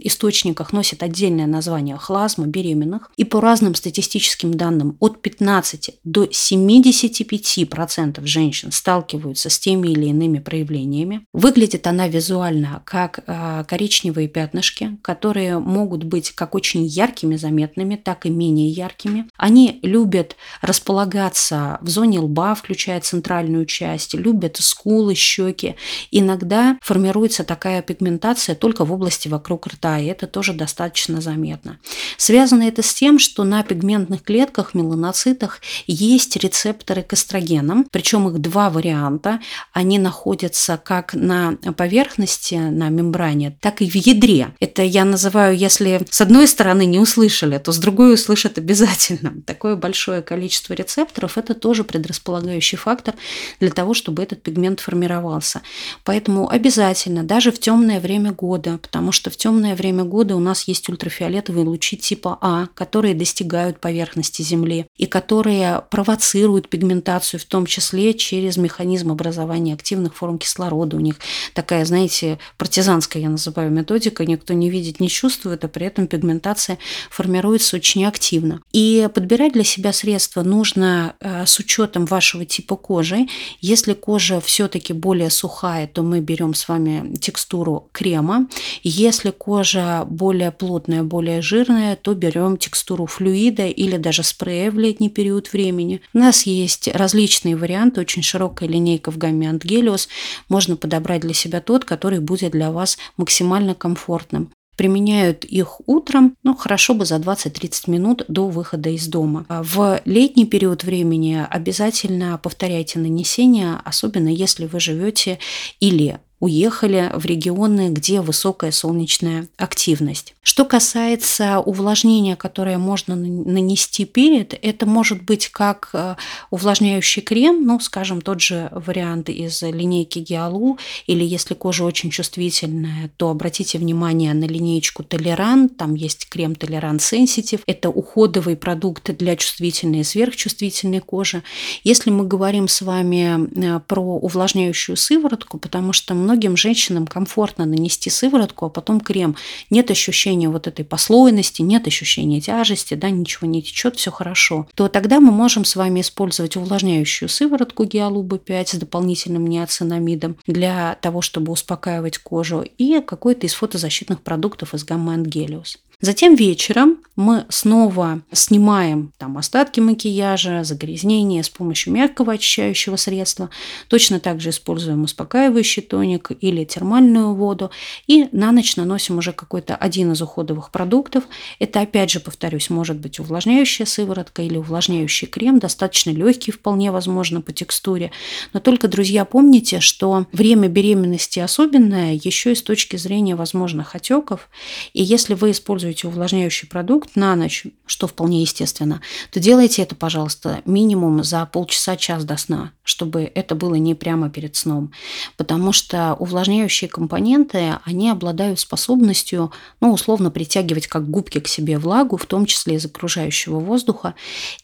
источниках 0.00 0.72
носит 0.72 1.02
отдельное 1.02 1.46
название 1.46 1.96
хлазма 1.96 2.46
беременных. 2.46 3.10
И 3.16 3.24
по 3.24 3.40
разным 3.40 3.74
статистическим 3.74 4.54
данным 4.54 4.96
от 5.00 5.22
15 5.22 5.98
до 6.04 6.24
75% 6.24 8.26
женщин 8.26 8.72
сталкиваются 8.72 9.50
с 9.50 9.58
теми 9.58 9.88
или 9.88 10.06
иными 10.06 10.38
проявлениями. 10.38 11.26
Выглядит 11.32 11.86
она 11.86 12.08
визуально 12.08 12.82
как 12.84 13.20
э, 13.26 13.64
коричневые 13.68 14.28
пятнышки, 14.28 14.98
которые 15.02 15.58
могут 15.58 16.04
быть 16.04 16.32
как 16.32 16.54
очень 16.54 16.84
яркими, 16.84 17.36
заметными, 17.36 17.96
так 17.96 18.26
и 18.26 18.30
менее 18.30 18.68
яркими. 18.68 19.28
Они 19.36 19.80
любят 19.82 20.36
располагаться 20.62 21.78
в 21.80 21.88
зоне 21.88 22.20
лба, 22.20 22.54
включая 22.54 23.00
центральную 23.00 23.66
часть, 23.66 24.14
любят 24.14 24.56
скулы, 24.58 25.14
щеки. 25.14 25.76
Иногда 26.10 26.78
формируется 26.82 27.44
такая 27.44 27.82
пигментация 27.82 28.09
только 28.18 28.84
в 28.84 28.92
области 28.92 29.28
вокруг 29.28 29.66
рта, 29.66 29.98
и 29.98 30.06
это 30.06 30.26
тоже 30.26 30.52
достаточно 30.52 31.20
заметно. 31.20 31.78
Связано 32.16 32.62
это 32.64 32.82
с 32.82 32.92
тем, 32.94 33.18
что 33.18 33.44
на 33.44 33.62
пигментных 33.62 34.22
клетках, 34.22 34.74
меланоцитах 34.74 35.60
есть 35.86 36.36
рецепторы 36.36 37.02
к 37.02 37.12
эстрогенам, 37.12 37.86
причем 37.90 38.28
их 38.28 38.38
два 38.38 38.70
варианта. 38.70 39.40
Они 39.72 39.98
находятся 39.98 40.80
как 40.82 41.14
на 41.14 41.56
поверхности, 41.76 42.54
на 42.54 42.88
мембране, 42.88 43.56
так 43.60 43.82
и 43.82 43.88
в 43.88 43.94
ядре. 43.94 44.54
Это 44.60 44.82
я 44.82 45.04
называю, 45.04 45.56
если 45.56 46.06
с 46.10 46.20
одной 46.20 46.48
стороны 46.48 46.86
не 46.86 46.98
услышали, 46.98 47.58
то 47.58 47.72
с 47.72 47.78
другой 47.78 48.14
услышат 48.14 48.58
обязательно. 48.58 49.34
Такое 49.46 49.76
большое 49.76 50.22
количество 50.22 50.74
рецепторов, 50.74 51.38
это 51.38 51.54
тоже 51.54 51.84
предрасполагающий 51.84 52.78
фактор 52.78 53.14
для 53.60 53.70
того, 53.70 53.94
чтобы 53.94 54.22
этот 54.22 54.42
пигмент 54.42 54.80
формировался. 54.80 55.62
Поэтому 56.04 56.48
обязательно, 56.48 57.22
даже 57.22 57.52
в 57.52 57.58
темное 57.58 57.99
темное 58.00 58.18
время 58.18 58.32
года, 58.32 58.78
потому 58.78 59.12
что 59.12 59.30
в 59.30 59.36
темное 59.36 59.74
время 59.74 60.04
года 60.04 60.36
у 60.36 60.40
нас 60.40 60.68
есть 60.68 60.88
ультрафиолетовые 60.88 61.64
лучи 61.64 61.96
типа 61.96 62.38
А, 62.40 62.66
которые 62.74 63.14
достигают 63.14 63.80
поверхности 63.80 64.42
Земли 64.42 64.86
и 64.96 65.06
которые 65.06 65.82
провоцируют 65.90 66.68
пигментацию, 66.68 67.40
в 67.40 67.44
том 67.44 67.66
числе 67.66 68.14
через 68.14 68.56
механизм 68.56 69.10
образования 69.12 69.74
активных 69.74 70.14
форм 70.14 70.38
кислорода. 70.38 70.96
У 70.96 71.00
них 71.00 71.16
такая, 71.54 71.84
знаете, 71.84 72.38
партизанская, 72.56 73.22
я 73.22 73.28
называю, 73.28 73.70
методика, 73.70 74.24
никто 74.24 74.54
не 74.54 74.70
видит, 74.70 75.00
не 75.00 75.08
чувствует, 75.08 75.64
а 75.64 75.68
при 75.68 75.86
этом 75.86 76.06
пигментация 76.06 76.78
формируется 77.10 77.76
очень 77.76 78.04
активно. 78.06 78.60
И 78.72 79.08
подбирать 79.14 79.52
для 79.52 79.64
себя 79.64 79.92
средства 79.92 80.42
нужно 80.42 81.14
э, 81.20 81.46
с 81.46 81.58
учетом 81.58 82.06
вашего 82.06 82.44
типа 82.44 82.76
кожи. 82.76 83.26
Если 83.60 83.94
кожа 83.94 84.40
все-таки 84.40 84.92
более 84.92 85.30
сухая, 85.30 85.86
то 85.86 86.02
мы 86.02 86.20
берем 86.20 86.54
с 86.54 86.68
вами 86.68 87.16
текстуру 87.16 87.89
крема. 87.92 88.48
Если 88.82 89.30
кожа 89.30 90.04
более 90.08 90.50
плотная, 90.50 91.02
более 91.02 91.42
жирная, 91.42 91.96
то 91.96 92.14
берем 92.14 92.56
текстуру 92.56 93.06
флюида 93.06 93.66
или 93.66 93.96
даже 93.96 94.22
спрея 94.22 94.70
в 94.70 94.78
летний 94.78 95.10
период 95.10 95.52
времени. 95.52 96.00
У 96.14 96.18
нас 96.18 96.44
есть 96.44 96.88
различные 96.88 97.56
варианты, 97.56 98.00
очень 98.00 98.22
широкая 98.22 98.68
линейка 98.68 99.10
в 99.10 99.18
гамме 99.18 99.48
Ангелиус. 99.48 100.08
Можно 100.48 100.76
подобрать 100.76 101.22
для 101.22 101.34
себя 101.34 101.60
тот, 101.60 101.84
который 101.84 102.20
будет 102.20 102.52
для 102.52 102.70
вас 102.70 102.98
максимально 103.16 103.74
комфортным 103.74 104.52
применяют 104.80 105.44
их 105.44 105.82
утром, 105.86 106.38
ну, 106.42 106.56
хорошо 106.56 106.94
бы 106.94 107.04
за 107.04 107.16
20-30 107.16 107.90
минут 107.90 108.24
до 108.28 108.48
выхода 108.48 108.88
из 108.88 109.08
дома. 109.08 109.44
В 109.50 110.00
летний 110.06 110.46
период 110.46 110.84
времени 110.84 111.46
обязательно 111.50 112.40
повторяйте 112.42 112.98
нанесение, 112.98 113.78
особенно 113.84 114.30
если 114.30 114.64
вы 114.64 114.80
живете 114.80 115.38
или 115.80 116.18
уехали 116.40 117.12
в 117.14 117.26
регионы, 117.26 117.90
где 117.90 118.22
высокая 118.22 118.72
солнечная 118.72 119.48
активность. 119.56 120.34
Что 120.42 120.64
касается 120.64 121.60
увлажнения, 121.60 122.34
которое 122.34 122.78
можно 122.78 123.14
нанести 123.14 124.06
перед, 124.06 124.58
это 124.60 124.86
может 124.86 125.22
быть 125.22 125.48
как 125.48 125.90
э, 125.92 126.16
увлажняющий 126.50 127.20
крем, 127.20 127.64
ну, 127.66 127.78
скажем, 127.78 128.22
тот 128.22 128.40
же 128.40 128.70
вариант 128.72 129.28
из 129.28 129.60
линейки 129.60 130.18
Гиалу, 130.18 130.78
или 131.06 131.24
если 131.24 131.52
кожа 131.54 131.84
очень 131.84 132.10
чувствительная, 132.10 133.10
то 133.18 133.28
обратите 133.28 133.78
внимание 133.78 134.32
на 134.32 134.46
линейку 134.46 135.04
Толеран, 135.04 135.68
там 135.68 135.94
есть 135.94 136.28
крем 136.30 136.54
Толеран 136.54 136.96
Sensitive, 136.96 137.60
это 137.66 137.90
уходовый 137.90 138.56
продукт 138.56 139.14
для 139.14 139.36
чувствительной 139.36 140.00
и 140.00 140.04
сверхчувствительной 140.04 141.00
кожи. 141.00 141.42
Если 141.84 142.10
мы 142.10 142.26
говорим 142.26 142.66
с 142.66 142.80
вами 142.80 143.76
э, 143.76 143.80
про 143.80 144.00
увлажняющую 144.00 144.96
сыворотку, 144.96 145.58
потому 145.58 145.92
что 145.92 146.14
многим 146.30 146.56
женщинам 146.56 147.08
комфортно 147.08 147.66
нанести 147.66 148.08
сыворотку, 148.08 148.66
а 148.66 148.68
потом 148.68 149.00
крем. 149.00 149.34
Нет 149.68 149.90
ощущения 149.90 150.48
вот 150.48 150.68
этой 150.68 150.84
послойности, 150.84 151.60
нет 151.60 151.88
ощущения 151.88 152.40
тяжести, 152.40 152.94
да, 152.94 153.10
ничего 153.10 153.48
не 153.48 153.62
течет, 153.62 153.96
все 153.96 154.12
хорошо. 154.12 154.68
То 154.76 154.86
тогда 154.86 155.18
мы 155.18 155.32
можем 155.32 155.64
с 155.64 155.74
вами 155.74 156.02
использовать 156.02 156.56
увлажняющую 156.56 157.28
сыворотку 157.28 157.82
Гиалуба 157.82 158.38
5 158.38 158.68
с 158.68 158.74
дополнительным 158.74 159.44
неоцинамидом 159.48 160.36
для 160.46 160.96
того, 161.00 161.20
чтобы 161.20 161.50
успокаивать 161.50 162.18
кожу 162.18 162.64
и 162.78 163.00
какой-то 163.00 163.48
из 163.48 163.54
фотозащитных 163.54 164.20
продуктов 164.20 164.72
из 164.72 164.84
гаммы 164.84 165.14
Ангелиус. 165.14 165.78
Затем 166.00 166.34
вечером 166.34 166.98
мы 167.14 167.44
снова 167.50 168.22
снимаем 168.32 169.12
там 169.18 169.36
остатки 169.36 169.80
макияжа, 169.80 170.64
загрязнения 170.64 171.42
с 171.42 171.50
помощью 171.50 171.92
мягкого 171.92 172.32
очищающего 172.32 172.96
средства. 172.96 173.50
Точно 173.88 174.20
так 174.20 174.40
же 174.40 174.48
используем 174.48 175.02
успокаивающий 175.02 175.82
тоник 175.82 176.30
или 176.40 176.64
термальную 176.64 177.34
воду. 177.34 177.70
И 178.06 178.28
на 178.32 178.52
ночь 178.52 178.76
наносим 178.76 179.18
уже 179.18 179.32
какой-то 179.32 179.76
один 179.76 180.12
из 180.12 180.22
уходовых 180.22 180.70
продуктов. 180.70 181.24
Это, 181.58 181.82
опять 181.82 182.10
же, 182.10 182.20
повторюсь, 182.20 182.70
может 182.70 182.96
быть 182.96 183.20
увлажняющая 183.20 183.84
сыворотка 183.84 184.40
или 184.40 184.56
увлажняющий 184.56 185.28
крем, 185.28 185.58
достаточно 185.58 186.10
легкий 186.10 186.52
вполне 186.52 186.90
возможно 186.90 187.42
по 187.42 187.52
текстуре. 187.52 188.10
Но 188.54 188.60
только, 188.60 188.88
друзья, 188.88 189.26
помните, 189.26 189.80
что 189.80 190.26
время 190.32 190.68
беременности 190.68 191.40
особенное 191.40 192.14
еще 192.14 192.52
и 192.52 192.54
с 192.54 192.62
точки 192.62 192.96
зрения 192.96 193.34
возможных 193.34 193.94
отеков. 193.94 194.48
И 194.94 195.02
если 195.02 195.34
вы 195.34 195.50
используете 195.50 195.89
используете 195.90 196.08
увлажняющий 196.08 196.68
продукт 196.68 197.16
на 197.16 197.36
ночь, 197.36 197.66
что 197.86 198.06
вполне 198.06 198.42
естественно, 198.42 199.00
то 199.30 199.40
делайте 199.40 199.82
это, 199.82 199.94
пожалуйста, 199.94 200.62
минимум 200.64 201.24
за 201.24 201.44
полчаса-час 201.46 202.24
до 202.24 202.36
сна, 202.36 202.72
чтобы 202.82 203.30
это 203.34 203.54
было 203.54 203.74
не 203.74 203.94
прямо 203.94 204.30
перед 204.30 204.56
сном. 204.56 204.92
Потому 205.36 205.72
что 205.72 206.14
увлажняющие 206.14 206.88
компоненты, 206.88 207.78
они 207.84 208.10
обладают 208.10 208.60
способностью, 208.60 209.52
ну, 209.80 209.92
условно, 209.92 210.30
притягивать 210.30 210.86
как 210.86 211.10
губки 211.10 211.40
к 211.40 211.48
себе 211.48 211.78
влагу, 211.78 212.16
в 212.16 212.26
том 212.26 212.46
числе 212.46 212.76
из 212.76 212.84
окружающего 212.84 213.58
воздуха. 213.58 214.14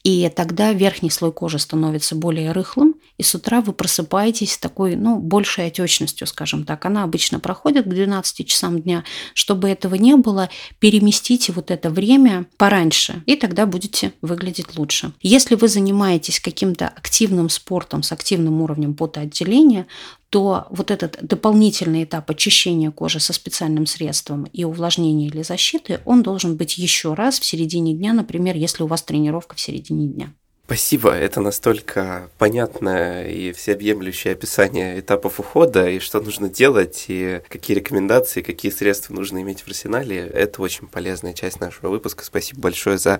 И 0.04 0.30
тогда 0.34 0.72
верхний 0.72 1.10
слой 1.10 1.32
кожи 1.32 1.58
становится 1.58 2.14
более 2.14 2.52
рыхлым, 2.52 2.94
и 3.18 3.22
с 3.22 3.34
утра 3.34 3.60
вы 3.60 3.72
просыпаетесь 3.72 4.52
с 4.52 4.58
такой, 4.58 4.96
ну, 4.96 5.18
большей 5.18 5.66
отечностью, 5.66 6.26
скажем 6.26 6.64
так. 6.64 6.84
Она 6.84 7.02
обычно 7.02 7.40
проходит 7.40 7.84
к 7.84 7.88
12 7.88 8.46
часам 8.46 8.80
дня. 8.80 9.04
Чтобы 9.34 9.68
этого 9.68 9.94
не 9.94 10.16
было, 10.16 10.48
переместите 10.78 11.15
переместите 11.16 11.52
вот 11.52 11.70
это 11.70 11.90
время 11.90 12.46
пораньше, 12.56 13.22
и 13.26 13.36
тогда 13.36 13.66
будете 13.66 14.12
выглядеть 14.22 14.78
лучше. 14.78 15.12
Если 15.22 15.54
вы 15.54 15.68
занимаетесь 15.68 16.40
каким-то 16.40 16.88
активным 16.88 17.48
спортом 17.48 18.02
с 18.02 18.12
активным 18.12 18.60
уровнем 18.62 18.94
потоотделения, 18.94 19.86
то 20.30 20.66
вот 20.70 20.90
этот 20.90 21.18
дополнительный 21.22 22.04
этап 22.04 22.30
очищения 22.30 22.90
кожи 22.90 23.20
со 23.20 23.32
специальным 23.32 23.86
средством 23.86 24.44
и 24.44 24.64
увлажнения 24.64 25.28
или 25.28 25.42
защиты, 25.42 26.00
он 26.04 26.22
должен 26.22 26.56
быть 26.56 26.78
еще 26.78 27.14
раз 27.14 27.38
в 27.38 27.44
середине 27.44 27.94
дня, 27.94 28.12
например, 28.12 28.56
если 28.56 28.82
у 28.82 28.86
вас 28.86 29.02
тренировка 29.02 29.56
в 29.56 29.60
середине 29.60 30.08
дня. 30.08 30.32
Спасибо, 30.66 31.12
это 31.12 31.40
настолько 31.40 32.28
понятное 32.38 33.28
и 33.28 33.52
всеобъемлющее 33.52 34.32
описание 34.32 34.98
этапов 34.98 35.38
ухода, 35.38 35.88
и 35.88 36.00
что 36.00 36.20
нужно 36.20 36.48
делать, 36.48 37.04
и 37.06 37.40
какие 37.48 37.76
рекомендации, 37.76 38.42
какие 38.42 38.72
средства 38.72 39.14
нужно 39.14 39.42
иметь 39.42 39.60
в 39.60 39.68
арсенале. 39.68 40.26
Это 40.26 40.60
очень 40.60 40.88
полезная 40.88 41.34
часть 41.34 41.60
нашего 41.60 41.88
выпуска. 41.88 42.24
Спасибо 42.24 42.62
большое 42.62 42.98
за 42.98 43.16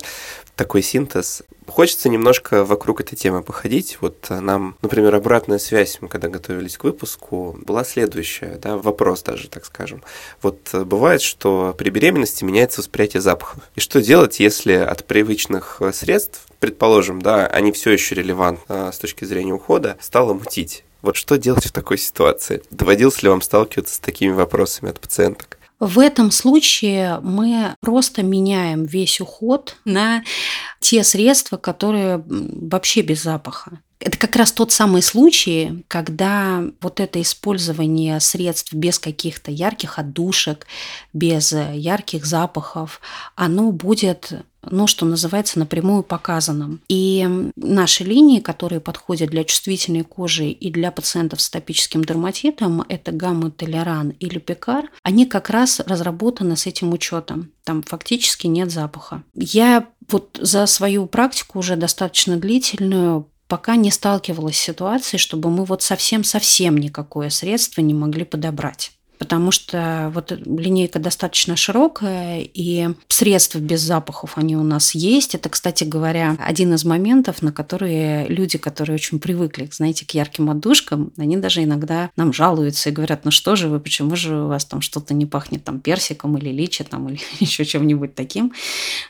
такой 0.57 0.81
синтез. 0.81 1.43
Хочется 1.67 2.09
немножко 2.09 2.65
вокруг 2.65 2.99
этой 2.99 3.15
темы 3.15 3.41
походить. 3.41 3.97
Вот 4.01 4.27
нам, 4.29 4.75
например, 4.81 5.15
обратная 5.15 5.57
связь, 5.57 5.99
мы 6.01 6.09
когда 6.09 6.27
готовились 6.27 6.77
к 6.77 6.83
выпуску, 6.83 7.57
была 7.65 7.85
следующая, 7.85 8.59
да, 8.61 8.75
вопрос 8.75 9.23
даже, 9.23 9.47
так 9.47 9.63
скажем. 9.63 10.03
Вот 10.41 10.73
бывает, 10.73 11.21
что 11.21 11.73
при 11.77 11.91
беременности 11.91 12.43
меняется 12.43 12.81
восприятие 12.81 13.21
запахов. 13.21 13.63
И 13.75 13.79
что 13.79 14.01
делать, 14.01 14.41
если 14.41 14.73
от 14.73 15.05
привычных 15.05 15.81
средств 15.93 16.41
предположим, 16.59 17.21
да, 17.21 17.47
они 17.47 17.71
все 17.71 17.91
еще 17.91 18.15
релевантны 18.15 18.63
а, 18.67 18.91
с 18.91 18.97
точки 18.97 19.25
зрения 19.25 19.53
ухода, 19.53 19.97
стало 19.99 20.33
мутить. 20.33 20.83
Вот 21.01 21.15
что 21.15 21.37
делать 21.37 21.65
в 21.65 21.71
такой 21.71 21.97
ситуации? 21.97 22.63
Доводилось 22.71 23.21
ли 23.23 23.29
вам 23.29 23.41
сталкиваться 23.41 23.95
с 23.95 23.99
такими 23.99 24.31
вопросами 24.31 24.89
от 24.89 24.99
пациенток? 24.99 25.57
В 25.79 25.99
этом 25.99 26.31
случае 26.31 27.19
мы 27.21 27.75
просто 27.81 28.23
меняем 28.23 28.83
весь 28.83 29.21
уход 29.21 29.77
на 29.85 30.23
те 30.79 31.03
средства, 31.03 31.57
которые 31.57 32.23
вообще 32.27 33.01
без 33.01 33.21
запаха. 33.21 33.79
Это 33.99 34.17
как 34.17 34.35
раз 34.35 34.51
тот 34.51 34.71
самый 34.71 35.01
случай, 35.01 35.83
когда 35.87 36.63
вот 36.81 36.99
это 36.99 37.21
использование 37.21 38.19
средств 38.19 38.73
без 38.73 38.99
каких-то 38.99 39.51
ярких 39.51 39.97
отдушек, 39.97 40.67
без 41.13 41.51
ярких 41.51 42.25
запахов, 42.25 43.01
оно 43.35 43.71
будет 43.71 44.33
ну, 44.69 44.87
что 44.87 45.05
называется, 45.05 45.59
напрямую 45.59 46.03
показанным. 46.03 46.81
И 46.87 47.27
наши 47.55 48.03
линии, 48.03 48.39
которые 48.39 48.79
подходят 48.79 49.29
для 49.29 49.43
чувствительной 49.43 50.03
кожи 50.03 50.49
и 50.49 50.69
для 50.69 50.91
пациентов 50.91 51.41
с 51.41 51.49
топическим 51.49 52.03
дерматитом, 52.03 52.83
это 52.89 53.11
гамма 53.11 53.51
толеран 53.51 54.09
или 54.19 54.39
пекар, 54.39 54.89
они 55.03 55.25
как 55.25 55.49
раз 55.49 55.79
разработаны 55.79 56.57
с 56.57 56.65
этим 56.67 56.93
учетом. 56.93 57.51
Там 57.63 57.83
фактически 57.83 58.47
нет 58.47 58.71
запаха. 58.71 59.23
Я 59.33 59.87
вот 60.09 60.37
за 60.41 60.65
свою 60.65 61.05
практику 61.05 61.59
уже 61.59 61.75
достаточно 61.75 62.37
длительную 62.37 63.27
пока 63.47 63.75
не 63.75 63.91
сталкивалась 63.91 64.57
с 64.57 64.61
ситуацией, 64.61 65.19
чтобы 65.19 65.49
мы 65.49 65.65
вот 65.65 65.81
совсем-совсем 65.81 66.77
никакое 66.77 67.29
средство 67.29 67.81
не 67.81 67.93
могли 67.93 68.25
подобрать 68.25 68.96
потому 69.17 69.51
что 69.51 70.11
вот 70.13 70.31
линейка 70.31 70.99
достаточно 70.99 71.55
широкая, 71.55 72.41
и 72.41 72.89
средств 73.07 73.55
без 73.55 73.81
запахов 73.81 74.37
они 74.37 74.55
у 74.55 74.63
нас 74.63 74.95
есть. 74.95 75.35
Это, 75.35 75.49
кстати 75.49 75.83
говоря, 75.83 76.35
один 76.39 76.73
из 76.73 76.85
моментов, 76.85 77.41
на 77.41 77.51
которые 77.51 78.27
люди, 78.27 78.57
которые 78.57 78.95
очень 78.95 79.19
привыкли, 79.19 79.69
знаете, 79.71 80.05
к 80.05 80.11
ярким 80.11 80.49
отдушкам, 80.49 81.11
они 81.17 81.37
даже 81.37 81.63
иногда 81.63 82.09
нам 82.15 82.33
жалуются 82.33 82.89
и 82.89 82.93
говорят, 82.93 83.25
ну 83.25 83.31
что 83.31 83.55
же 83.55 83.69
вы, 83.69 83.79
почему 83.79 84.15
же 84.15 84.43
у 84.43 84.47
вас 84.47 84.65
там 84.65 84.81
что-то 84.81 85.13
не 85.13 85.25
пахнет 85.25 85.63
там 85.63 85.79
персиком 85.79 86.37
или 86.37 86.49
личи 86.49 86.83
там 86.83 87.09
или 87.09 87.19
еще 87.39 87.65
чем-нибудь 87.65 88.15
таким. 88.15 88.53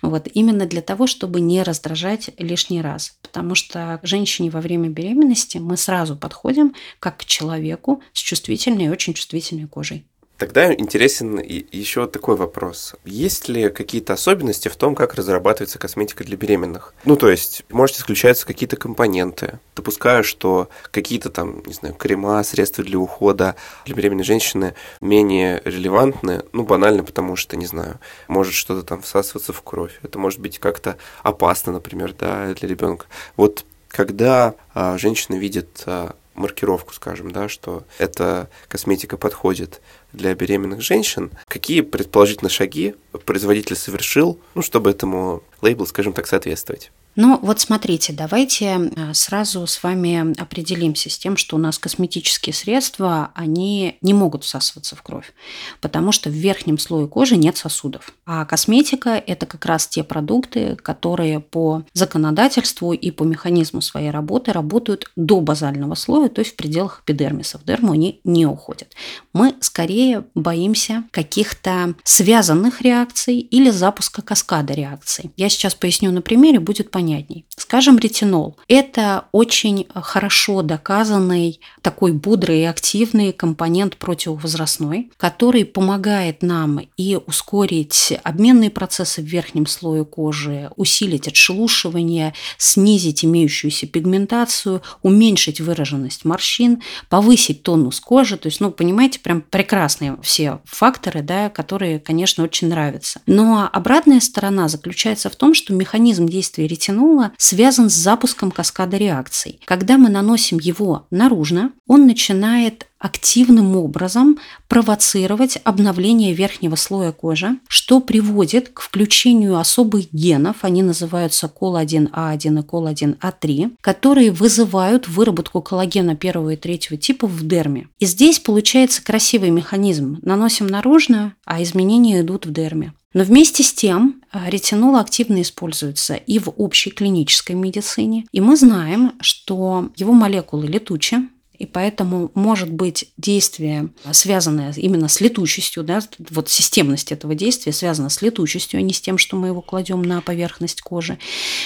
Вот 0.01 0.27
именно 0.33 0.65
для 0.65 0.81
того, 0.81 1.07
чтобы 1.07 1.41
не 1.41 1.63
раздражать 1.63 2.29
лишний 2.37 2.81
раз. 2.81 3.17
Потому 3.21 3.55
что 3.55 3.99
женщине 4.03 4.49
во 4.49 4.61
время 4.61 4.89
беременности 4.89 5.57
мы 5.57 5.77
сразу 5.77 6.15
подходим 6.15 6.73
как 6.99 7.17
к 7.17 7.25
человеку 7.25 8.01
с 8.13 8.19
чувствительной 8.19 8.85
и 8.85 8.89
очень 8.89 9.13
чувствительной 9.13 9.67
кожей. 9.67 9.96
Тогда 10.37 10.71
интересен 10.71 11.39
еще 11.39 12.05
такой 12.05 12.35
вопрос. 12.35 12.93
Есть 13.05 13.49
ли 13.49 13.69
какие-то 13.69 14.13
особенности 14.13 14.67
в 14.67 14.75
том, 14.75 14.93
как 14.93 15.15
разрабатывается 15.15 15.79
косметика 15.79 16.23
для 16.23 16.37
беременных? 16.37 16.93
Ну, 17.05 17.15
то 17.15 17.29
есть, 17.29 17.63
может, 17.69 17.97
исключаются 17.97 18.45
какие-то 18.45 18.75
компоненты. 18.75 19.59
Допускаю, 19.75 20.23
что 20.23 20.69
какие-то 20.91 21.31
там, 21.31 21.63
не 21.65 21.73
знаю, 21.73 21.95
крема, 21.95 22.43
средства 22.43 22.83
для 22.83 22.99
ухода 22.99 23.55
для 23.85 23.95
беременной 23.95 24.23
женщины 24.23 24.75
менее 25.01 25.61
релевантны, 25.65 26.43
ну, 26.53 26.63
банально, 26.63 27.03
потому 27.03 27.35
что, 27.35 27.57
не 27.57 27.65
знаю, 27.65 27.99
может 28.27 28.53
что-то 28.53 28.83
там 28.83 29.01
всасываться 29.01 29.53
в 29.53 29.61
кровь. 29.63 29.99
Это 30.03 30.19
может 30.19 30.39
быть 30.39 30.59
как-то 30.59 30.97
опасно, 31.23 31.73
например, 31.73 32.13
да, 32.13 32.53
для 32.53 32.69
ребенка. 32.69 33.07
Вот 33.37 33.65
когда 33.87 34.53
а, 34.75 34.97
женщина 34.97 35.35
видит 35.35 35.83
а, 35.85 36.15
маркировку, 36.37 36.93
скажем, 36.93 37.31
да, 37.31 37.49
что 37.49 37.83
эта 37.97 38.49
косметика 38.67 39.17
подходит 39.17 39.81
для 40.13 40.33
беременных 40.35 40.81
женщин, 40.81 41.31
какие 41.47 41.81
предположительно 41.81 42.49
шаги 42.49 42.95
производитель 43.25 43.75
совершил, 43.75 44.39
ну, 44.55 44.61
чтобы 44.61 44.89
этому 44.89 45.43
лейблу, 45.61 45.85
скажем 45.85 46.13
так, 46.13 46.27
соответствовать? 46.27 46.91
Ну, 47.19 47.39
вот 47.41 47.59
смотрите, 47.59 48.13
давайте 48.13 48.91
э, 48.95 49.13
сразу 49.15 49.65
с 49.65 49.81
вами 49.81 50.39
определимся 50.39 51.09
с 51.09 51.17
тем, 51.17 51.35
что 51.35 51.55
у 51.55 51.59
нас 51.59 51.79
косметические 51.79 52.53
средства, 52.53 53.31
они 53.33 53.97
не 54.01 54.13
могут 54.13 54.43
всасываться 54.43 54.95
в 54.95 55.01
кровь, 55.01 55.33
потому 55.81 56.11
что 56.11 56.29
в 56.29 56.33
верхнем 56.33 56.77
слое 56.77 57.07
кожи 57.07 57.35
нет 57.35 57.57
сосудов. 57.57 58.13
А 58.27 58.45
косметика– 58.45 59.09
это 59.27 59.47
как 59.47 59.65
раз 59.65 59.87
те 59.87 60.03
продукты, 60.03 60.75
которые 60.75 61.39
по 61.39 61.81
законодательству 61.93 62.93
и 62.93 63.09
по 63.09 63.23
механизму 63.23 63.81
своей 63.81 64.11
работы 64.11 64.53
работают 64.53 65.09
до 65.15 65.41
базального 65.41 65.95
слоя, 65.95 66.29
то 66.29 66.41
есть 66.41 66.53
в 66.53 66.55
пределах 66.55 67.01
эпидермиса. 67.03 67.57
В 67.57 67.65
дерму 67.65 67.93
они 67.93 68.21
не 68.25 68.45
уходят. 68.45 68.93
Мы 69.33 69.55
скорее 69.59 70.25
боимся 70.35 71.03
каких-то 71.09 71.95
связанных 72.03 72.81
реакций 72.81 73.39
или 73.39 73.71
запуска 73.71 74.21
каскада 74.21 74.75
реакций. 74.75 75.31
Я 75.35 75.49
сейчас 75.49 75.73
поясню 75.73 76.11
на 76.11 76.21
примере, 76.21 76.59
будет 76.59 76.91
понятно 76.91 77.06
понятней. 77.07 77.45
Скажем, 77.55 77.97
ретинол. 77.97 78.57
Это 78.67 79.25
очень 79.31 79.87
хорошо 79.93 80.61
доказанный 80.61 81.59
такой 81.81 82.11
бодрый 82.11 82.61
и 82.61 82.65
активный 82.65 83.31
компонент 83.31 83.97
противовозрастной, 83.97 85.11
который 85.17 85.65
помогает 85.65 86.41
нам 86.41 86.81
и 86.97 87.17
ускорить 87.25 88.13
обменные 88.23 88.69
процессы 88.69 89.21
в 89.21 89.25
верхнем 89.25 89.67
слое 89.67 90.05
кожи, 90.05 90.69
усилить 90.75 91.27
отшелушивание, 91.27 92.33
снизить 92.57 93.23
имеющуюся 93.23 93.87
пигментацию, 93.87 94.81
уменьшить 95.01 95.61
выраженность 95.61 96.25
морщин, 96.25 96.81
повысить 97.09 97.63
тонус 97.63 97.99
кожи. 97.99 98.37
То 98.37 98.47
есть, 98.47 98.59
ну, 98.59 98.71
понимаете, 98.71 99.19
прям 99.19 99.41
прекрасные 99.41 100.17
все 100.21 100.59
факторы, 100.65 101.21
да, 101.21 101.49
которые, 101.49 101.99
конечно, 101.99 102.43
очень 102.43 102.67
нравятся. 102.67 103.21
Но 103.25 103.69
обратная 103.71 104.19
сторона 104.19 104.67
заключается 104.67 105.29
в 105.29 105.35
том, 105.35 105.53
что 105.53 105.73
механизм 105.73 106.27
действия 106.27 106.67
ретинола 106.67 106.86
ретинола 106.87 107.31
связан 107.37 107.89
с 107.89 107.93
запуском 107.93 108.51
каскада 108.51 108.97
реакций. 108.97 109.59
Когда 109.65 109.97
мы 109.97 110.09
наносим 110.09 110.57
его 110.59 111.07
наружно, 111.11 111.71
он 111.87 112.05
начинает 112.05 112.87
активным 112.99 113.75
образом 113.75 114.37
провоцировать 114.67 115.59
обновление 115.63 116.33
верхнего 116.33 116.75
слоя 116.75 117.11
кожи, 117.11 117.57
что 117.67 117.99
приводит 117.99 118.69
к 118.69 118.81
включению 118.81 119.57
особых 119.57 120.11
генов, 120.11 120.57
они 120.61 120.83
называются 120.83 121.47
кол-1А1 121.47 122.59
и 122.59 122.63
кол-1А3, 122.63 123.75
которые 123.81 124.31
вызывают 124.31 125.07
выработку 125.07 125.61
коллагена 125.61 126.15
первого 126.15 126.51
и 126.51 126.55
третьего 126.55 126.97
типа 126.97 127.27
в 127.27 127.45
дерме. 127.45 127.87
И 127.99 128.05
здесь 128.05 128.39
получается 128.39 129.03
красивый 129.03 129.49
механизм. 129.49 130.19
Наносим 130.21 130.67
наружно, 130.67 131.33
а 131.45 131.61
изменения 131.61 132.21
идут 132.21 132.45
в 132.45 132.51
дерме. 132.51 132.93
Но 133.13 133.23
вместе 133.23 133.63
с 133.63 133.73
тем 133.73 134.21
э, 134.31 134.49
ретинол 134.49 134.97
активно 134.97 135.41
используется 135.41 136.13
и 136.13 136.39
в 136.39 136.49
общей 136.49 136.91
клинической 136.91 137.55
медицине. 137.55 138.25
И 138.31 138.41
мы 138.41 138.55
знаем, 138.57 139.13
что 139.21 139.89
его 139.95 140.13
молекулы 140.13 140.67
летучие, 140.67 141.27
и 141.57 141.65
поэтому 141.65 142.31
может 142.33 142.71
быть 142.71 143.11
действие, 143.17 143.89
связанное 144.11 144.73
именно 144.75 145.07
с 145.07 145.21
летучестью, 145.21 145.83
да, 145.83 146.01
вот 146.29 146.49
системность 146.49 147.11
этого 147.11 147.35
действия 147.35 147.73
связана 147.73 148.09
с 148.09 148.21
летучестью, 148.21 148.79
а 148.79 148.81
не 148.81 148.93
с 148.93 149.01
тем, 149.01 149.17
что 149.17 149.35
мы 149.35 149.47
его 149.47 149.61
кладем 149.61 150.01
на 150.01 150.21
поверхность 150.21 150.81
кожи. 150.81 151.17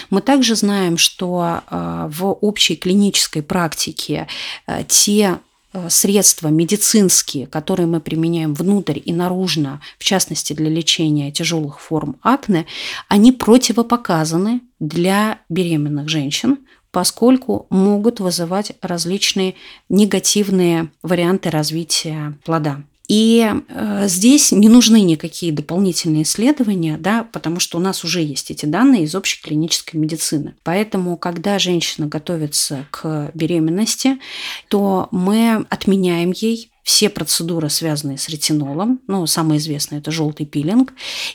Мы 0.10 0.22
также 0.22 0.56
знаем, 0.56 0.98
что 0.98 1.62
э, 1.70 2.10
в 2.10 2.32
общей 2.32 2.76
клинической 2.76 3.44
практике 3.44 4.28
э, 4.68 4.84
те 4.88 5.40
средства 5.88 6.50
медицинские, 6.50 7.48
которые 7.48 7.88
мы 7.88 8.02
применяем 8.02 8.54
внутрь 8.54 9.00
и 9.04 9.14
наружно, 9.14 9.82
в 9.98 10.04
частности 10.04 10.52
для 10.52 10.70
лечения 10.70 11.32
тяжелых 11.32 11.80
форм 11.80 12.18
акне, 12.22 12.66
они 13.08 13.32
противопоказаны 13.32 14.62
для 14.80 15.40
беременных 15.48 16.10
женщин, 16.10 16.58
поскольку 16.92 17.68
могут 17.70 18.20
вызывать 18.20 18.74
различные 18.82 19.56
негативные 19.90 20.92
варианты 21.02 21.50
развития 21.50 22.38
плода. 22.44 22.84
И 23.08 23.46
э, 23.68 24.08
здесь 24.08 24.54
не 24.54 24.70
нужны 24.70 25.02
никакие 25.02 25.52
дополнительные 25.52 26.24
исследования, 26.24 26.98
да, 26.98 27.28
потому 27.30 27.60
что 27.60 27.78
у 27.78 27.82
нас 27.82 28.06
уже 28.06 28.22
есть 28.22 28.52
эти 28.52 28.66
данные 28.66 29.04
из 29.04 29.16
общей 29.16 29.42
клинической 29.42 30.00
медицины. 30.00 30.56
Поэтому, 30.64 31.18
когда 31.18 31.60
женщина 31.60 32.08
готовится 32.08 32.86
к 32.90 33.32
беременности, 33.34 34.18
то 34.70 35.10
мы 35.12 35.66
отменяем 35.70 36.32
ей 36.34 36.72
все 36.84 37.10
процедуры, 37.10 37.70
связанные 37.70 38.17
с 38.17 38.30
ретинолом, 38.30 39.00
ну, 39.08 39.26
самое 39.28 39.60
известное– 39.60 40.00
это 40.02 40.12
желтый 40.12 40.46
пилинг, 40.46 40.94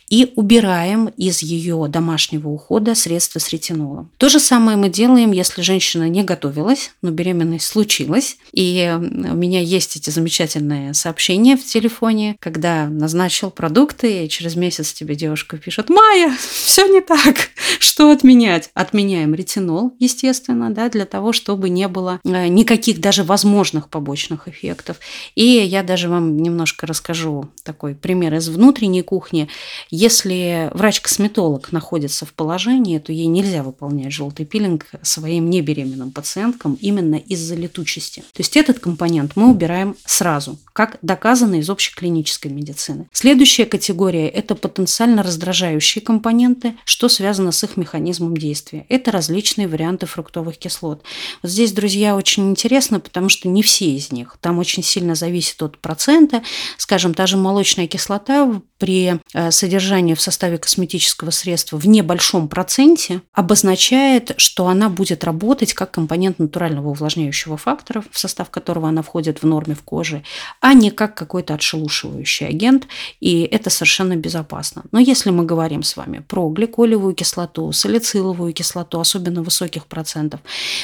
и 0.09 0.32
убираем 0.37 1.06
из 1.16 1.42
ее 1.42 1.87
домашнего 1.88 2.48
ухода 2.48 2.94
средства 2.94 3.38
с 3.38 3.50
ретинолом. 3.50 4.11
То 4.18 4.28
же 4.28 4.40
самое 4.40 4.76
мы 4.76 4.88
делаем, 4.88 5.32
если 5.32 5.62
женщина 5.62 6.09
не 6.09 6.24
готовилась, 6.24 6.92
но 7.02 7.11
беременность 7.11 7.66
случилась, 7.66 8.38
и 8.52 8.94
у 8.96 9.37
меня 9.37 9.61
есть 9.61 9.96
эти 9.96 10.11
замечательные 10.11 10.94
сообщения 10.94 11.56
в 11.56 11.64
телефоне, 11.64 12.37
когда 12.40 12.87
назначил 12.87 13.50
продукты, 13.50 14.24
и 14.24 14.28
через 14.28 14.56
месяц 14.56 14.92
тебе 14.92 15.14
девушка 15.14 15.56
пишет 15.59 15.88
«Майя, 15.88 16.37
все 16.64 16.87
не 16.87 17.00
так, 17.00 17.50
что 17.78 18.11
отменять?» 18.11 18.70
Отменяем 18.74 19.35
ретинол, 19.35 19.94
естественно, 19.98 20.70
да, 20.70 20.88
для 20.88 21.06
того, 21.06 21.32
чтобы 21.32 21.68
не 21.68 21.88
было 21.88 22.20
э, 22.24 22.48
никаких 22.48 23.00
даже 23.00 23.24
возможных 23.24 23.88
побочных 23.88 24.48
эффектов. 24.48 24.98
И 25.37 25.44
я 25.44 25.83
даже 25.83 26.09
вам 26.09 26.38
немножко 26.38 26.87
расскажу 26.87 27.51
такой 27.62 27.94
пример 27.94 28.35
из 28.35 28.49
внутренней 28.49 29.03
кухни. 29.03 29.49
Если 29.90 30.70
врач-косметолог 30.72 31.72
находится 31.72 32.25
в 32.25 32.33
положении, 32.33 32.99
то 32.99 33.12
ей 33.12 33.27
нельзя 33.27 33.62
выполнять 33.62 34.12
желтый 34.12 34.46
пилинг 34.46 34.87
своим 35.03 35.51
небеременным 35.51 36.11
пациенткам 36.11 36.79
именно 36.81 37.16
из-за 37.16 37.55
летучести. 37.55 38.20
То 38.20 38.38
есть 38.38 38.57
этот 38.57 38.79
компонент 38.79 39.33
мы 39.37 39.51
убираем 39.51 39.94
сразу, 40.07 40.59
как 40.72 40.99
доказано 41.03 41.57
из 41.57 41.68
общей 41.68 41.94
клинической 41.94 42.51
медицины. 42.51 43.09
Следующая 43.12 43.66
категория– 43.66 44.29
это 44.31 44.55
потенциально 44.55 45.22
раздражающие 45.22 46.03
компоненты, 46.03 46.77
что 46.87 47.11
связано 47.11 47.53
с 47.53 47.62
их 47.62 47.77
механизмом 47.77 48.35
действия. 48.35 48.87
Это 48.88 49.11
различные 49.11 49.68
варианты 49.68 50.07
фруктовых 50.07 50.57
кислот. 50.57 51.03
Вот 51.42 51.53
здесь, 51.53 51.72
друзья, 51.72 52.16
очень 52.16 52.49
интересно, 52.49 53.01
потому 53.01 53.29
что 53.29 53.49
не 53.49 53.62
все 53.62 53.90
из 53.90 54.11
них. 54.11 54.38
Там 54.40 54.59
очень 54.59 54.83
сильно 54.83 55.14
зависит 55.14 55.25
зависит 55.26 55.60
от 55.62 55.78
процента. 55.78 56.42
Скажем, 56.78 57.14
та 57.14 57.26
же 57.26 57.36
молочная 57.36 57.88
кислота 57.88 58.62
при 58.78 59.18
э, 59.34 59.50
содержании 59.50 60.14
в 60.14 60.20
составе 60.20 60.58
косметического 60.58 61.30
средства 61.30 61.78
в 61.78 61.86
небольшом 61.86 62.48
проценте 62.48 63.22
обозначает, 63.32 64.34
что 64.36 64.68
она 64.68 64.88
будет 64.88 65.24
работать 65.24 65.74
как 65.74 65.90
компонент 65.90 66.38
натурального 66.38 66.90
увлажняющего 66.90 67.56
фактора, 67.56 68.04
в 68.10 68.18
состав 68.18 68.50
которого 68.50 68.88
она 68.88 69.02
входит 69.02 69.42
в 69.42 69.46
норме 69.46 69.74
в 69.74 69.82
коже, 69.82 70.22
а 70.60 70.74
не 70.74 70.90
как 70.90 71.16
какой-то 71.16 71.54
отшелушивающий 71.54 72.46
агент, 72.46 72.86
и 73.20 73.40
это 73.42 73.70
совершенно 73.70 74.14
безопасно. 74.14 74.84
Но 74.92 75.00
если 75.00 75.30
мы 75.30 75.44
говорим 75.44 75.82
с 75.82 75.96
вами 75.96 76.18
про 76.18 76.48
гликолевую 76.50 77.14
кислоту, 77.14 77.72
салициловую 77.72 78.52
кислоту, 78.52 79.00
особенно 79.00 79.42
высоких 79.42 79.86
процентов, 79.86 80.40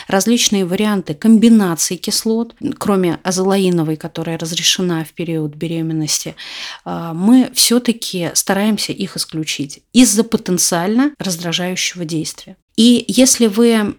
различные 0.08 0.64
варианты 0.64 1.14
комбинаций 1.14 1.96
кислот, 1.96 2.54
кроме 2.78 3.20
азолаиновой, 3.22 3.96
которая 3.96 4.31
разрешена 4.38 5.04
в 5.04 5.12
период 5.12 5.54
беременности, 5.56 6.36
э, 6.84 7.10
мы 7.14 7.50
все 7.54 7.72
все-таки 7.72 8.30
стараемся 8.34 8.92
их 8.92 9.16
исключить 9.16 9.82
из-за 9.94 10.24
потенциально 10.24 11.14
раздражающего 11.18 12.04
действия. 12.04 12.58
И 12.76 13.04
если 13.06 13.48
вы 13.48 13.94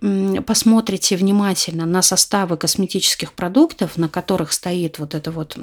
посмотрите 0.45 1.15
внимательно 1.15 1.85
на 1.85 2.01
составы 2.01 2.57
косметических 2.57 3.33
продуктов, 3.33 3.97
на 3.97 4.09
которых 4.09 4.51
стоит 4.51 4.99
вот 4.99 5.13
это 5.13 5.31
вот 5.31 5.57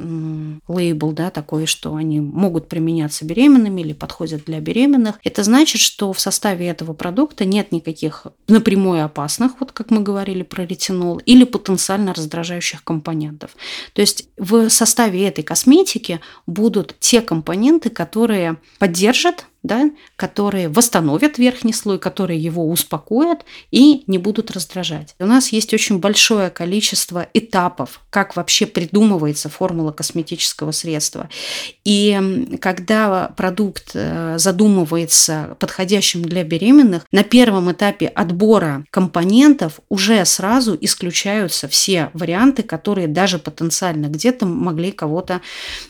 лейбл, 0.68 1.12
да, 1.12 1.31
такой, 1.31 1.66
что 1.66 1.96
они 1.96 2.20
могут 2.20 2.68
применяться 2.68 3.25
беременными 3.25 3.81
или 3.81 3.92
подходят 3.92 4.44
для 4.44 4.61
беременных, 4.61 5.16
это 5.25 5.42
значит, 5.42 5.81
что 5.81 6.12
в 6.12 6.20
составе 6.20 6.68
этого 6.68 6.92
продукта 6.92 7.44
нет 7.44 7.73
никаких 7.73 8.27
напрямую 8.46 9.05
опасных, 9.05 9.53
вот 9.61 9.73
как 9.73 9.90
мы 9.90 10.03
говорили 10.03 10.42
про 10.42 10.64
ретинол, 10.64 11.18
или 11.18 11.44
потенциально 11.44 12.14
раздражающих 12.14 12.85
компонентов. 12.85 13.57
То 13.92 14.01
есть 14.03 14.29
в 14.37 14.68
составе 14.68 15.27
этой 15.27 15.42
косметики 15.42 16.20
будут 16.46 16.94
те 17.01 17.20
компоненты, 17.20 17.90
которые 17.90 18.59
поддержат 18.79 19.46
да, 19.62 19.90
которые 20.16 20.68
восстановят 20.68 21.38
верхний 21.38 21.73
слой, 21.73 21.99
которые 21.99 22.40
его 22.40 22.68
успокоят 22.68 23.44
и 23.70 24.05
не 24.07 24.18
будут 24.18 24.51
раздражать. 24.51 25.14
У 25.18 25.27
нас 25.27 25.53
есть 25.53 25.75
очень 25.75 25.99
большое 25.99 26.51
количество 26.51 27.27
этапов, 27.35 28.01
как 28.11 28.37
вообще 28.37 28.66
придумывается 28.66 29.49
формула 29.49 29.92
косметического 29.92 30.70
средства. 30.70 31.29
И 31.85 32.57
когда 32.61 33.33
продукт 33.37 33.90
э, 33.94 34.38
задумывается 34.38 35.57
подходящим 35.59 36.23
для 36.23 36.42
беременных, 36.42 37.04
на 37.13 37.23
первом 37.23 37.71
этапе 37.71 38.06
отбора 38.06 38.85
компонентов 38.90 39.81
уже 39.90 40.25
сразу 40.25 40.77
исключаются 40.81 41.69
все 41.69 42.11
варианты, 42.15 42.63
которые 42.63 43.08
даже 43.08 43.38
потенциально 43.38 44.06
где-то 44.06 44.46
могли 44.46 44.90
кого-то 44.90 45.42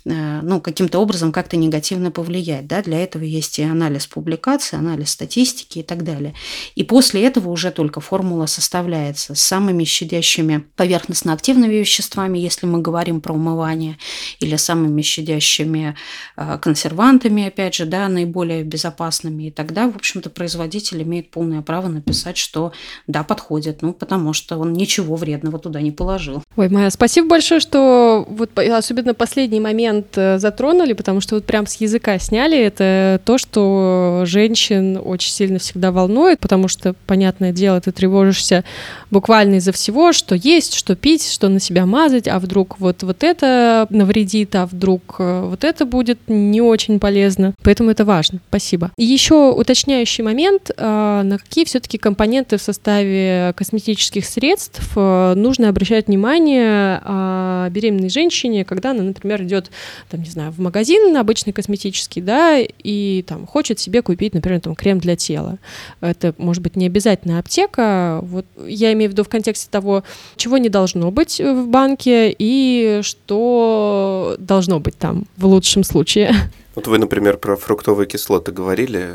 э, 0.05 0.41
ну, 0.43 0.61
каким-то 0.61 0.99
образом 0.99 1.31
как-то 1.31 1.57
негативно 1.57 2.11
повлиять. 2.11 2.67
Да? 2.67 2.83
Для 2.83 3.03
этого 3.03 3.23
есть 3.23 3.60
и 3.63 3.65
анализ 3.65 4.07
публикаций, 4.07 4.79
анализ 4.79 5.11
статистики 5.11 5.81
и 5.81 5.83
так 5.83 6.05
далее. 6.05 6.35
И 6.75 6.85
после 6.85 7.25
этого 7.25 7.51
уже 7.51 7.71
только 7.71 8.01
формула 8.01 8.47
составляется 8.47 9.35
с 9.35 9.41
самыми 9.41 9.85
щадящими 9.85 10.65
поверхностно-активными 10.77 11.75
веществами, 11.75 12.39
если 12.39 12.67
мы 12.67 12.81
говорим 12.81 13.21
про 13.21 13.35
умывание, 13.35 13.99
или 14.39 14.57
самыми 14.57 15.03
щадящими 15.03 15.97
э, 16.37 16.59
консервантами, 16.59 17.49
опять 17.49 17.75
же, 17.75 17.87
да, 17.87 18.09
наиболее 18.09 18.63
безопасными. 18.63 19.45
И 19.45 19.51
тогда, 19.51 19.89
в 19.89 19.97
общем-то, 19.97 20.31
производитель 20.31 21.03
имеет 21.03 21.31
полное 21.31 21.63
право 21.63 21.89
написать, 21.89 22.37
что 22.37 22.73
да, 23.07 23.23
подходит, 23.25 23.83
ну, 23.83 23.93
потому 23.93 24.33
что 24.33 24.59
он 24.59 24.73
ничего 24.73 25.17
вредного 25.17 25.59
туда 25.59 25.81
не 25.81 25.91
положил. 25.91 26.43
Ой, 26.57 26.69
Майя, 26.69 26.91
спасибо 26.91 27.29
большое, 27.29 27.61
что 27.61 28.27
вот 28.29 28.59
особенно 28.59 29.15
последний 29.15 29.61
момент 29.61 30.17
э, 30.17 30.39
затронули, 30.39 30.93
потому 30.93 31.21
что 31.21 31.35
вот 31.35 31.45
прям 31.45 31.67
с 31.67 31.77
языка 31.77 32.19
сняли 32.19 32.59
это 32.59 33.21
то, 33.25 33.39
что 33.39 33.50
что 33.51 34.23
женщин 34.27 35.01
очень 35.03 35.33
сильно 35.33 35.59
всегда 35.59 35.91
волнует, 35.91 36.39
потому 36.39 36.69
что, 36.69 36.95
понятное 37.07 37.51
дело, 37.51 37.81
ты 37.81 37.91
тревожишься 37.91 38.63
буквально 39.11 39.57
из-за 39.57 39.73
всего, 39.73 40.13
что 40.13 40.37
есть, 40.37 40.75
что 40.75 40.95
пить, 40.95 41.29
что 41.29 41.49
на 41.49 41.59
себя 41.59 41.85
мазать, 41.85 42.29
а 42.29 42.39
вдруг 42.39 42.79
вот, 42.79 43.03
вот 43.03 43.25
это 43.25 43.89
навредит, 43.91 44.55
а 44.55 44.67
вдруг 44.67 45.17
э, 45.19 45.47
вот 45.49 45.65
это 45.65 45.85
будет 45.85 46.21
не 46.29 46.61
очень 46.61 47.01
полезно. 47.01 47.55
Поэтому 47.65 47.91
это 47.91 48.05
важно. 48.05 48.39
Спасибо. 48.49 48.93
И 48.97 49.05
еще 49.05 49.51
уточняющий 49.51 50.23
момент, 50.23 50.71
а, 50.77 51.25
на 51.25 51.39
какие 51.39 51.65
все-таки 51.65 51.99
компоненты 51.99 52.57
в 52.57 52.63
составе 52.63 53.53
косметических 53.57 54.25
средств 54.25 54.93
э, 54.95 55.35
нужно 55.35 55.69
обращать 55.71 56.07
внимание 56.07 57.01
а, 57.03 57.69
беременной 57.71 58.11
женщине, 58.11 58.65
когда 58.65 58.93
она, 58.93 59.03
например, 59.03 59.43
идет, 59.43 59.71
там, 60.09 60.23
не 60.23 60.31
знаю, 60.31 60.53
в 60.53 60.61
магазин 60.61 61.17
обычный 61.17 61.53
косметический, 61.53 62.23
да, 62.23 62.61
и 62.61 63.25
там 63.27 63.40
хочет 63.47 63.79
себе 63.79 64.03
купить, 64.03 64.35
например, 64.35 64.61
там, 64.61 64.75
крем 64.75 64.99
для 64.99 65.17
тела. 65.17 65.59
Это 66.01 66.35
может 66.39 66.63
быть 66.63 66.77
не 66.77 66.87
обязательно 66.87 67.39
аптека. 67.39 68.21
Вот 68.23 68.47
я 68.67 68.93
имею 68.93 69.11
в 69.11 69.13
виду 69.13 69.25
в 69.25 69.29
контексте 69.29 69.69
того, 69.71 70.05
чего 70.37 70.59
не 70.59 70.69
должно 70.69 71.11
быть 71.11 71.41
в 71.41 71.67
банке 71.67 72.35
и 72.37 73.01
что 73.03 74.37
должно 74.39 74.81
быть 74.81 74.97
там 74.97 75.25
в 75.37 75.47
лучшем 75.47 75.85
случае. 75.85 76.35
Вот 76.75 76.87
вы, 76.87 76.99
например, 76.99 77.37
про 77.37 77.57
фруктовые 77.57 78.07
кислоты 78.07 78.53
говорили 78.53 79.01
э, 79.01 79.15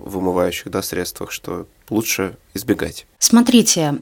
в 0.00 0.18
умывающих 0.18 0.70
да, 0.70 0.82
средствах, 0.82 1.30
что 1.30 1.66
лучше 1.90 2.36
избегать. 2.54 3.06
Смотрите, 3.18 3.96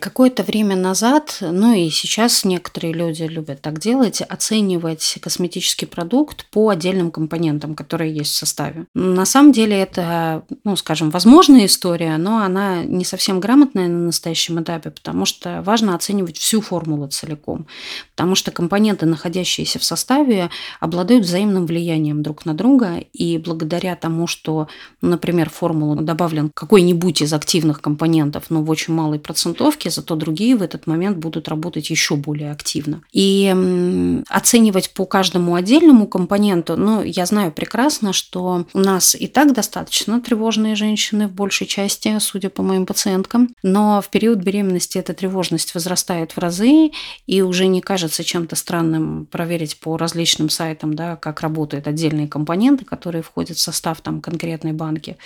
какое-то 0.00 0.42
время 0.42 0.76
назад, 0.76 1.38
ну 1.40 1.74
и 1.74 1.88
сейчас 1.90 2.44
некоторые 2.44 2.92
люди 2.92 3.22
любят 3.22 3.62
так 3.62 3.78
делать, 3.78 4.20
оценивать 4.20 5.18
косметический 5.20 5.86
продукт 5.86 6.46
по 6.50 6.68
отдельным 6.70 7.10
компонентам, 7.10 7.74
которые 7.74 8.14
есть 8.14 8.32
в 8.32 8.36
составе. 8.36 8.86
На 8.94 9.24
самом 9.24 9.52
деле 9.52 9.78
это, 9.78 10.44
ну, 10.64 10.76
скажем, 10.76 11.10
возможная 11.10 11.66
история, 11.66 12.16
но 12.18 12.38
она 12.38 12.84
не 12.84 13.04
совсем 13.04 13.40
грамотная 13.40 13.88
на 13.88 14.06
настоящем 14.06 14.60
этапе, 14.60 14.90
потому 14.90 15.24
что 15.24 15.62
важно 15.62 15.94
оценивать 15.94 16.36
всю 16.36 16.60
формулу 16.60 17.08
целиком, 17.08 17.66
потому 18.14 18.34
что 18.34 18.50
компоненты, 18.50 19.06
находящиеся 19.06 19.78
в 19.78 19.84
составе, 19.84 20.50
обладают 20.80 21.24
взаимным 21.24 21.66
влиянием 21.66 22.22
друг 22.22 22.44
на 22.44 22.54
друга, 22.54 22.96
и 23.12 23.38
благодаря 23.38 23.96
тому, 23.96 24.26
что, 24.26 24.68
например, 25.00 25.48
в 25.48 25.54
формулу 25.54 25.96
добавлен 25.96 26.50
какой-нибудь 26.52 27.23
из 27.24 27.32
активных 27.32 27.80
компонентов, 27.80 28.44
но 28.50 28.62
в 28.62 28.70
очень 28.70 28.94
малой 28.94 29.18
процентовке, 29.18 29.90
зато 29.90 30.14
другие 30.14 30.56
в 30.56 30.62
этот 30.62 30.86
момент 30.86 31.18
будут 31.18 31.48
работать 31.48 31.90
еще 31.90 32.16
более 32.16 32.52
активно. 32.52 33.02
И 33.12 34.22
оценивать 34.28 34.92
по 34.94 35.06
каждому 35.06 35.54
отдельному 35.54 36.06
компоненту, 36.06 36.76
ну, 36.76 37.02
я 37.02 37.26
знаю 37.26 37.50
прекрасно, 37.50 38.12
что 38.12 38.66
у 38.72 38.78
нас 38.78 39.14
и 39.14 39.26
так 39.26 39.52
достаточно 39.52 40.20
тревожные 40.20 40.76
женщины 40.76 41.26
в 41.26 41.32
большей 41.32 41.66
части, 41.66 42.16
судя 42.20 42.50
по 42.50 42.62
моим 42.62 42.86
пациенткам, 42.86 43.54
но 43.62 44.00
в 44.00 44.08
период 44.10 44.38
беременности 44.38 44.98
эта 44.98 45.14
тревожность 45.14 45.74
возрастает 45.74 46.32
в 46.32 46.38
разы, 46.38 46.90
и 47.26 47.42
уже 47.42 47.66
не 47.66 47.80
кажется 47.80 48.22
чем-то 48.22 48.56
странным 48.56 49.26
проверить 49.26 49.78
по 49.80 49.96
различным 49.96 50.50
сайтам, 50.50 50.94
да, 50.94 51.16
как 51.16 51.40
работают 51.40 51.86
отдельные 51.86 52.28
компоненты, 52.28 52.84
которые 52.84 53.22
входят 53.22 53.56
в 53.56 53.60
состав 53.60 54.00
там 54.00 54.20
конкретной 54.20 54.72
банки. 54.72 55.16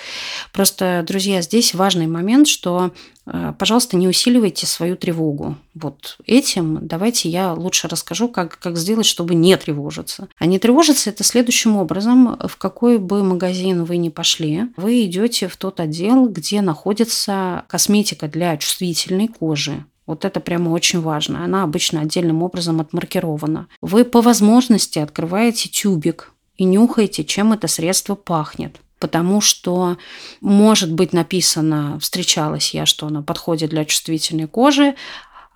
Просто, 0.52 1.04
друзья, 1.06 1.42
здесь 1.42 1.74
важно 1.74 1.87
важный 1.88 2.06
момент, 2.06 2.48
что, 2.48 2.90
э, 3.24 3.54
пожалуйста, 3.58 3.96
не 3.96 4.08
усиливайте 4.08 4.66
свою 4.66 4.94
тревогу. 4.94 5.56
Вот 5.74 6.18
этим 6.26 6.78
давайте 6.82 7.30
я 7.30 7.54
лучше 7.54 7.88
расскажу, 7.88 8.28
как, 8.28 8.58
как 8.58 8.76
сделать, 8.76 9.06
чтобы 9.06 9.34
не 9.34 9.56
тревожиться. 9.56 10.28
А 10.38 10.44
не 10.44 10.58
тревожиться 10.58 11.08
это 11.08 11.24
следующим 11.24 11.76
образом. 11.76 12.36
В 12.46 12.56
какой 12.58 12.98
бы 12.98 13.24
магазин 13.24 13.84
вы 13.84 13.96
ни 13.96 14.10
пошли, 14.10 14.64
вы 14.76 15.06
идете 15.06 15.48
в 15.48 15.56
тот 15.56 15.80
отдел, 15.80 16.28
где 16.28 16.60
находится 16.60 17.64
косметика 17.68 18.28
для 18.28 18.58
чувствительной 18.58 19.28
кожи. 19.28 19.82
Вот 20.06 20.26
это 20.26 20.40
прямо 20.40 20.68
очень 20.70 21.00
важно. 21.00 21.42
Она 21.42 21.62
обычно 21.62 22.02
отдельным 22.02 22.42
образом 22.42 22.80
отмаркирована. 22.80 23.66
Вы 23.80 24.04
по 24.04 24.20
возможности 24.20 24.98
открываете 24.98 25.70
тюбик 25.70 26.32
и 26.58 26.64
нюхаете, 26.64 27.24
чем 27.24 27.54
это 27.54 27.66
средство 27.66 28.14
пахнет 28.14 28.78
потому 28.98 29.40
что 29.40 29.96
может 30.40 30.92
быть 30.92 31.12
написано, 31.12 31.98
встречалась 32.00 32.74
я, 32.74 32.86
что 32.86 33.06
оно 33.06 33.22
подходит 33.22 33.70
для 33.70 33.84
чувствительной 33.84 34.48
кожи, 34.48 34.94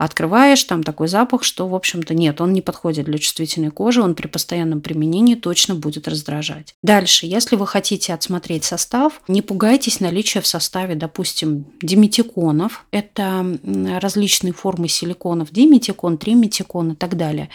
Открываешь, 0.02 0.64
там 0.64 0.82
такой 0.82 1.06
запах, 1.06 1.44
что, 1.44 1.68
в 1.68 1.76
общем-то, 1.76 2.12
нет, 2.12 2.40
он 2.40 2.52
не 2.52 2.60
подходит 2.60 3.04
для 3.04 3.18
чувствительной 3.18 3.70
кожи, 3.70 4.02
он 4.02 4.16
при 4.16 4.26
постоянном 4.26 4.80
применении 4.80 5.36
точно 5.36 5.76
будет 5.76 6.08
раздражать. 6.08 6.74
Дальше, 6.82 7.26
если 7.26 7.54
вы 7.54 7.68
хотите 7.68 8.12
отсмотреть 8.12 8.64
состав, 8.64 9.22
не 9.28 9.42
пугайтесь 9.42 10.00
наличия 10.00 10.40
в 10.40 10.46
составе, 10.48 10.96
допустим, 10.96 11.66
диметиконов. 11.80 12.84
Это 12.90 13.46
различные 14.00 14.52
формы 14.52 14.88
силиконов, 14.88 15.52
диметикон, 15.52 16.18
триметикон 16.18 16.92
и 16.92 16.94
так 16.96 17.16
далее. 17.16 17.48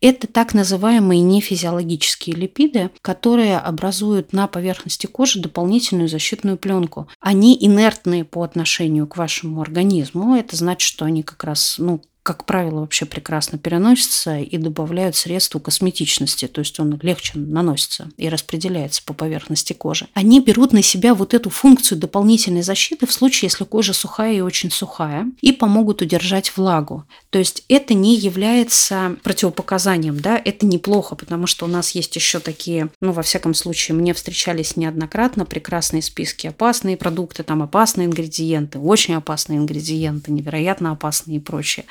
Это 0.00 0.26
так 0.26 0.52
называемые 0.52 1.20
нефизиологические 1.20 2.34
липиды, 2.34 2.90
которые 3.02 3.56
образуют 3.58 4.32
на 4.32 4.48
поверхности 4.48 5.06
кожи 5.06 5.38
дополнительную 5.38 6.08
защитную 6.08 6.56
пленку. 6.56 7.06
Они 7.20 7.56
инертные 7.60 8.24
по 8.24 8.42
отношению 8.42 9.06
к 9.06 9.16
вашему 9.16 9.60
организму. 9.60 10.34
Это 10.34 10.56
значит, 10.56 10.88
что 10.88 11.04
они 11.04 11.22
как 11.22 11.44
раз 11.44 11.78
ну, 11.84 12.00
как 12.24 12.46
правило, 12.46 12.80
вообще 12.80 13.04
прекрасно 13.04 13.58
переносится 13.58 14.38
и 14.38 14.56
добавляют 14.56 15.14
средства 15.14 15.58
косметичности, 15.58 16.48
то 16.48 16.60
есть 16.60 16.80
он 16.80 16.98
легче 17.02 17.32
наносится 17.38 18.08
и 18.16 18.30
распределяется 18.30 19.02
по 19.04 19.12
поверхности 19.12 19.74
кожи. 19.74 20.08
Они 20.14 20.40
берут 20.40 20.72
на 20.72 20.82
себя 20.82 21.12
вот 21.12 21.34
эту 21.34 21.50
функцию 21.50 21.98
дополнительной 21.98 22.62
защиты 22.62 23.06
в 23.06 23.12
случае, 23.12 23.50
если 23.50 23.64
кожа 23.64 23.92
сухая 23.92 24.32
и 24.32 24.40
очень 24.40 24.70
сухая, 24.70 25.30
и 25.42 25.52
помогут 25.52 26.00
удержать 26.00 26.56
влагу. 26.56 27.04
То 27.28 27.38
есть 27.38 27.62
это 27.68 27.92
не 27.92 28.16
является 28.16 29.16
противопоказанием, 29.22 30.18
да, 30.18 30.40
это 30.42 30.64
неплохо, 30.64 31.16
потому 31.16 31.46
что 31.46 31.66
у 31.66 31.68
нас 31.68 31.90
есть 31.90 32.16
еще 32.16 32.40
такие, 32.40 32.88
ну, 33.02 33.12
во 33.12 33.22
всяком 33.22 33.52
случае, 33.52 33.98
мне 33.98 34.14
встречались 34.14 34.78
неоднократно 34.78 35.44
прекрасные 35.44 36.00
списки 36.00 36.46
опасные 36.46 36.96
продукты, 36.96 37.42
там 37.42 37.62
опасные 37.62 38.06
ингредиенты, 38.06 38.78
очень 38.78 39.12
опасные 39.12 39.58
ингредиенты, 39.58 40.32
невероятно 40.32 40.92
опасные 40.92 41.36
и 41.36 41.40
прочее. 41.40 41.84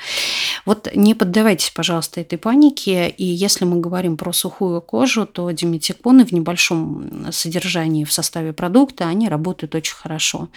Вот 0.64 0.88
не 0.94 1.14
поддавайтесь, 1.14 1.70
пожалуйста, 1.70 2.20
этой 2.20 2.38
панике. 2.38 3.08
И 3.08 3.24
если 3.24 3.64
мы 3.64 3.80
говорим 3.80 4.16
про 4.16 4.32
сухую 4.32 4.80
кожу, 4.80 5.26
то 5.26 5.50
диметиконы 5.50 6.24
в 6.24 6.32
небольшом 6.32 7.26
содержании 7.30 8.04
в 8.04 8.12
составе 8.12 8.52
продукта, 8.52 9.06
они 9.06 9.28
работают 9.28 9.74
очень 9.74 9.94
хорошо. 9.94 10.48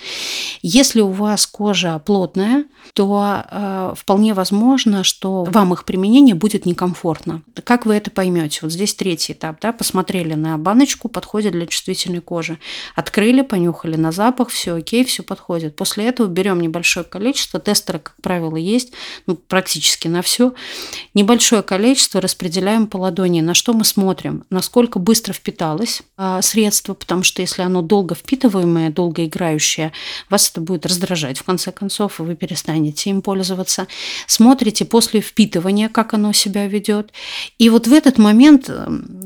Если 0.62 1.02
у 1.02 1.10
вас 1.10 1.46
кожа 1.46 2.00
плотная, 2.00 2.66
то 2.94 3.44
э, 3.50 3.94
вполне 3.98 4.34
возможно, 4.34 5.04
что 5.04 5.44
вам 5.44 5.74
их 5.74 5.84
применение 5.84 6.36
будет 6.36 6.66
некомфортно. 6.66 7.42
Как 7.64 7.86
вы 7.86 7.96
это 7.96 8.10
поймете? 8.12 8.60
Вот 8.62 8.72
здесь 8.72 8.96
третий 8.96 9.34
этап. 9.34 9.60
Да? 9.62 9.74
Посмотрели 9.74 10.34
на 10.34 10.58
баночку, 10.58 11.10
подходит 11.10 11.52
для 11.52 11.68
чувствительной 11.68 12.22
кожи. 12.22 12.60
Открыли, 12.96 13.42
понюхали 13.42 13.96
на 13.98 14.12
запах, 14.12 14.50
все 14.50 14.76
окей, 14.76 15.04
все 15.04 15.24
подходит. 15.24 15.76
После 15.76 16.06
этого 16.08 16.28
берем 16.28 16.62
небольшое 16.62 17.06
количество. 17.06 17.60
Тестеры, 17.60 18.00
как 18.00 18.16
правило, 18.22 18.56
есть 18.56 18.94
ну, 19.26 19.36
практически 19.58 20.08
на 20.08 20.22
все. 20.22 20.54
Небольшое 21.16 21.64
количество 21.64 22.22
распределяем 22.22 22.86
по 22.86 22.98
ладони. 22.98 23.42
На 23.42 23.56
что 23.56 23.74
мы 23.74 23.86
смотрим? 23.86 24.44
Насколько 24.52 25.00
быстро 25.00 25.34
впиталось 25.34 26.04
э, 26.16 26.42
средство, 26.44 26.94
потому 26.94 27.24
что 27.24 27.42
если 27.42 27.64
оно 27.64 27.82
долго 27.82 28.14
впитываемое, 28.14 28.92
долго 28.92 29.26
играющее, 29.26 29.94
вас 30.30 30.52
это 30.52 30.62
будет 30.62 30.86
раздражать 30.86 31.40
в 31.40 31.44
конце 31.44 31.72
концов, 31.72 32.20
и 32.20 32.24
вы 32.24 32.36
перестанете 32.36 33.10
им 33.10 33.24
пользоваться. 33.24 33.88
Смотрите 34.28 34.86
после 34.86 35.22
впитывания, 35.22 35.90
как 35.90 36.14
оно 36.14 36.34
себя 36.34 36.68
ведет. 36.68 37.12
И 37.58 37.72
вот 37.72 37.88
в 37.88 37.94
этот 37.94 38.20
момент 38.20 38.70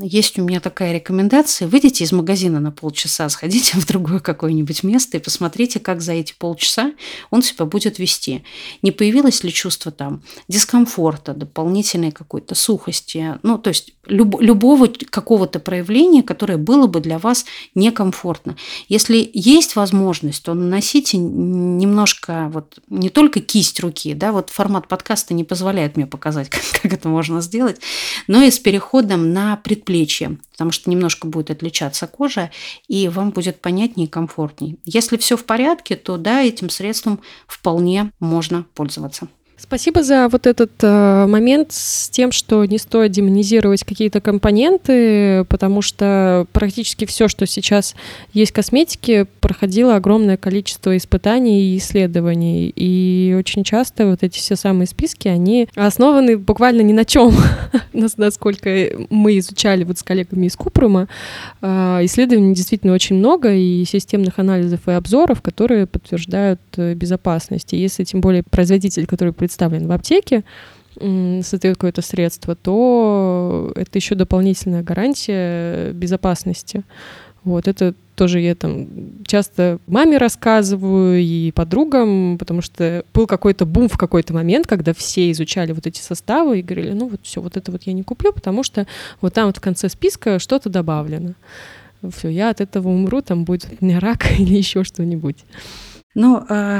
есть 0.00 0.38
у 0.38 0.44
меня 0.44 0.60
такая 0.60 0.94
рекомендация. 0.94 1.68
Выйдите 1.68 2.04
из 2.04 2.12
магазина 2.12 2.58
на 2.58 2.72
полчаса, 2.72 3.28
сходите 3.28 3.76
в 3.78 3.86
другое 3.86 4.20
какое-нибудь 4.20 4.82
место 4.82 5.18
и 5.18 5.20
посмотрите, 5.20 5.78
как 5.78 6.00
за 6.00 6.14
эти 6.14 6.32
полчаса 6.38 6.92
он 7.28 7.42
себя 7.42 7.66
будет 7.66 7.98
вести. 7.98 8.44
Не 8.80 8.92
появилось 8.92 9.44
ли 9.44 9.52
чувство 9.52 9.92
там 9.92 10.21
дискомфорта, 10.48 11.34
дополнительной 11.34 12.12
какой-то 12.12 12.54
сухости, 12.54 13.38
ну, 13.42 13.58
то 13.58 13.68
есть 13.68 13.94
люб, 14.06 14.40
любого 14.40 14.88
какого-то 14.88 15.60
проявления, 15.60 16.22
которое 16.22 16.56
было 16.56 16.86
бы 16.86 17.00
для 17.00 17.18
вас 17.18 17.44
некомфортно. 17.74 18.56
Если 18.88 19.30
есть 19.32 19.76
возможность, 19.76 20.44
то 20.44 20.54
наносите 20.54 21.18
немножко 21.18 22.50
вот 22.52 22.78
не 22.88 23.10
только 23.10 23.40
кисть 23.40 23.80
руки, 23.80 24.14
да, 24.14 24.32
вот 24.32 24.50
формат 24.50 24.88
подкаста 24.88 25.34
не 25.34 25.44
позволяет 25.44 25.96
мне 25.96 26.06
показать, 26.06 26.48
как, 26.50 26.62
как 26.82 26.92
это 26.92 27.08
можно 27.08 27.40
сделать, 27.40 27.80
но 28.26 28.42
и 28.42 28.50
с 28.50 28.58
переходом 28.58 29.32
на 29.32 29.56
предплечье, 29.56 30.38
потому 30.52 30.70
что 30.70 30.90
немножко 30.90 31.26
будет 31.26 31.50
отличаться 31.50 32.06
кожа, 32.06 32.50
и 32.88 33.08
вам 33.08 33.30
будет 33.30 33.60
понятнее 33.60 34.06
и 34.06 34.10
комфортнее. 34.10 34.76
Если 34.84 35.16
все 35.16 35.36
в 35.36 35.44
порядке, 35.44 35.96
то 35.96 36.16
да, 36.16 36.42
этим 36.42 36.70
средством 36.70 37.20
вполне 37.46 38.12
можно 38.18 38.66
пользоваться. 38.74 39.28
Спасибо 39.62 40.02
за 40.02 40.28
вот 40.28 40.48
этот 40.48 40.72
э, 40.82 41.26
момент 41.26 41.68
с 41.70 42.10
тем, 42.10 42.32
что 42.32 42.64
не 42.64 42.78
стоит 42.78 43.12
демонизировать 43.12 43.84
какие-то 43.84 44.20
компоненты, 44.20 45.44
потому 45.44 45.82
что 45.82 46.46
практически 46.52 47.04
все, 47.04 47.28
что 47.28 47.46
сейчас 47.46 47.94
есть 48.32 48.50
в 48.50 48.54
косметике, 48.54 49.26
проходило 49.40 49.94
огромное 49.94 50.36
количество 50.36 50.96
испытаний 50.96 51.62
и 51.62 51.78
исследований. 51.78 52.72
И 52.74 53.36
очень 53.38 53.62
часто 53.62 54.08
вот 54.08 54.24
эти 54.24 54.36
все 54.36 54.56
самые 54.56 54.88
списки, 54.88 55.28
они 55.28 55.68
основаны 55.76 56.36
буквально 56.36 56.80
ни 56.80 56.92
на 56.92 57.04
чем, 57.04 57.32
насколько 57.92 58.68
мы 59.10 59.38
изучали 59.38 59.84
вот 59.84 59.96
с 59.96 60.02
коллегами 60.02 60.46
из 60.46 60.56
Купрума. 60.56 61.06
Э, 61.62 62.00
исследований 62.02 62.52
действительно 62.52 62.94
очень 62.94 63.16
много, 63.16 63.54
и 63.54 63.84
системных 63.84 64.40
анализов 64.40 64.88
и 64.88 64.90
обзоров, 64.90 65.40
которые 65.40 65.86
подтверждают 65.86 66.60
э, 66.76 66.94
безопасность. 66.94 67.72
И 67.72 67.76
если 67.76 68.02
тем 68.02 68.20
более 68.20 68.42
производитель, 68.42 69.06
который 69.06 69.32
представлен 69.52 69.86
в 69.86 69.92
аптеке, 69.92 70.44
создает 70.96 71.76
какое-то 71.76 72.02
средство, 72.02 72.54
то 72.54 73.72
это 73.76 73.98
еще 73.98 74.14
дополнительная 74.14 74.82
гарантия 74.82 75.92
безопасности. 75.92 76.84
Вот 77.44 77.66
это 77.66 77.94
тоже 78.14 78.40
я 78.40 78.54
там 78.54 78.88
часто 79.26 79.78
маме 79.86 80.16
рассказываю 80.16 81.20
и 81.20 81.50
подругам, 81.50 82.38
потому 82.38 82.62
что 82.62 83.04
был 83.12 83.26
какой-то 83.26 83.66
бум 83.66 83.88
в 83.88 83.98
какой-то 83.98 84.32
момент, 84.32 84.66
когда 84.66 84.94
все 84.94 85.30
изучали 85.32 85.72
вот 85.72 85.86
эти 85.86 86.00
составы 86.00 86.60
и 86.60 86.62
говорили, 86.62 86.92
ну 86.92 87.08
вот 87.08 87.20
все, 87.24 87.40
вот 87.40 87.56
это 87.56 87.72
вот 87.72 87.82
я 87.82 87.92
не 87.92 88.02
куплю, 88.02 88.32
потому 88.32 88.62
что 88.62 88.86
вот 89.20 89.34
там 89.34 89.46
вот 89.46 89.56
в 89.56 89.60
конце 89.60 89.88
списка 89.88 90.38
что-то 90.38 90.70
добавлено. 90.70 91.32
Все, 92.10 92.28
я 92.28 92.50
от 92.50 92.60
этого 92.60 92.88
умру, 92.88 93.22
там 93.22 93.44
будет 93.44 93.66
у 93.80 93.84
меня 93.84 93.98
рак 94.00 94.30
или 94.38 94.56
еще 94.56 94.84
что-нибудь. 94.84 95.38
Ну, 96.14 96.44
э, 96.46 96.78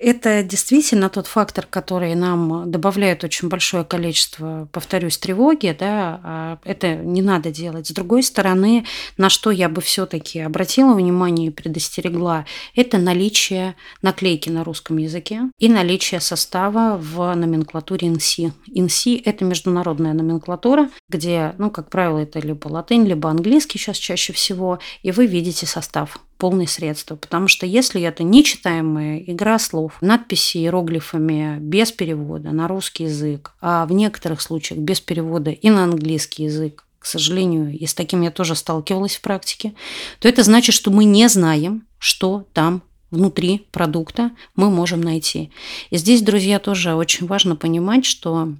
это 0.00 0.42
действительно 0.42 1.10
тот 1.10 1.26
фактор, 1.26 1.66
который 1.68 2.14
нам 2.14 2.70
добавляет 2.70 3.24
очень 3.24 3.48
большое 3.48 3.84
количество, 3.84 4.68
повторюсь, 4.72 5.18
тревоги, 5.18 5.76
да, 5.78 6.20
а 6.24 6.58
это 6.64 6.94
не 6.94 7.20
надо 7.20 7.50
делать. 7.50 7.88
С 7.88 7.92
другой 7.92 8.22
стороны, 8.22 8.86
на 9.18 9.28
что 9.28 9.50
я 9.50 9.68
бы 9.68 9.82
все-таки 9.82 10.40
обратила 10.40 10.94
внимание 10.94 11.48
и 11.48 11.50
предостерегла, 11.50 12.46
это 12.74 12.96
наличие 12.96 13.76
наклейки 14.00 14.48
на 14.48 14.64
русском 14.64 14.96
языке 14.96 15.42
и 15.58 15.68
наличие 15.68 16.20
состава 16.20 16.96
в 16.96 17.34
номенклатуре 17.34 18.08
НСИ. 18.08 18.52
НСИ– 18.68 19.16
это 19.24 19.44
международная 19.44 20.14
номенклатура, 20.14 20.88
где, 21.10 21.54
ну, 21.58 21.70
как 21.70 21.90
правило, 21.90 22.18
это 22.18 22.38
либо 22.38 22.68
латынь, 22.68 23.06
либо 23.06 23.28
английский 23.28 23.78
сейчас 23.78 23.98
чаще 23.98 24.32
всего, 24.32 24.78
и 25.02 25.10
вы 25.10 25.26
видите 25.26 25.66
состав 25.66 26.18
полные 26.40 26.66
средства. 26.66 27.14
Потому 27.14 27.46
что 27.46 27.66
если 27.66 28.02
это 28.02 28.24
нечитаемая 28.24 29.18
игра 29.18 29.58
слов, 29.58 29.98
надписи 30.00 30.56
иероглифами 30.56 31.58
без 31.60 31.92
перевода 31.92 32.50
на 32.50 32.66
русский 32.66 33.04
язык, 33.04 33.52
а 33.60 33.86
в 33.86 33.92
некоторых 33.92 34.40
случаях 34.40 34.80
без 34.80 35.00
перевода 35.00 35.50
и 35.50 35.70
на 35.70 35.84
английский 35.84 36.44
язык, 36.44 36.84
к 36.98 37.06
сожалению, 37.06 37.76
и 37.78 37.86
с 37.86 37.94
таким 37.94 38.22
я 38.22 38.30
тоже 38.30 38.56
сталкивалась 38.56 39.16
в 39.16 39.20
практике, 39.20 39.74
то 40.18 40.28
это 40.28 40.42
значит, 40.42 40.74
что 40.74 40.90
мы 40.90 41.04
не 41.04 41.28
знаем, 41.28 41.86
что 41.98 42.46
там 42.52 42.82
внутри 43.10 43.66
продукта 43.70 44.30
мы 44.56 44.70
можем 44.70 45.00
найти. 45.00 45.50
И 45.90 45.96
здесь, 45.96 46.22
друзья, 46.22 46.58
тоже 46.58 46.94
очень 46.94 47.26
важно 47.26 47.56
понимать, 47.56 48.04
что 48.04 48.54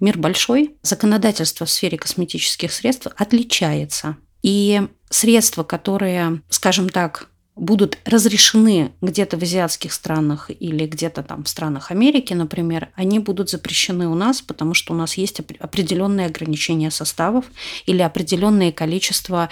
мир 0.00 0.18
большой, 0.18 0.74
законодательство 0.82 1.66
в 1.66 1.70
сфере 1.70 1.98
косметических 1.98 2.72
средств 2.72 3.08
отличается. 3.16 4.16
И 4.42 4.86
средства, 5.10 5.62
которые, 5.62 6.42
скажем 6.48 6.88
так, 6.88 7.28
будут 7.56 7.98
разрешены 8.04 8.92
где-то 9.00 9.38
в 9.38 9.42
азиатских 9.42 9.92
странах 9.92 10.50
или 10.50 10.86
где-то 10.86 11.22
там 11.22 11.44
в 11.44 11.48
странах 11.48 11.90
Америки, 11.90 12.34
например, 12.34 12.90
они 12.94 13.18
будут 13.18 13.50
запрещены 13.50 14.08
у 14.08 14.14
нас, 14.14 14.42
потому 14.42 14.74
что 14.74 14.92
у 14.92 14.96
нас 14.96 15.14
есть 15.14 15.40
определенные 15.58 16.26
ограничения 16.26 16.90
составов 16.90 17.46
или 17.86 18.02
определенное 18.02 18.72
количество 18.72 19.48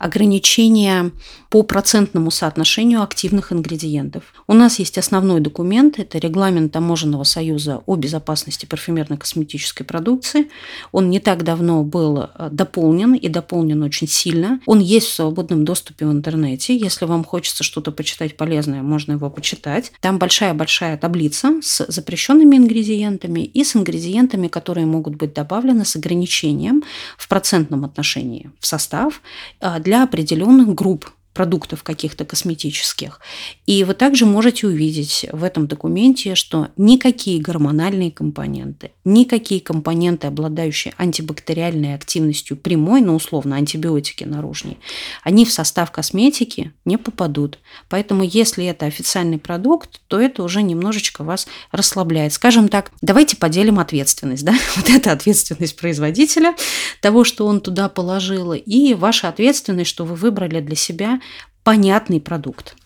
ограничения 0.00 1.12
по 1.48 1.62
процентному 1.62 2.32
соотношению 2.32 3.02
активных 3.02 3.52
ингредиентов. 3.52 4.24
У 4.48 4.54
нас 4.54 4.80
есть 4.80 4.98
основной 4.98 5.40
документ, 5.40 6.00
это 6.00 6.18
регламент 6.18 6.72
Таможенного 6.72 7.22
союза 7.22 7.82
о 7.86 7.94
безопасности 7.94 8.66
парфюмерно-косметической 8.66 9.84
продукции. 9.84 10.50
Он 10.90 11.08
не 11.08 11.20
так 11.20 11.44
давно 11.44 11.84
был 11.84 12.18
э, 12.18 12.48
дополнен 12.50 13.14
и 13.14 13.28
дополнен 13.28 13.82
очень 13.84 14.08
сильно. 14.08 14.60
Он 14.66 14.80
есть 14.80 15.06
в 15.06 15.14
свободном 15.14 15.64
доступе 15.64 16.06
в 16.06 16.10
интернете. 16.10 16.76
Если 16.76 17.04
вам 17.04 17.22
хочется 17.22 17.43
хочется 17.44 17.62
что-то 17.62 17.92
почитать 17.92 18.38
полезное, 18.38 18.80
можно 18.80 19.12
его 19.12 19.28
почитать. 19.28 19.92
Там 20.00 20.18
большая-большая 20.18 20.96
таблица 20.96 21.60
с 21.60 21.84
запрещенными 21.92 22.56
ингредиентами 22.56 23.40
и 23.40 23.62
с 23.64 23.76
ингредиентами, 23.76 24.48
которые 24.48 24.86
могут 24.86 25.16
быть 25.16 25.34
добавлены 25.34 25.84
с 25.84 25.94
ограничением 25.94 26.82
в 27.18 27.28
процентном 27.28 27.84
отношении 27.84 28.50
в 28.60 28.66
состав 28.66 29.20
а, 29.60 29.78
для 29.78 30.04
определенных 30.04 30.74
групп 30.74 31.10
продуктов 31.34 31.82
каких-то 31.82 32.24
косметических. 32.24 33.20
И 33.66 33.84
вы 33.84 33.94
также 33.94 34.24
можете 34.24 34.68
увидеть 34.68 35.26
в 35.32 35.42
этом 35.42 35.66
документе, 35.66 36.36
что 36.36 36.68
никакие 36.76 37.40
гормональные 37.40 38.12
компоненты, 38.12 38.92
никакие 39.04 39.60
компоненты, 39.60 40.28
обладающие 40.28 40.94
антибактериальной 40.96 41.94
активностью 41.94 42.56
прямой, 42.56 43.00
но 43.00 43.16
условно 43.16 43.56
антибиотики 43.56 44.24
наружные, 44.24 44.76
они 45.24 45.44
в 45.44 45.52
состав 45.52 45.90
косметики 45.90 46.72
не 46.84 46.96
попадут. 46.96 47.58
Поэтому 47.88 48.22
если 48.22 48.64
это 48.64 48.86
официальный 48.86 49.38
продукт, 49.38 50.00
то 50.06 50.20
это 50.20 50.44
уже 50.44 50.62
немножечко 50.62 51.24
вас 51.24 51.48
расслабляет. 51.72 52.32
Скажем 52.32 52.68
так, 52.68 52.92
давайте 53.02 53.36
поделим 53.36 53.78
ответственность. 53.78 54.44
Да? 54.44 54.54
Вот 54.76 54.88
это 54.90 55.12
ответственность 55.12 55.76
производителя, 55.76 56.54
того, 57.00 57.24
что 57.24 57.46
он 57.46 57.60
туда 57.60 57.88
положил, 57.88 58.52
и 58.52 58.94
ваша 58.94 59.28
ответственность, 59.28 59.90
что 59.90 60.04
вы 60.04 60.14
выбрали 60.14 60.60
для 60.60 60.76
себя 60.76 61.20
понятный 61.64 62.20
продукт. 62.20 62.76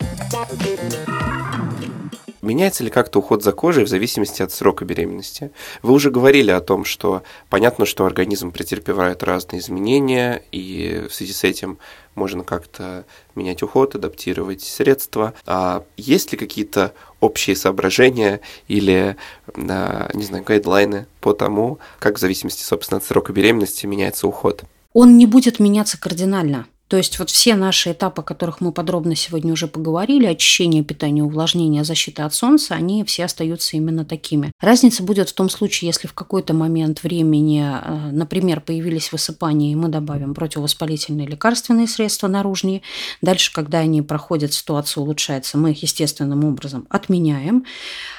Меняется 2.40 2.84
ли 2.84 2.88
как-то 2.88 3.18
уход 3.18 3.42
за 3.42 3.52
кожей 3.52 3.84
в 3.84 3.88
зависимости 3.88 4.40
от 4.42 4.52
срока 4.52 4.84
беременности? 4.84 5.50
Вы 5.82 5.92
уже 5.92 6.10
говорили 6.10 6.50
о 6.50 6.60
том, 6.60 6.84
что 6.84 7.22
понятно, 7.50 7.84
что 7.84 8.06
организм 8.06 8.52
претерпевает 8.52 9.22
разные 9.22 9.60
изменения, 9.60 10.42
и 10.52 11.04
в 11.10 11.14
связи 11.14 11.32
с 11.32 11.44
этим 11.44 11.78
можно 12.14 12.44
как-то 12.44 13.04
менять 13.34 13.62
уход, 13.62 13.96
адаптировать 13.96 14.62
средства. 14.62 15.34
А 15.46 15.84
есть 15.96 16.32
ли 16.32 16.38
какие-то 16.38 16.94
общие 17.20 17.56
соображения 17.56 18.40
или, 18.68 19.16
а, 19.54 20.10
не 20.14 20.24
знаю, 20.24 20.44
гайдлайны 20.44 21.06
по 21.20 21.34
тому, 21.34 21.80
как 21.98 22.16
в 22.16 22.20
зависимости, 22.20 22.62
собственно, 22.62 22.98
от 22.98 23.04
срока 23.04 23.32
беременности 23.32 23.84
меняется 23.84 24.28
уход? 24.28 24.62
Он 24.94 25.18
не 25.18 25.26
будет 25.26 25.58
меняться 25.58 26.00
кардинально. 26.00 26.66
То 26.88 26.96
есть 26.96 27.18
вот 27.18 27.30
все 27.30 27.54
наши 27.54 27.92
этапы, 27.92 28.22
о 28.22 28.24
которых 28.24 28.60
мы 28.60 28.72
подробно 28.72 29.14
сегодня 29.14 29.52
уже 29.52 29.68
поговорили, 29.68 30.26
очищение, 30.26 30.82
питание, 30.82 31.22
увлажнение, 31.22 31.84
защита 31.84 32.24
от 32.24 32.34
солнца, 32.34 32.74
они 32.74 33.04
все 33.04 33.26
остаются 33.26 33.76
именно 33.76 34.04
такими. 34.04 34.52
Разница 34.60 35.02
будет 35.02 35.28
в 35.28 35.34
том 35.34 35.50
случае, 35.50 35.88
если 35.88 36.08
в 36.08 36.14
какой-то 36.14 36.54
момент 36.54 37.02
времени, 37.02 37.62
э, 37.62 38.10
например, 38.10 38.60
появились 38.60 39.12
высыпания, 39.12 39.72
и 39.72 39.76
мы 39.76 39.88
добавим 39.88 40.34
противовоспалительные 40.34 41.26
лекарственные 41.26 41.88
средства 41.88 42.26
наружные. 42.26 42.82
Дальше, 43.20 43.52
когда 43.52 43.78
они 43.78 44.00
проходят, 44.00 44.54
ситуация 44.54 45.02
улучшается, 45.02 45.58
мы 45.58 45.72
их 45.72 45.82
естественным 45.82 46.44
образом 46.44 46.86
отменяем 46.88 47.64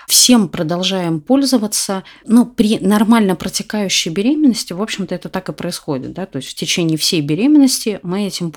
всем 0.10 0.50
продолжаем 0.50 1.22
пользоваться. 1.22 2.04
Но 2.26 2.46
при 2.46 2.80
нормально 2.80 3.36
протекающей 3.36 4.12
беременности, 4.12 4.74
в 4.74 4.82
общем-то, 4.82 5.16
это 5.16 5.30
так 5.30 5.50
и 5.50 5.54
происходит. 5.54 6.14
Да? 6.14 6.26
То 6.26 6.38
есть 6.38 6.50
в 6.50 6.56
течение 6.56 6.98
всей 6.98 7.22
беременности 7.22 8.00
мы 8.04 8.26
этим. 8.26 8.52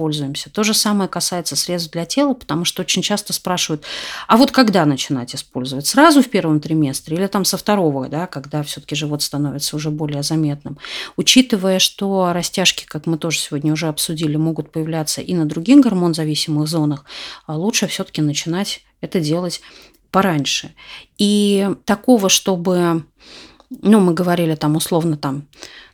То 0.50 0.62
же 0.62 0.74
самое 0.74 1.08
касается 1.08 1.56
средств 1.56 1.92
для 1.92 2.04
тела, 2.04 2.34
потому 2.34 2.64
что 2.64 2.82
очень 2.82 3.02
часто 3.02 3.32
спрашивают, 3.32 3.84
а 4.26 4.36
вот 4.36 4.50
когда 4.50 4.84
начинать 4.84 5.34
использовать? 5.34 5.86
Сразу 5.86 6.22
в 6.22 6.28
первом 6.28 6.60
триместре 6.60 7.16
или 7.16 7.26
там 7.26 7.44
со 7.44 7.56
второго, 7.56 8.08
да, 8.08 8.26
когда 8.26 8.62
все-таки 8.62 8.94
живот 8.94 9.22
становится 9.22 9.76
уже 9.76 9.90
более 9.90 10.22
заметным? 10.22 10.78
Учитывая, 11.16 11.78
что 11.78 12.32
растяжки, 12.32 12.84
как 12.86 13.06
мы 13.06 13.18
тоже 13.18 13.38
сегодня 13.38 13.72
уже 13.72 13.88
обсудили, 13.88 14.36
могут 14.36 14.72
появляться 14.72 15.20
и 15.20 15.34
на 15.34 15.44
других 15.44 15.80
гормон-зависимых 15.80 16.66
зонах, 16.68 17.04
а 17.46 17.56
лучше 17.56 17.86
все-таки 17.86 18.22
начинать 18.22 18.82
это 19.00 19.20
делать 19.20 19.60
пораньше. 20.10 20.74
И 21.18 21.68
такого, 21.84 22.28
чтобы, 22.28 23.04
ну, 23.70 24.00
мы 24.00 24.14
говорили 24.14 24.54
там 24.54 24.76
условно 24.76 25.16
там 25.16 25.46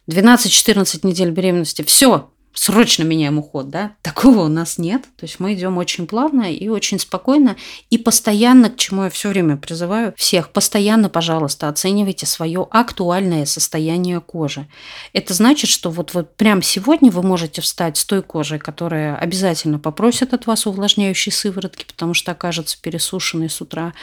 12-14 0.09 1.06
недель 1.06 1.30
беременности, 1.30 1.82
все, 1.82 2.30
срочно 2.59 3.05
меняем 3.05 3.38
уход, 3.38 3.70
да, 3.70 3.92
такого 4.03 4.44
у 4.44 4.49
нас 4.49 4.78
нет. 4.78 5.03
То 5.16 5.24
есть 5.24 5.38
мы 5.38 5.55
идем 5.55 5.78
очень 5.78 6.07
плавно 6.07 6.53
и 6.53 6.68
очень 6.68 6.99
спокойно 6.99 7.57
и 7.90 7.99
постоянно, 7.99 8.70
к 8.70 8.76
чему 8.76 9.05
я 9.05 9.11
все 9.11 9.28
время 9.28 9.57
призываю 9.57 10.12
всех, 10.16 10.51
постоянно, 10.51 11.09
пожалуйста, 11.09 11.68
оценивайте 11.68 12.26
свое 12.26 12.66
актуальное 12.70 13.46
состояние 13.46 14.20
кожи. 14.20 14.66
Это 15.12 15.34
значит, 15.34 15.70
что 15.70 15.90
вот, 15.90 16.14
вот 16.14 16.36
прямо 16.36 16.62
сегодня 16.62 17.11
вы 17.11 17.22
можете 17.22 17.62
встать 17.62 17.96
с 17.96 18.05
той 18.05 18.22
кожей, 18.22 18.59
которая 18.59 19.16
обязательно 19.16 19.78
попросит 19.78 20.34
от 20.34 20.46
вас 20.46 20.66
увлажняющей 20.66 21.30
сыворотки, 21.30 21.84
потому 21.84 22.14
что 22.14 22.32
окажется 22.32 22.76
пересушенной 22.80 23.51
с 23.51 23.61
утра. 23.61 23.94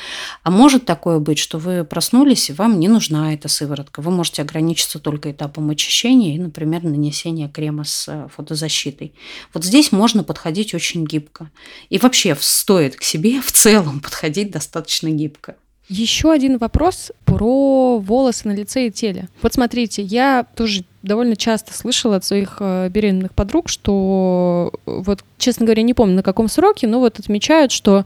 А 0.43 0.51
может 0.51 0.85
такое 0.85 1.19
быть, 1.19 1.39
что 1.39 1.57
вы 1.57 1.83
проснулись, 1.83 2.49
и 2.49 2.53
вам 2.53 2.79
не 2.79 2.87
нужна 2.87 3.33
эта 3.33 3.47
сыворотка. 3.47 4.01
Вы 4.01 4.11
можете 4.11 4.41
ограничиться 4.41 4.99
только 4.99 5.31
этапом 5.31 5.69
очищения 5.69 6.35
и, 6.35 6.39
например, 6.39 6.83
нанесения 6.83 7.49
крема 7.49 7.83
с 7.83 8.27
фото 8.33 8.34
фотозащитой. 8.35 9.13
Вот 9.53 9.63
здесь 9.63 9.91
можно 9.91 10.23
подходить 10.23 10.73
очень 10.73 11.05
гибко. 11.05 11.51
И 11.89 11.97
вообще 11.97 12.35
стоит 12.39 12.95
к 12.95 13.03
себе 13.03 13.41
в 13.41 13.51
целом 13.51 13.99
подходить 13.99 14.51
достаточно 14.51 15.09
гибко. 15.09 15.55
Еще 15.87 16.31
один 16.31 16.57
вопрос 16.57 17.11
про 17.25 17.99
волосы 17.99 18.47
на 18.47 18.53
лице 18.53 18.87
и 18.87 18.91
теле. 18.91 19.29
Вот 19.43 19.53
смотрите, 19.53 20.01
я 20.01 20.43
тоже 20.55 20.83
довольно 21.03 21.35
часто 21.35 21.73
слышала 21.75 22.15
от 22.15 22.25
своих 22.25 22.57
э, 22.59 22.89
беременных 22.89 23.35
подруг, 23.35 23.69
что 23.69 24.73
вот, 24.87 25.23
честно 25.37 25.67
говоря, 25.67 25.83
не 25.83 25.93
помню 25.93 26.15
на 26.15 26.23
каком 26.23 26.47
сроке, 26.49 26.87
но 26.87 26.99
вот 26.99 27.19
отмечают, 27.19 27.71
что 27.71 28.05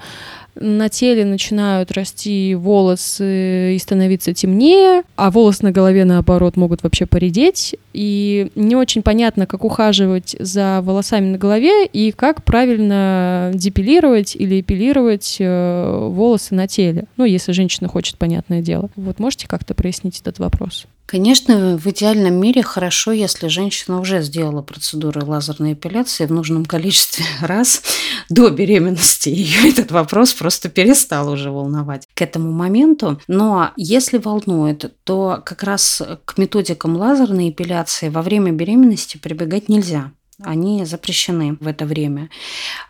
на 0.60 0.90
теле 0.90 1.26
начинают 1.26 1.92
расти 1.92 2.56
волосы 2.56 3.76
и 3.76 3.80
становиться 3.80 4.34
темнее, 4.34 5.04
а 5.16 5.32
волосы 5.32 5.64
на 5.64 5.72
голове, 5.72 6.06
наоборот, 6.06 6.58
могут 6.58 6.84
вообще 6.84 7.06
поредеть. 7.06 7.76
И 7.94 8.52
не 8.56 8.76
очень 8.76 9.02
понятно, 9.02 9.46
как 9.46 9.64
ухаживать 9.64 10.36
за 10.40 10.82
волосами 10.84 11.32
на 11.32 11.38
голове 11.38 11.86
и 11.86 12.12
как 12.12 12.44
правильно 12.44 13.52
депилировать 13.54 14.36
или 14.36 14.62
эпилировать 14.62 15.38
э, 15.40 16.08
волосы 16.10 16.56
на 16.56 16.68
теле. 16.68 17.06
Ну, 17.18 17.26
если 17.26 17.52
женщина 17.52 17.88
хочет, 17.88 18.18
понятное 18.18 18.62
дело. 18.62 18.90
Вот 18.96 19.20
можете 19.20 19.48
как-то 19.48 19.74
прояснить 19.74 20.20
этот 20.22 20.40
вопрос? 20.40 20.88
Конечно, 21.10 21.76
в 21.80 21.88
идеальном 21.88 22.36
мире 22.36 22.62
хорошо, 22.62 23.12
если 23.12 23.48
женщина 23.48 24.00
уже 24.00 24.22
сделала 24.22 24.62
процедуру 24.62 25.26
лазерной 25.26 25.74
эпиляции 25.74 26.28
в 26.28 26.32
нужном 26.32 26.66
количестве 26.66 27.26
раз 27.42 27.82
до 28.30 28.52
беременности. 28.52 29.30
Ее 29.30 29.70
этот 29.70 29.92
вопрос 29.92 30.34
просто 30.34 30.49
перестал 30.70 31.30
уже 31.30 31.52
волновать 31.52 32.08
к 32.14 32.22
этому 32.22 32.52
моменту. 32.52 33.20
Но 33.28 33.72
если 33.76 34.18
волнует, 34.18 34.96
то 35.04 35.42
как 35.46 35.64
раз 35.64 36.02
к 36.26 36.38
методикам 36.38 36.96
лазерной 36.96 37.50
эпиляции 37.50 38.10
во 38.10 38.22
время 38.22 38.52
беременности 38.52 39.18
прибегать 39.18 39.70
нельзя 39.70 40.12
они 40.44 40.86
запрещены 40.86 41.58
в 41.60 41.68
это 41.68 41.86
время. 41.86 42.30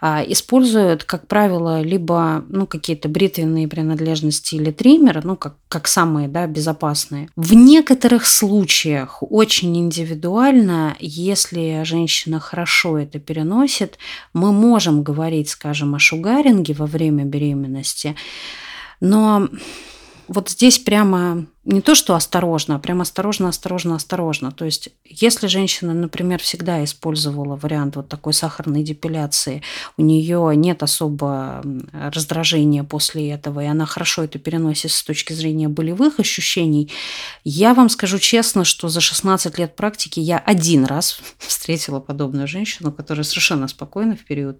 А, 0.01 0.23
используют, 0.25 1.03
как 1.03 1.27
правило, 1.27 1.81
либо 1.81 2.43
ну, 2.49 2.67
какие-то 2.67 3.09
бритвенные 3.09 3.67
принадлежности 3.67 4.55
или 4.55 4.71
триммер, 4.71 5.25
ну, 5.25 5.35
как, 5.35 5.55
как 5.67 5.87
самые 5.87 6.27
да, 6.27 6.45
безопасные. 6.47 7.29
В 7.35 7.53
некоторых 7.53 8.25
случаях 8.25 9.21
очень 9.21 9.75
индивидуально, 9.77 10.95
если 10.99 11.81
женщина 11.83 12.39
хорошо 12.39 12.97
это 12.99 13.19
переносит, 13.19 13.97
мы 14.33 14.51
можем 14.51 15.03
говорить, 15.03 15.49
скажем, 15.49 15.95
о 15.95 15.99
шугаринге 15.99 16.73
во 16.73 16.85
время 16.85 17.25
беременности, 17.25 18.15
но 19.01 19.49
вот 20.27 20.49
здесь 20.49 20.77
прямо 20.77 21.47
не 21.69 21.81
то, 21.81 21.93
что 21.93 22.15
осторожно, 22.15 22.75
а 22.75 22.79
прям 22.79 23.01
осторожно, 23.01 23.47
осторожно, 23.47 23.95
осторожно. 23.95 24.51
То 24.51 24.65
есть, 24.65 24.89
если 25.05 25.45
женщина, 25.45 25.93
например, 25.93 26.41
всегда 26.41 26.83
использовала 26.83 27.55
вариант 27.55 27.95
вот 27.95 28.09
такой 28.09 28.33
сахарной 28.33 28.81
депиляции, 28.81 29.61
у 29.95 30.01
нее 30.01 30.51
нет 30.55 30.81
особо 30.81 31.61
раздражения 31.93 32.83
после 32.83 33.29
этого, 33.29 33.63
и 33.63 33.67
она 33.67 33.85
хорошо 33.85 34.23
это 34.23 34.39
переносит 34.39 34.91
с 34.91 35.03
точки 35.03 35.33
зрения 35.33 35.69
болевых 35.69 36.19
ощущений, 36.19 36.91
я 37.43 37.75
вам 37.75 37.89
скажу 37.89 38.17
честно, 38.17 38.63
что 38.63 38.89
за 38.89 38.99
16 38.99 39.59
лет 39.59 39.75
практики 39.75 40.19
я 40.19 40.39
один 40.39 40.85
раз 40.85 41.21
встретила 41.37 41.99
подобную 41.99 42.47
женщину, 42.47 42.91
которая 42.91 43.23
совершенно 43.23 43.67
спокойно 43.67 44.15
в 44.15 44.25
период 44.25 44.59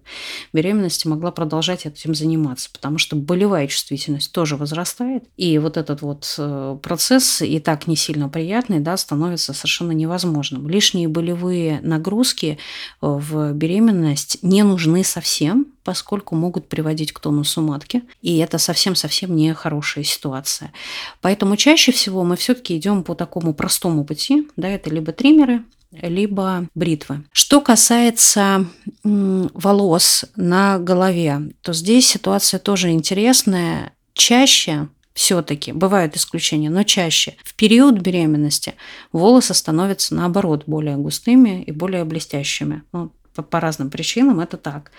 беременности 0.52 1.08
могла 1.08 1.32
продолжать 1.32 1.86
этим 1.86 2.14
заниматься, 2.14 2.70
потому 2.72 2.98
что 2.98 3.16
болевая 3.16 3.66
чувствительность 3.66 4.32
тоже 4.32 4.56
возрастает, 4.56 5.24
и 5.36 5.58
вот 5.58 5.76
этот 5.76 6.02
вот 6.02 6.32
э, 6.38 6.78
процесс 7.00 7.40
и 7.40 7.58
так 7.60 7.86
не 7.86 7.96
сильно 7.96 8.28
приятный, 8.28 8.78
да, 8.78 8.94
становится 8.98 9.54
совершенно 9.54 9.92
невозможным. 9.92 10.68
Лишние 10.68 11.08
болевые 11.08 11.80
нагрузки 11.80 12.58
э, 13.00 13.06
в 13.06 13.54
беременность 13.54 14.36
не 14.42 14.62
нужны 14.64 15.02
совсем, 15.02 15.68
поскольку 15.82 16.34
могут 16.36 16.68
приводить 16.68 17.12
к 17.12 17.20
тонусу 17.20 17.62
матки, 17.62 18.02
и 18.20 18.36
это 18.36 18.58
совсем-совсем 18.58 19.34
не 19.34 19.54
хорошая 19.54 20.04
ситуация. 20.04 20.74
Поэтому 21.22 21.56
чаще 21.56 21.90
всего 21.90 22.22
мы 22.22 22.36
все-таки 22.36 22.76
идем 22.76 23.02
по 23.02 23.14
такому 23.14 23.54
простому 23.54 24.04
пути, 24.04 24.46
да, 24.56 24.68
это 24.68 24.90
либо 24.90 25.12
триммеры, 25.12 25.64
либо 25.92 26.66
бритвы. 26.74 27.24
Что 27.32 27.62
касается 27.62 28.66
волос 29.02 30.26
на 30.36 30.78
голове, 30.78 31.50
то 31.62 31.72
здесь 31.72 32.06
ситуация 32.06 32.60
тоже 32.60 32.90
интересная. 32.90 33.94
Чаще 34.12 34.88
все-таки 35.20 35.72
бывают 35.72 36.16
исключения, 36.16 36.70
но 36.70 36.82
чаще 36.82 37.36
в 37.44 37.54
период 37.54 37.98
беременности 37.98 38.72
волосы 39.12 39.52
становятся 39.52 40.14
наоборот 40.14 40.64
более 40.66 40.96
густыми 40.96 41.62
и 41.62 41.72
более 41.72 42.06
блестящими. 42.06 42.84
Ну, 42.94 43.12
по, 43.42 43.60
разным 43.60 43.90
причинам 43.90 44.40
это 44.40 44.56
так. 44.56 44.90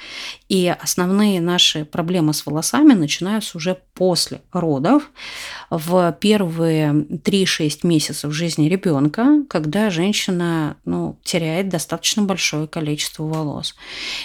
И 0.50 0.68
основные 0.68 1.42
наши 1.42 1.86
проблемы 1.86 2.34
с 2.34 2.46
волосами 2.46 2.94
начинаются 2.94 3.58
уже 3.58 3.78
после 3.94 4.42
родов, 4.52 5.10
в 5.70 6.16
первые 6.20 6.92
3-6 6.92 7.80
месяцев 7.84 8.34
жизни 8.34 8.68
ребенка, 8.68 9.44
когда 9.50 9.90
женщина 9.90 10.76
ну, 10.86 11.18
теряет 11.24 11.70
достаточно 11.70 12.24
большое 12.24 12.68
количество 12.68 13.24
волос. 13.24 13.76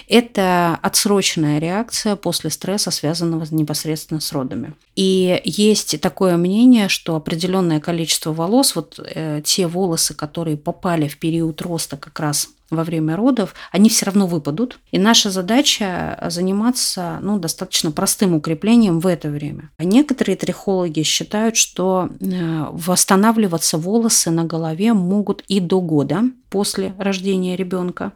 Это 0.09 0.79
отсроченная 0.83 1.59
реакция 1.59 2.17
после 2.17 2.51
стресса, 2.51 2.91
связанного 2.91 3.47
непосредственно 3.51 4.21
с 4.21 4.33
родами. 4.33 4.75
И 4.97 5.41
есть 5.45 6.01
такое 6.01 6.37
мнение, 6.37 6.89
что 6.89 7.17
определенное 7.17 7.81
количество 7.81 8.33
волос, 8.33 8.75
вот 8.75 8.99
э, 8.99 9.43
те 9.45 9.67
волосы, 9.67 10.14
которые 10.14 10.57
попали 10.57 11.07
в 11.07 11.19
период 11.19 11.61
роста 11.62 11.97
как 11.97 12.19
раз 12.19 12.49
во 12.71 12.85
время 12.85 13.17
родов, 13.17 13.55
они 13.73 13.89
все 13.89 14.07
равно 14.07 14.27
выпадут. 14.27 14.79
И 14.91 14.99
наша 14.99 15.31
задача 15.31 16.19
заниматься 16.29 17.19
ну, 17.23 17.39
достаточно 17.39 17.91
простым 17.91 18.35
укреплением 18.35 19.01
в 19.01 19.07
это 19.07 19.29
время. 19.29 19.71
А 19.79 19.85
некоторые 19.85 20.37
трихологи 20.37 21.03
считают, 21.03 21.57
что 21.57 22.09
э, 22.21 22.67
восстанавливаться 22.71 23.79
волосы 23.79 24.31
на 24.31 24.45
голове 24.45 24.93
могут 24.93 25.43
и 25.49 25.61
до 25.61 25.81
года 25.81 26.25
после 26.49 26.95
рождения 26.99 27.57
ребенка. 27.57 28.12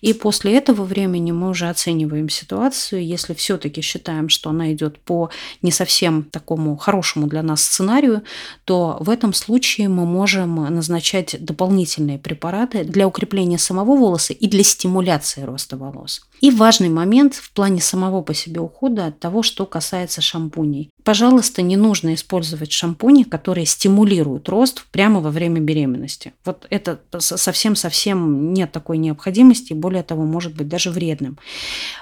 И 0.00 0.12
после 0.12 0.56
этого 0.56 0.84
времени 0.84 1.32
мы 1.32 1.50
уже 1.50 1.68
оцениваем 1.68 2.28
ситуацию. 2.28 3.04
Если 3.04 3.34
все-таки 3.34 3.80
считаем, 3.80 4.28
что 4.28 4.50
она 4.50 4.72
идет 4.72 4.98
по 5.00 5.30
не 5.62 5.70
совсем 5.72 6.22
такому 6.22 6.76
хорошему 6.76 7.26
для 7.26 7.42
нас 7.42 7.62
сценарию, 7.62 8.22
то 8.64 8.96
в 9.00 9.10
этом 9.10 9.34
случае 9.34 9.88
мы 9.88 10.06
можем 10.06 10.54
назначать 10.74 11.36
дополнительные 11.44 12.18
препараты 12.18 12.84
для 12.84 13.06
укрепления 13.06 13.58
самого 13.58 13.91
волоса 13.96 14.32
и 14.32 14.46
для 14.48 14.64
стимуляции 14.64 15.42
роста 15.42 15.76
волос. 15.76 16.22
И 16.40 16.50
важный 16.50 16.88
момент 16.88 17.34
в 17.34 17.52
плане 17.52 17.80
самого 17.80 18.22
по 18.22 18.34
себе 18.34 18.60
ухода 18.60 19.06
от 19.06 19.20
того, 19.20 19.42
что 19.42 19.64
касается 19.66 20.20
шампуней. 20.20 20.90
Пожалуйста, 21.04 21.62
не 21.62 21.76
нужно 21.76 22.14
использовать 22.14 22.72
шампуни, 22.72 23.24
которые 23.24 23.66
стимулируют 23.66 24.48
рост 24.48 24.84
прямо 24.90 25.20
во 25.20 25.30
время 25.30 25.60
беременности. 25.60 26.32
Вот 26.44 26.66
это 26.70 27.00
совсем-совсем 27.18 28.52
нет 28.52 28.72
такой 28.72 28.98
необходимости, 28.98 29.72
более 29.72 30.02
того, 30.02 30.24
может 30.24 30.54
быть 30.54 30.68
даже 30.68 30.90
вредным. 30.90 31.38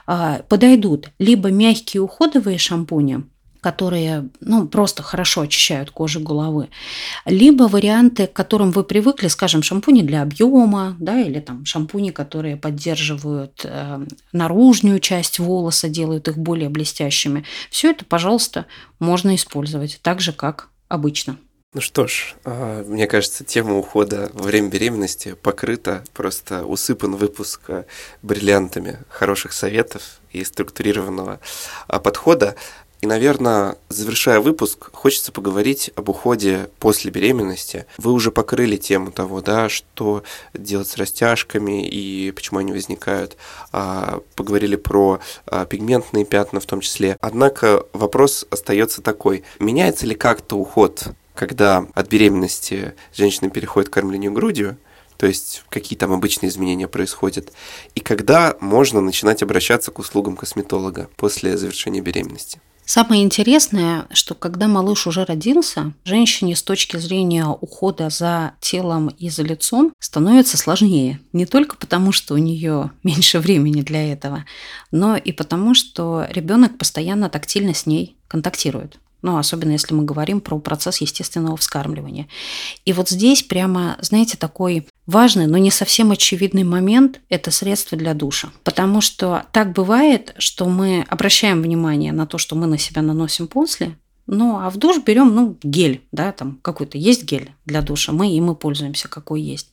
А, 0.07 0.43
подойдут 0.49 1.11
либо 1.18 1.51
мягкие 1.51 2.03
уходовые 2.03 2.59
шампуни, 2.59 3.24
которые 3.61 4.28
ну, 4.40 4.66
просто 4.66 5.02
хорошо 5.02 5.42
очищают 5.42 5.90
кожу 5.90 6.20
головы, 6.20 6.68
либо 7.24 7.64
варианты, 7.64 8.26
к 8.26 8.32
которым 8.32 8.70
вы 8.70 8.84
привыкли, 8.84 9.28
скажем, 9.28 9.62
шампуни 9.62 10.02
для 10.02 10.22
объема, 10.22 10.96
да, 10.98 11.20
или 11.20 11.40
там 11.40 11.64
шампуни, 11.64 12.11
которые 12.11 12.56
поддерживают 12.56 13.62
э, 13.64 14.06
наружную 14.32 15.00
часть 15.00 15.38
волоса, 15.38 15.88
делают 15.88 16.28
их 16.28 16.38
более 16.38 16.68
блестящими. 16.68 17.44
Все 17.70 17.90
это, 17.90 18.04
пожалуйста, 18.04 18.66
можно 18.98 19.34
использовать 19.34 20.00
так 20.02 20.20
же, 20.20 20.32
как 20.32 20.68
обычно. 20.88 21.38
Ну 21.72 21.80
что 21.80 22.08
ж, 22.08 22.34
а, 22.44 22.82
мне 22.82 23.06
кажется, 23.06 23.44
тема 23.44 23.78
ухода 23.78 24.28
во 24.34 24.42
время 24.42 24.68
беременности 24.68 25.36
покрыта, 25.40 26.02
просто 26.12 26.64
усыпан 26.64 27.14
выпуск 27.14 27.61
а, 27.68 27.84
бриллиантами 28.22 28.98
хороших 29.08 29.52
советов 29.52 30.20
и 30.32 30.42
структурированного 30.42 31.38
а, 31.86 32.00
подхода. 32.00 32.56
И, 33.01 33.07
наверное, 33.07 33.76
завершая 33.88 34.40
выпуск, 34.40 34.90
хочется 34.92 35.32
поговорить 35.32 35.90
об 35.96 36.11
уходе 36.11 36.68
после 36.78 37.11
беременности. 37.11 37.86
Вы 37.96 38.12
уже 38.12 38.30
покрыли 38.30 38.76
тему 38.76 39.11
того, 39.11 39.40
да, 39.40 39.70
что 39.70 40.22
делать 40.53 40.88
с 40.88 40.98
растяжками 40.98 41.88
и 41.88 42.30
почему 42.32 42.59
они 42.59 42.72
возникают. 42.72 43.38
А, 43.72 44.20
поговорили 44.36 44.76
про 44.76 45.20
а, 45.46 45.64
пигментные 45.64 46.26
пятна 46.26 46.61
в 46.61 46.66
том 46.66 46.80
числе. 46.80 47.16
Однако 47.20 47.86
вопрос 47.94 48.44
остается 48.51 49.01
такой. 49.01 49.44
Меняется 49.59 50.07
ли 50.07 50.14
как-то 50.14 50.57
уход, 50.57 51.09
когда 51.34 51.86
от 51.94 52.09
беременности 52.09 52.94
женщина 53.14 53.48
переходит 53.48 53.88
к 53.88 53.94
кормлению 53.94 54.32
грудью, 54.32 54.76
то 55.16 55.26
есть 55.26 55.64
какие 55.70 55.98
там 55.98 56.12
обычные 56.12 56.51
изменения 56.51 56.88
происходят, 56.88 57.53
и 57.94 58.01
когда 58.01 58.57
можно 58.61 59.01
начинать 59.01 59.42
обращаться 59.42 59.90
к 59.90 59.98
услугам 59.98 60.36
косметолога 60.36 61.09
после 61.16 61.57
завершения 61.57 62.03
беременности? 62.03 62.61
Самое 62.84 63.22
интересное, 63.22 64.06
что 64.12 64.34
когда 64.34 64.66
малыш 64.66 65.06
уже 65.06 65.24
родился, 65.24 65.92
женщине 66.04 66.56
с 66.56 66.62
точки 66.62 66.96
зрения 66.96 67.46
ухода 67.46 68.10
за 68.10 68.54
телом 68.60 69.08
и 69.08 69.30
за 69.30 69.42
лицом 69.42 69.92
становится 70.00 70.56
сложнее. 70.56 71.20
Не 71.32 71.46
только 71.46 71.76
потому, 71.76 72.10
что 72.10 72.34
у 72.34 72.38
нее 72.38 72.90
меньше 73.04 73.38
времени 73.38 73.82
для 73.82 74.12
этого, 74.12 74.44
но 74.90 75.16
и 75.16 75.30
потому, 75.30 75.74
что 75.74 76.26
ребенок 76.30 76.78
постоянно 76.78 77.28
тактильно 77.28 77.74
с 77.74 77.86
ней 77.86 78.16
контактирует 78.26 78.98
ну, 79.22 79.36
особенно 79.36 79.72
если 79.72 79.94
мы 79.94 80.04
говорим 80.04 80.40
про 80.40 80.58
процесс 80.58 81.00
естественного 81.00 81.56
вскармливания. 81.56 82.28
И 82.84 82.92
вот 82.92 83.08
здесь 83.08 83.42
прямо, 83.42 83.96
знаете, 84.00 84.36
такой 84.36 84.86
важный, 85.06 85.46
но 85.46 85.58
не 85.58 85.70
совсем 85.70 86.10
очевидный 86.10 86.64
момент– 86.64 87.20
это 87.28 87.50
средство 87.50 87.98
для 87.98 88.14
душа. 88.14 88.50
Потому 88.64 89.00
что 89.00 89.46
так 89.52 89.72
бывает, 89.72 90.34
что 90.38 90.66
мы 90.66 91.04
обращаем 91.08 91.62
внимание 91.62 92.12
на 92.12 92.26
то, 92.26 92.38
что 92.38 92.56
мы 92.56 92.66
на 92.66 92.78
себя 92.78 93.02
наносим 93.02 93.46
после, 93.46 93.96
ну, 94.32 94.60
а 94.60 94.70
в 94.70 94.76
душ 94.76 95.02
берем, 95.04 95.34
ну, 95.34 95.56
гель, 95.60 96.02
да, 96.12 96.30
там 96.30 96.60
какой-то 96.62 96.96
есть 96.96 97.24
гель 97.24 97.50
для 97.64 97.82
душа, 97.82 98.12
мы 98.12 98.30
им 98.30 98.52
и 98.52 98.54
пользуемся, 98.54 99.08
какой 99.08 99.42
есть. 99.42 99.72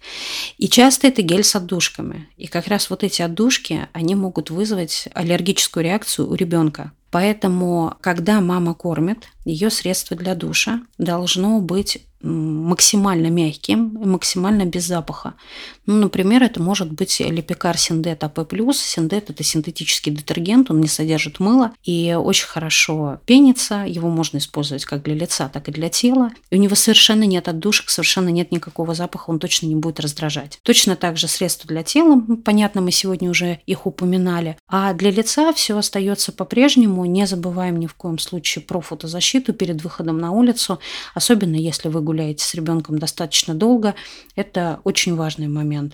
И 0.57 0.67
часто 0.67 1.07
это 1.07 1.21
гель 1.21 1.43
с 1.43 1.55
отдушками. 1.55 2.27
И 2.37 2.47
как 2.47 2.67
раз 2.67 2.89
вот 2.89 3.03
эти 3.03 3.21
отдушки, 3.21 3.87
они 3.93 4.15
могут 4.15 4.49
вызвать 4.49 5.09
аллергическую 5.13 5.83
реакцию 5.83 6.27
у 6.31 6.33
ребенка. 6.33 6.91
Поэтому, 7.11 7.95
когда 8.01 8.41
мама 8.41 8.73
кормит, 8.73 9.27
ее 9.47 9.69
средство 9.69 10.15
для 10.17 10.35
душа 10.35 10.81
должно 10.97 11.59
быть 11.61 11.99
максимально 12.19 13.27
мягким 13.27 14.01
и 14.01 14.05
максимально 14.05 14.65
без 14.65 14.85
запаха. 14.85 15.35
Ну, 15.85 15.95
например, 15.95 16.41
это 16.41 16.61
может 16.61 16.91
быть 16.91 17.19
лепикар 17.19 17.77
Синдет 17.77 18.23
АП+. 18.23 18.39
Синдет– 18.73 19.29
это 19.29 19.43
синтетический 19.43 20.11
детергент, 20.11 20.71
он 20.71 20.81
не 20.81 20.87
содержит 20.87 21.39
мыла 21.39 21.73
и 21.83 22.17
очень 22.19 22.47
хорошо 22.47 23.19
пенится. 23.25 23.85
Его 23.87 24.09
можно 24.09 24.39
использовать 24.39 24.83
как 24.83 25.03
для 25.03 25.13
лица, 25.13 25.47
так 25.47 25.69
и 25.69 25.71
для 25.71 25.89
тела. 25.89 26.31
И 26.49 26.55
у 26.55 26.59
него 26.59 26.75
совершенно 26.75 27.23
нет 27.23 27.47
отдушек, 27.47 27.89
совершенно 27.89 28.29
нет 28.29 28.51
никакого 28.51 28.95
запаха, 28.95 29.29
он 29.29 29.37
точно 29.37 29.67
не 29.67 29.75
будет 29.75 29.99
раздражать. 29.99 30.59
Точно 30.63 30.95
так 30.95 31.17
же 31.17 31.27
средства 31.27 31.67
для 31.67 31.83
тела, 31.83 32.19
понятно, 32.43 32.81
мы 32.81 32.91
сегодня 32.91 33.29
уже 33.29 33.59
их 33.67 33.85
упоминали. 33.85 34.57
А 34.67 34.93
для 34.93 35.11
лица 35.11 35.53
все 35.53 35.77
остается 35.77 36.31
по-прежнему. 36.31 37.05
Не 37.05 37.27
забываем 37.27 37.77
ни 37.77 37.85
в 37.85 37.93
коем 37.93 38.17
случае 38.17 38.65
про 38.65 38.81
фотозащиту 38.81 39.36
перед 39.39 39.83
выходом 39.83 40.17
на 40.17 40.31
улицу, 40.31 40.79
особенно 41.13 41.55
если 41.55 41.89
вы 41.89 42.01
гуляете 42.01 42.43
с 42.43 42.53
ребенком 42.53 42.99
достаточно 42.99 43.53
долго, 43.53 43.95
это 44.35 44.79
очень 44.83 45.15
важный 45.15 45.47
момент. 45.47 45.93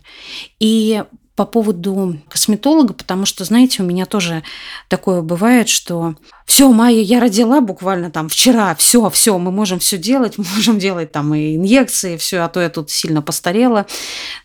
И 0.59 1.03
по 1.35 1.45
поводу 1.45 2.19
косметолога, 2.29 2.93
потому 2.93 3.25
что, 3.25 3.43
знаете, 3.43 3.81
у 3.81 3.85
меня 3.85 4.05
тоже 4.05 4.43
такое 4.87 5.21
бывает, 5.21 5.67
что 5.67 6.15
все, 6.45 6.71
Майя, 6.71 7.01
я 7.01 7.19
родила 7.19 7.59
буквально 7.59 8.11
там 8.11 8.29
вчера, 8.29 8.75
все, 8.75 9.09
все, 9.09 9.37
мы 9.39 9.51
можем 9.51 9.79
все 9.79 9.97
делать, 9.97 10.37
мы 10.37 10.45
можем 10.55 10.77
делать 10.77 11.11
там 11.11 11.33
и 11.33 11.55
инъекции, 11.55 12.17
все, 12.17 12.39
а 12.39 12.49
то 12.49 12.61
я 12.61 12.69
тут 12.69 12.91
сильно 12.91 13.21
постарела. 13.21 13.87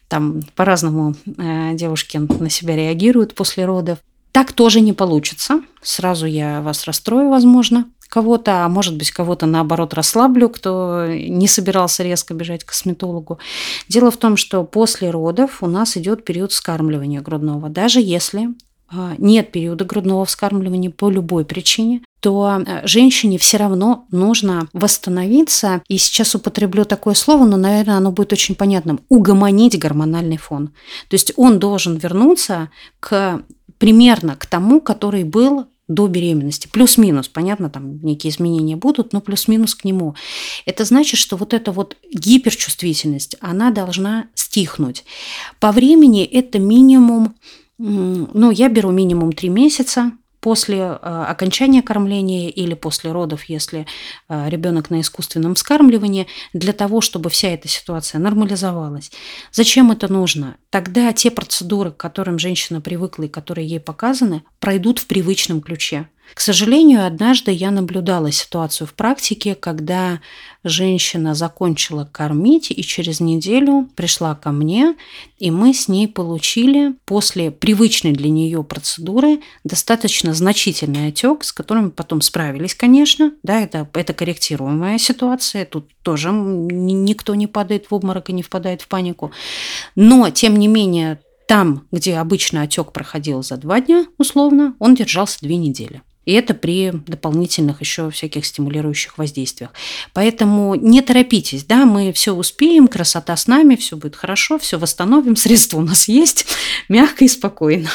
Там 0.08 0.40
по-разному 0.56 1.14
э, 1.26 1.74
девушки 1.74 2.16
на 2.16 2.48
себя 2.48 2.74
реагируют 2.74 3.34
после 3.34 3.66
родов. 3.66 3.98
Так 4.32 4.52
тоже 4.52 4.80
не 4.80 4.94
получится. 4.94 5.60
Сразу 5.82 6.24
я 6.24 6.62
вас 6.62 6.86
расстрою, 6.86 7.28
возможно 7.28 7.86
кого-то, 8.08 8.64
а 8.64 8.68
может 8.68 8.96
быть, 8.96 9.10
кого-то 9.10 9.46
наоборот 9.46 9.94
расслаблю, 9.94 10.48
кто 10.48 11.06
не 11.06 11.46
собирался 11.46 12.02
резко 12.02 12.34
бежать 12.34 12.64
к 12.64 12.68
косметологу. 12.68 13.38
Дело 13.88 14.10
в 14.10 14.16
том, 14.16 14.36
что 14.36 14.64
после 14.64 15.10
родов 15.10 15.62
у 15.62 15.66
нас 15.66 15.96
идет 15.96 16.24
период 16.24 16.52
вскармливания 16.52 17.20
грудного. 17.20 17.68
Даже 17.68 18.00
если 18.00 18.48
а, 18.90 19.14
нет 19.18 19.52
периода 19.52 19.84
грудного 19.84 20.24
вскармливания 20.24 20.90
по 20.90 21.10
любой 21.10 21.44
причине, 21.44 22.00
то 22.20 22.44
а, 22.44 22.64
женщине 22.84 23.36
все 23.36 23.58
равно 23.58 24.06
нужно 24.10 24.68
восстановиться. 24.72 25.82
И 25.88 25.98
сейчас 25.98 26.34
употреблю 26.34 26.84
такое 26.84 27.14
слово, 27.14 27.44
но, 27.44 27.56
наверное, 27.56 27.96
оно 27.96 28.12
будет 28.12 28.32
очень 28.32 28.54
понятным. 28.54 29.00
Угомонить 29.08 29.78
гормональный 29.78 30.38
фон. 30.38 30.68
То 31.08 31.14
есть 31.14 31.32
он 31.36 31.58
должен 31.58 31.96
вернуться 31.96 32.70
к 33.00 33.42
примерно 33.78 34.36
к 34.36 34.46
тому, 34.46 34.80
который 34.80 35.24
был 35.24 35.66
до 35.88 36.06
беременности. 36.06 36.68
Плюс-минус, 36.70 37.28
понятно, 37.28 37.70
там 37.70 37.98
некие 38.02 38.30
изменения 38.30 38.76
будут, 38.76 39.12
но 39.12 39.20
плюс-минус 39.20 39.74
к 39.74 39.84
нему. 39.84 40.14
Это 40.66 40.84
значит, 40.84 41.18
что 41.18 41.36
вот 41.36 41.54
эта 41.54 41.72
вот 41.72 41.96
гиперчувствительность, 42.12 43.36
она 43.40 43.70
должна 43.70 44.28
стихнуть. 44.34 45.04
По 45.60 45.72
времени 45.72 46.24
это 46.24 46.58
минимум, 46.58 47.34
ну, 47.78 48.50
я 48.50 48.68
беру 48.68 48.90
минимум 48.90 49.32
3 49.32 49.48
месяца, 49.48 50.12
после 50.40 50.78
э, 50.78 50.94
окончания 51.28 51.82
кормления 51.82 52.48
или 52.48 52.74
после 52.74 53.12
родов, 53.12 53.44
если 53.44 53.86
э, 54.28 54.48
ребенок 54.48 54.90
на 54.90 55.00
искусственном 55.00 55.54
вскармливании, 55.54 56.26
для 56.52 56.72
того, 56.72 57.00
чтобы 57.00 57.30
вся 57.30 57.48
эта 57.48 57.68
ситуация 57.68 58.18
нормализовалась. 58.18 59.10
Зачем 59.52 59.90
это 59.90 60.12
нужно? 60.12 60.56
Тогда 60.70 61.12
те 61.12 61.30
процедуры, 61.30 61.90
к 61.90 61.96
которым 61.96 62.38
женщина 62.38 62.80
привыкла 62.80 63.24
и 63.24 63.28
которые 63.28 63.66
ей 63.66 63.80
показаны, 63.80 64.42
пройдут 64.60 64.98
в 64.98 65.06
привычном 65.06 65.60
ключе. 65.60 66.08
К 66.34 66.40
сожалению, 66.40 67.06
однажды 67.06 67.50
я 67.50 67.70
наблюдала 67.70 68.30
ситуацию 68.30 68.86
в 68.86 68.94
практике, 68.94 69.54
когда 69.54 70.20
женщина 70.62 71.34
закончила 71.34 72.08
кормить 72.10 72.70
и 72.70 72.82
через 72.82 73.18
неделю 73.18 73.88
пришла 73.96 74.34
ко 74.34 74.52
мне, 74.52 74.94
и 75.38 75.50
мы 75.50 75.74
с 75.74 75.88
ней 75.88 76.06
получили 76.06 76.94
после 77.06 77.50
привычной 77.50 78.12
для 78.12 78.28
нее 78.30 78.62
процедуры 78.62 79.40
достаточно 79.64 80.32
значительный 80.34 81.08
отек, 81.08 81.44
с 81.44 81.52
которым 81.52 81.90
потом 81.90 82.20
справились, 82.20 82.74
конечно. 82.74 83.32
Да, 83.42 83.60
это, 83.60 83.88
это 83.94 84.12
корректируемая 84.12 84.98
ситуация, 84.98 85.64
тут 85.64 85.88
тоже 86.02 86.30
никто 86.30 87.34
не 87.34 87.46
падает 87.46 87.90
в 87.90 87.94
обморок 87.94 88.30
и 88.30 88.32
не 88.32 88.42
впадает 88.42 88.82
в 88.82 88.88
панику. 88.88 89.32
Но, 89.96 90.30
тем 90.30 90.56
не 90.58 90.68
менее, 90.68 91.20
Там, 91.48 91.86
где 91.90 92.18
обычно 92.18 92.60
отек 92.60 92.92
проходил 92.92 93.42
за 93.42 93.56
два 93.56 93.80
дня, 93.80 94.04
условно, 94.18 94.74
он 94.78 94.94
держался 94.94 95.38
две 95.40 95.56
недели. 95.56 96.02
И 96.28 96.32
это 96.34 96.52
при 96.52 96.90
дополнительных 96.90 97.80
еще 97.80 98.10
всяких 98.10 98.44
стимулирующих 98.44 99.16
воздействиях. 99.16 99.70
Поэтому 100.12 100.74
не 100.74 101.00
торопитесь, 101.00 101.64
да, 101.64 101.86
мы 101.86 102.12
все 102.12 102.34
успеем, 102.34 102.86
красота 102.86 103.34
с 103.34 103.46
нами, 103.46 103.76
все 103.76 103.96
будет 103.96 104.14
хорошо, 104.14 104.58
все 104.58 104.78
восстановим, 104.78 105.36
средства 105.36 105.78
у 105.78 105.80
нас 105.80 106.06
есть, 106.06 106.44
мягко 106.90 107.24
и 107.24 107.28
спокойно. 107.28 107.88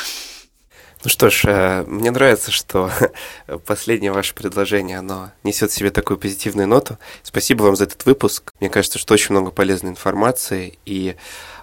Ну 1.03 1.09
что 1.11 1.29
ж, 1.29 1.43
э, 1.45 1.83
мне 1.85 2.09
нравится, 2.09 2.49
что 2.49 2.89
последнее 3.67 4.11
ваше 4.11 4.33
предложение, 4.33 4.97
оно 4.97 5.29
несет 5.43 5.69
в 5.69 5.75
себе 5.75 5.91
такую 5.91 6.17
позитивную 6.17 6.67
ноту. 6.67 6.97
Спасибо 7.21 7.61
вам 7.61 7.75
за 7.75 7.83
этот 7.83 8.03
выпуск. 8.07 8.51
Мне 8.59 8.71
кажется, 8.71 8.97
что 8.97 9.13
очень 9.13 9.35
много 9.35 9.51
полезной 9.51 9.91
информации, 9.91 10.79
и 10.87 11.17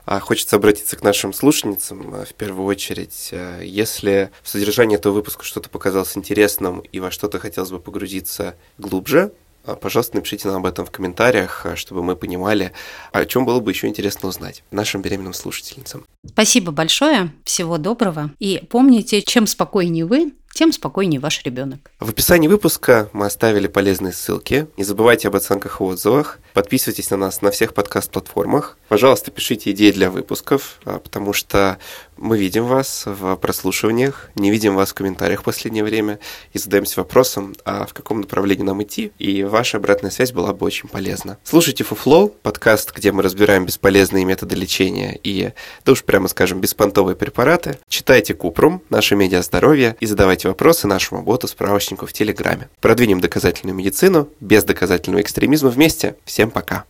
хочется 0.07 0.57
обратиться 0.57 0.97
к 0.97 1.03
нашим 1.03 1.33
слушательницам 1.33 2.15
э, 2.15 2.25
в 2.25 2.35
первую 2.35 2.67
очередь. 2.67 3.29
Э, 3.33 3.63
если 3.65 4.31
в 4.43 4.49
содержании 4.49 4.97
этого 4.97 5.13
выпуска 5.13 5.45
что-то 5.45 5.69
показалось 5.69 6.17
интересным 6.17 6.81
и 6.81 7.01
во 7.01 7.11
что-то 7.11 7.39
хотелось 7.39 7.71
бы 7.71 7.79
погрузиться 7.79 8.57
глубже, 8.79 9.33
э, 9.65 9.77
пожалуйста, 9.81 10.17
напишите 10.17 10.49
нам 10.49 10.59
об 10.59 10.67
этом 10.67 10.87
в 10.87 10.91
комментариях, 10.91 11.67
чтобы 11.75 12.03
мы 12.03 12.17
понимали, 12.17 12.73
о 13.13 13.25
чем 13.25 13.45
было 13.45 13.61
бы 13.61 13.71
еще 13.71 13.87
интересно 13.87 14.29
узнать 14.29 14.63
нашим 14.71 15.03
беременным 15.03 15.35
слушательницам. 15.35 16.05
Спасибо 16.27 16.73
большое, 16.73 17.33
всего 17.45 17.79
доброго. 17.79 18.31
И 18.39 18.63
помните, 18.69 19.23
чем 19.23 19.47
спокойнее 19.47 20.05
вы, 20.05 20.33
тем 20.53 20.73
спокойнее 20.73 21.21
ваш 21.21 21.43
ребенок. 21.45 21.91
В 22.01 22.11
описании 22.11 22.49
выпуска 22.49 23.09
мы 23.13 23.27
оставили 23.27 23.67
полезные 23.67 24.13
ссылки. 24.13 24.67
Не 24.77 24.85
забывайте 24.85 25.29
об 25.29 25.37
оценках 25.37 25.81
и 25.81 25.85
отзывах. 25.85 26.39
Подписывайтесь 26.55 27.11
на 27.11 27.17
нас 27.17 27.43
на 27.43 27.51
всех 27.51 27.75
подкаст-платформах. 27.75 28.77
Пожалуйста, 28.89 29.31
пишите 29.31 29.71
идеи 29.71 29.91
для 29.91 30.11
выпусков, 30.11 30.81
а, 30.85 30.99
потому 30.99 31.33
что 31.33 31.79
мы 32.17 32.39
видим 32.39 32.67
вас 32.67 33.05
в 33.07 33.37
прослушиваниях, 33.37 34.31
не 34.35 34.51
видим 34.51 34.75
вас 34.75 34.91
в 34.91 34.95
комментариях 34.95 35.41
в 35.41 35.45
последнее 35.45 35.85
время 35.85 36.19
и 36.53 36.59
задаемся 36.59 37.01
вопросом, 37.01 37.55
а 37.65 37.87
в 37.87 37.95
каком 37.95 38.21
направлении 38.21 38.63
нам 38.63 38.83
идти, 38.83 39.13
и 39.19 39.43
ваша 39.43 39.79
обратная 39.79 40.11
связь 40.11 40.33
была 40.33 40.53
бы 40.53 40.67
очень 40.67 40.89
полезна. 40.89 41.39
Слушайте 41.45 41.85
Фуфлоу, 41.85 42.29
подкаст, 42.29 42.95
где 42.95 43.11
мы 43.13 43.23
разбираем 43.23 43.65
бесполезные 43.65 44.25
методы 44.25 44.55
лечения 44.55 45.19
и, 45.23 45.53
да 45.85 45.93
уж 45.93 46.05
прямо 46.05 46.29
скажем, 46.29 46.61
беспонтовые 46.61 47.17
препараты. 47.17 47.79
Читайте 47.89 48.35
Купрум, 48.35 48.83
наше 48.91 49.17
медиа 49.17 49.43
здоровье 49.43 49.97
и 50.01 50.07
задавайте 50.07 50.49
вопросы 50.49 50.87
нашему 50.87 51.23
боту-справочнику 51.23 52.07
в 52.07 52.13
Телеграме. 52.13 52.69
Продвинем 52.81 53.21
доказательную 53.21 53.75
медицину 53.75 54.29
без 54.41 54.65
доказательного 54.65 55.23
экстремизма 55.23 55.71
вместе. 55.71 56.17
Всем 56.41 56.51
пока! 56.51 56.87